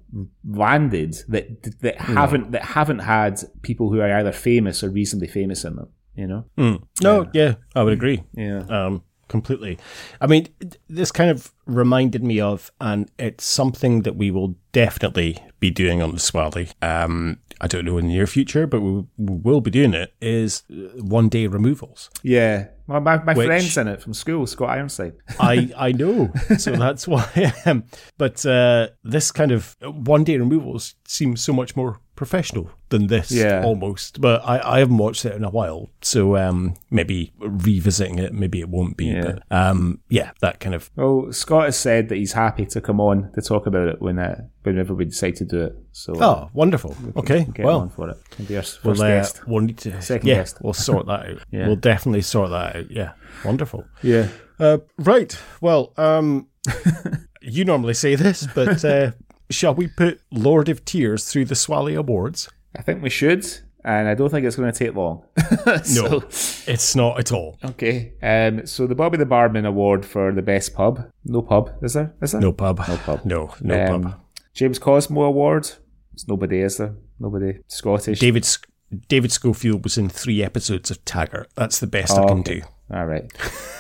[0.47, 5.65] landed that that haven't that haven't had people who are either famous or reasonably famous
[5.65, 5.89] in them.
[6.15, 6.45] You know?
[6.57, 6.83] Mm.
[7.03, 8.23] No, yeah, I would agree.
[8.35, 8.61] Yeah.
[8.69, 9.79] um, completely.
[10.21, 10.47] I mean,
[10.89, 16.03] this kind of reminded me of, and it's something that we will definitely be doing
[16.03, 16.71] on the Swally.
[16.83, 20.13] Um, I don't know in the near future, but we, we will be doing it.
[20.21, 22.11] Is uh, one day removals.
[22.23, 22.69] Yeah.
[22.87, 25.15] My my, my Which- friend's in it from school, Scott Ironside.
[25.41, 27.25] I I know, so that's why.
[27.67, 27.85] Um,
[28.19, 33.31] but uh, this kind of one day removals seems so much more professional than this,
[33.33, 33.63] Yeah.
[33.65, 34.21] almost.
[34.21, 38.61] But I, I haven't watched it in a while, so um, maybe revisiting it, maybe
[38.61, 39.07] it won't be.
[39.07, 39.23] Yeah.
[39.49, 43.01] But um, yeah, that kind of Well, Scott has said that he's happy to come
[43.01, 45.77] on to talk about it when uh, whenever we decide to do it.
[45.93, 46.97] So uh, Oh, wonderful.
[47.17, 48.19] Okay, get well, for it.
[48.49, 49.47] Be our first we'll, uh, guest.
[49.49, 50.01] we'll need to.
[50.03, 50.59] Second yeah, guest.
[50.61, 51.39] we'll sort that out.
[51.51, 51.67] Yeah.
[51.67, 52.91] We'll definitely sort that out.
[52.91, 53.13] Yeah,
[53.45, 53.85] wonderful.
[54.03, 54.29] Yeah.
[54.59, 55.37] Uh, right.
[55.61, 56.47] Well, um,
[57.43, 59.13] you normally say this, but uh,
[59.55, 62.49] shall we put Lord of Tears through the Swally Awards?
[62.77, 63.47] I think we should,
[63.85, 65.23] and I don't think it's going to take long.
[65.85, 66.19] So- No,
[66.67, 67.59] it's not at all.
[67.65, 68.13] Okay.
[68.23, 71.11] Um, so the Bobby the Barman Award for the best pub.
[71.25, 72.15] No pub, is there?
[72.21, 72.41] Is there?
[72.41, 72.79] No pub.
[72.89, 73.25] No pub.
[73.25, 74.21] No, no Um, pub.
[74.55, 75.71] James Cosmo Award.
[76.13, 76.95] It's nobody, is there?
[77.19, 77.59] Nobody.
[77.69, 78.19] Scottish.
[78.21, 78.69] David Sc-
[79.09, 81.49] David Schofield was in three episodes of Taggart.
[81.57, 82.61] That's the best I Oh, can okay.
[82.61, 82.67] do.
[82.95, 83.25] All right.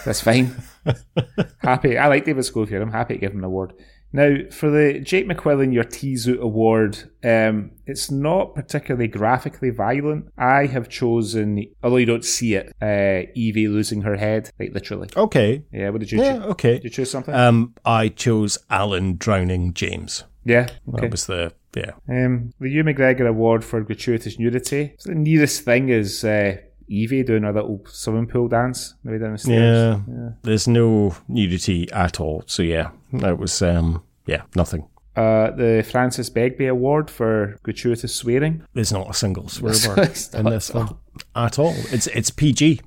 [0.04, 0.56] That's fine.
[1.58, 1.98] happy.
[1.98, 2.82] I like David Schofield.
[2.82, 3.74] I'm happy to give him an award.
[4.14, 10.26] Now, for the Jake McQuillan Your T-Zoot Award, um, it's not particularly graphically violent.
[10.38, 15.08] I have chosen, although you don't see it, uh, Evie losing her head, like literally.
[15.16, 15.64] Okay.
[15.72, 16.34] Yeah, what did you Yeah.
[16.36, 16.44] choose?
[16.44, 16.72] Okay.
[16.74, 17.34] Did you choose something?
[17.34, 20.22] Um, I chose Alan drowning James.
[20.44, 20.68] yeah.
[20.88, 21.00] Okay.
[21.00, 21.90] That was the yeah.
[22.08, 24.94] Um, the Ewan McGregor Award for gratuitous nudity.
[25.04, 26.58] The nearest thing is uh,
[26.88, 30.00] Evie doing her little swimming pool dance maybe down the stairs.
[30.08, 30.28] Yeah.
[30.42, 32.42] There's no nudity at all.
[32.46, 34.88] So yeah, that was um yeah nothing.
[35.16, 38.62] uh, the Francis Begbie Award for gratuitous swearing.
[38.74, 40.96] There's not a single swear word in this one
[41.36, 41.74] at all.
[41.92, 42.80] It's it's PG.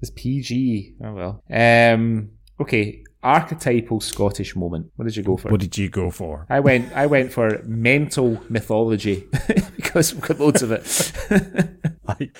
[0.00, 0.94] It's PG.
[1.04, 1.42] Oh well.
[1.50, 2.30] Um.
[2.60, 3.02] Okay.
[3.22, 4.90] Archetypal Scottish moment.
[4.96, 5.50] What did you go for?
[5.50, 6.46] What did you go for?
[6.48, 6.90] I went.
[6.94, 9.28] I went for mental mythology
[9.76, 11.12] because we've got loads of it.
[12.08, 12.30] I,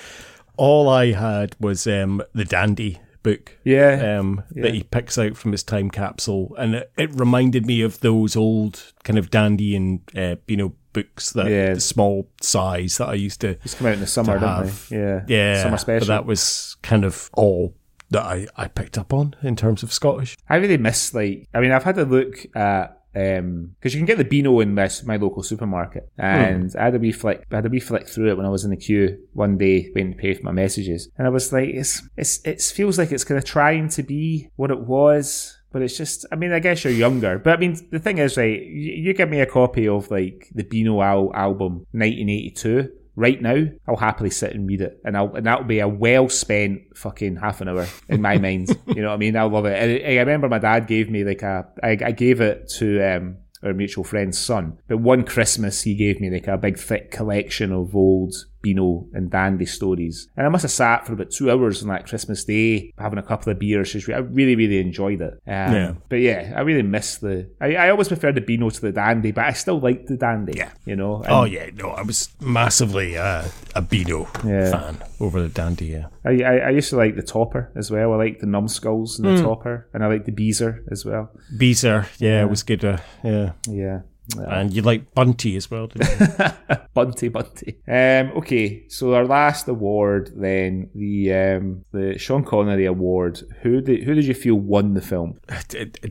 [0.61, 3.57] all I had was um, the Dandy book.
[3.63, 4.63] Yeah, Um, yeah.
[4.63, 8.35] That he picks out from his time capsule, and it, it reminded me of those
[8.35, 11.73] old kind of Dandy and uh, you know books that Yeah.
[11.73, 14.97] the small size that I used to Just come out in the summer, didn't they?
[14.97, 15.23] Yeah.
[15.27, 15.61] yeah.
[15.63, 16.07] Summer But special.
[16.09, 17.73] that was kind of all
[18.11, 20.37] that I, I picked up on in terms of Scottish.
[20.49, 21.47] I really miss like.
[21.53, 23.00] I mean, I've had a look at.
[23.13, 26.95] Um, because you can get the Beano in my, my local supermarket, and I had
[26.95, 27.45] a wee flick.
[27.51, 29.91] I had a wee flick through it when I was in the queue one day
[29.93, 33.11] waiting to pay for my messages, and I was like, "It's it's it feels like
[33.11, 36.25] it's kind of trying to be what it was, but it's just.
[36.31, 38.61] I mean, I guess you're younger, but I mean, the thing is, right?
[38.61, 42.91] You, you give me a copy of like the Beano al- album, 1982.
[43.21, 46.27] Right now, I'll happily sit and read it, and I'll and that'll be a well
[46.27, 48.75] spent fucking half an hour in my mind.
[48.87, 49.35] You know what I mean?
[49.37, 49.77] I love it.
[49.77, 51.67] And I, I remember my dad gave me like a.
[51.83, 56.19] I, I gave it to um, our mutual friend's son, but one Christmas he gave
[56.19, 60.61] me like a big thick collection of old Beano and Dandy stories, and I must
[60.63, 63.95] have sat for about two hours on that Christmas day having a couple of beers.
[64.09, 65.33] I really, really enjoyed it.
[65.33, 65.93] Um, Yeah.
[66.09, 67.49] But yeah, I really miss the.
[67.59, 70.53] I, I always preferred the Beano to the Dandy, but I still liked the Dandy.
[70.55, 70.71] Yeah.
[70.85, 71.17] You know.
[71.23, 74.71] And oh yeah, no, I was massively uh, a Beano Yeah.
[74.71, 75.87] fan over the Dandy.
[75.87, 76.07] Yeah.
[76.23, 78.13] I, I, I used to like the Topper as well.
[78.13, 79.43] I like the Numbskulls and the Mm.
[79.43, 81.31] Topper, and I like the Beezer as well.
[81.57, 82.43] Beezer, yeah, Yeah.
[82.45, 82.83] was good.
[82.85, 84.01] Uh, yeah, Yeah.
[84.37, 85.89] And you like Bunty as well?
[86.93, 87.77] Bunty, Bunty.
[87.87, 93.41] Um, okay, so our last award, then the um, the Sean Connery Award.
[93.61, 95.39] Who did who did you feel won the film?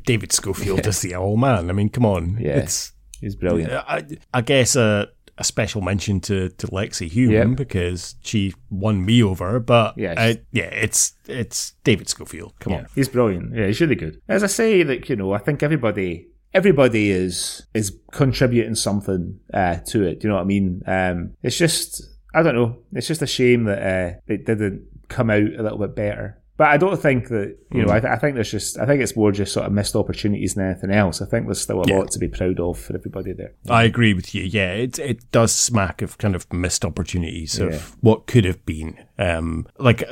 [0.04, 1.70] David Schofield is the Owl Man.
[1.70, 2.58] I mean, come on, Yeah.
[2.58, 3.70] it's He's brilliant.
[3.72, 7.56] I, I guess a, a special mention to, to Lexi Hulme Yep.
[7.58, 9.60] because she won me over.
[9.60, 10.16] But Yes.
[10.18, 12.54] I- yeah, it's it's David Schofield.
[12.60, 13.54] Come on, He's brilliant.
[13.54, 14.20] Yeah, he's really good.
[14.28, 19.76] As I say, like you know, I think everybody everybody is is contributing something uh,
[19.86, 20.20] to it.
[20.20, 20.82] Do you know what I mean?
[20.86, 22.02] Um, it's just
[22.34, 22.78] I don't know.
[22.92, 26.36] It's just a shame that uh, it didn't come out a little bit better.
[26.56, 27.90] But I don't think that you know.
[27.92, 28.78] I, th- I think there's just.
[28.78, 31.22] I think it's more just sort of missed opportunities than anything else.
[31.22, 31.96] I think there's still a Yeah.
[32.00, 33.54] lot to be proud of for everybody there.
[33.70, 34.42] I agree with you.
[34.42, 37.68] Yeah, it it does smack of kind of missed opportunities Yeah.
[37.68, 38.98] of what could have been.
[39.20, 40.02] Um, like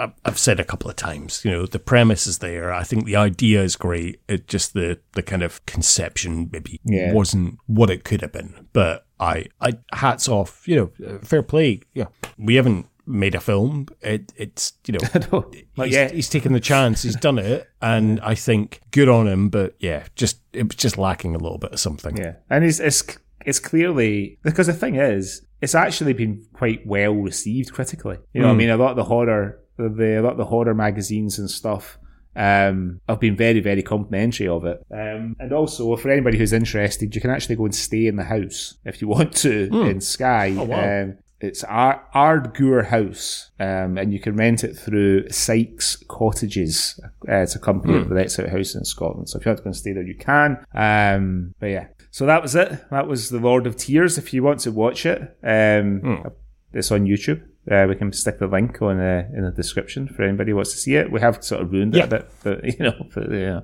[0.00, 2.72] uh, I've said a couple of times, you know, the premise is there.
[2.72, 4.20] I think the idea is great.
[4.28, 7.12] It just the the kind of conception maybe Yeah.
[7.12, 8.66] wasn't what it could have been.
[8.72, 10.66] But I, I hats off.
[10.66, 11.82] You know, uh, fair play.
[11.94, 12.06] Yeah,
[12.36, 13.86] we haven't made a film.
[14.00, 15.50] It it's you know.
[15.86, 16.10] Yet.
[16.12, 17.02] he's taken the chance.
[17.02, 19.50] He's done it, and I think good on him.
[19.50, 22.16] But yeah, just it was just lacking a little bit of something.
[22.16, 23.04] Yeah, and it's it's
[23.46, 28.18] it's clearly because the thing is, it's actually been quite well received critically.
[28.32, 28.58] You know, what I Mm.
[28.58, 31.98] mean, a lot of the horror, the a lot of the horror magazines and stuff.
[32.36, 34.80] Um, have been very, very complimentary of it.
[34.92, 38.22] Um, and also, for anybody who's interested, you can actually go and stay in the
[38.24, 39.86] house if you want to Hmm.
[39.90, 40.54] in Skye.
[40.56, 41.02] Oh, wow.
[41.02, 47.00] Um, it's Ar- Ardgour House, um, and you can rent it through Sykes Cottages.
[47.28, 48.08] Uh, it's a company Hmm.
[48.08, 49.28] that rents out houses in Scotland.
[49.28, 50.58] So if you want to go and stay there, you can.
[50.74, 52.84] Um, but yeah, so that was it.
[52.90, 54.18] That was the Lord of Tears.
[54.18, 56.28] If you want to watch it, um, Hmm.
[56.72, 57.42] it's on YouTube.
[57.70, 60.72] Uh, we can stick the link on uh, in the description for anybody who wants
[60.72, 61.12] to see it.
[61.12, 63.62] We have sort of ruined it a bit, but you know, but, know.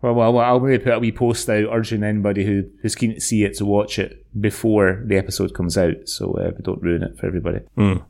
[0.00, 3.14] Well, well, well, I'll maybe put a wee post out urging anybody who, who's keen
[3.14, 6.80] to see it to watch it before the episode comes out, so uh, we don't
[6.82, 7.60] ruin it for everybody.
[7.76, 8.04] Mm.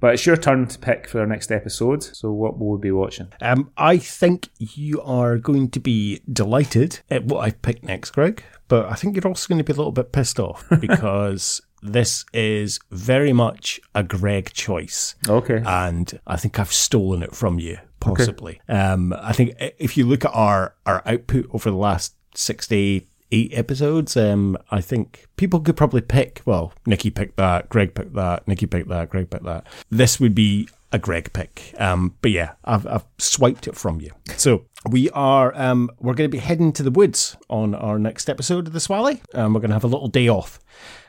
[0.00, 2.02] But it's your turn to pick for our next episode.
[2.02, 3.28] So what will we be watching?
[3.40, 8.42] Um, I think you are going to be delighted at what I've picked next, Greg.
[8.70, 12.24] But I think you're also going to be a little bit pissed off because this
[12.32, 15.16] is very much a Greg choice.
[15.28, 15.60] Okay.
[15.66, 18.60] And I think I've stolen it from you, possibly.
[18.68, 22.76] Um, I think if you look at our, our output over the last six to
[22.76, 27.94] eight, eight episodes, um, I think people could probably pick, well, Nikki picked that, Greg
[27.94, 29.66] picked that, Nikki picked that, Greg picked that.
[29.90, 31.74] This would be a Greg pick.
[31.78, 34.12] Um, but yeah, I've, I've swiped it from you.
[34.36, 38.30] So we are, um, we're going to be heading to the woods on our next
[38.30, 39.20] episode of the Swally.
[39.34, 40.58] and we're going to have a little day off.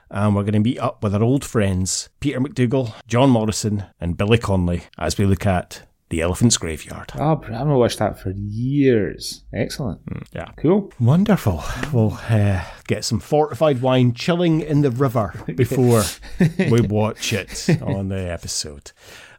[0.10, 4.18] And we're going to meet up with our old friends, Peter McDougall, Jon Morrison, and
[4.18, 7.14] Billy Connolly, as we look at The Elephant's Graveyard.
[7.16, 9.46] Oh, I haven't watched that for years.
[9.54, 10.02] Excellent.
[10.34, 10.50] Yeah.
[10.58, 10.92] Cool.
[11.00, 11.64] Wonderful.
[11.94, 16.04] We'll uh, get some fortified wine chilling in the river before
[16.60, 18.92] we watch it on the episode.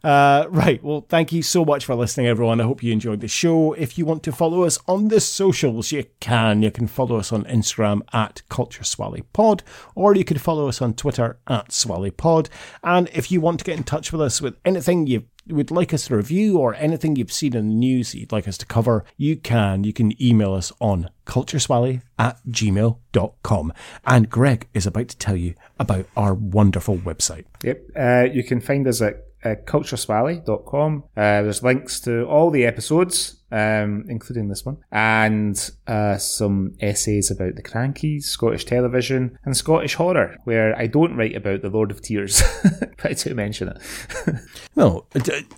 [0.05, 0.83] Uh, right.
[0.83, 2.61] Well, thank you so much for listening, everyone.
[2.61, 3.73] I hope you enjoyed the show.
[3.75, 6.63] If you want to follow us on the socials, you can.
[6.63, 9.63] You can follow us on Instagram at Culture Swally Pod,
[9.95, 12.49] or you can follow us on Twitter at Swally Pod.
[12.83, 15.93] And if you want to get in touch with us with anything you would like
[15.93, 19.05] us to review or anything you've seen in the news you'd like us to cover,
[19.17, 19.85] you can.
[19.85, 23.73] You can email us on cultureswally at gmail.com.
[24.05, 27.45] And Greg is about to tell you about our wonderful website.
[27.63, 27.83] Yep.
[27.97, 31.05] Uh, you can find us at uh, cultureswally.com.
[31.17, 37.31] Uh, there's links to all the episodes, um, including this one, and uh, some essays
[37.31, 41.91] about the Krankies, Scottish television, and Scottish horror, where I don't write about the Lord
[41.91, 42.43] of Tears,
[42.81, 43.79] but I do mention it.
[44.75, 45.05] No,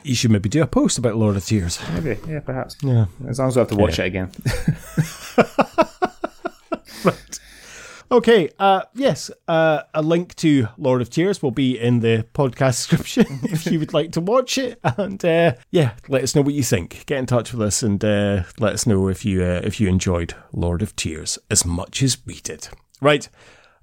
[0.02, 1.78] you should maybe do a post about Lord of Tears.
[1.92, 2.76] Maybe, yeah, perhaps.
[2.82, 3.06] Yeah.
[3.28, 4.06] As long as I have to watch Yeah.
[4.06, 4.30] it again.
[8.14, 12.88] Okay, uh, yes, uh, a link to Lord of Tears will be in the podcast
[12.88, 14.78] description if you would like to watch it.
[14.84, 17.06] And uh, yeah, let us know what you think.
[17.06, 19.88] Get in touch with us and uh, let us know if you uh, if you
[19.88, 22.68] enjoyed Lord of Tears as much as we did.
[23.00, 23.28] Right.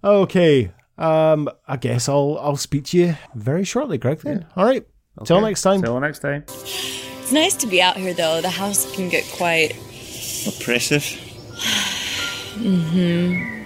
[0.01, 0.71] Okay.
[0.97, 4.19] Um, I guess I'll I'll speak to you very shortly, Greg.
[4.19, 4.45] Then.
[4.55, 4.87] All right.
[5.25, 5.81] Till next time.
[5.81, 6.45] Till next time.
[6.47, 8.39] It's nice to be out here, though.
[8.39, 9.71] The house can get quite.
[10.47, 11.03] Oppressive.
[12.55, 13.60] hmm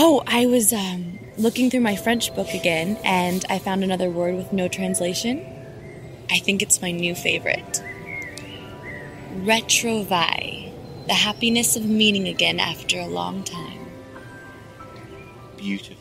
[0.00, 4.36] Oh, I was um, looking through my French book again, and I found another word
[4.36, 5.44] with no translation.
[6.30, 7.82] I think it's my new favorite.
[9.38, 10.72] Retrouvaille.
[11.08, 13.90] The happiness of meeting again after a long time.
[15.56, 15.97] Beautiful.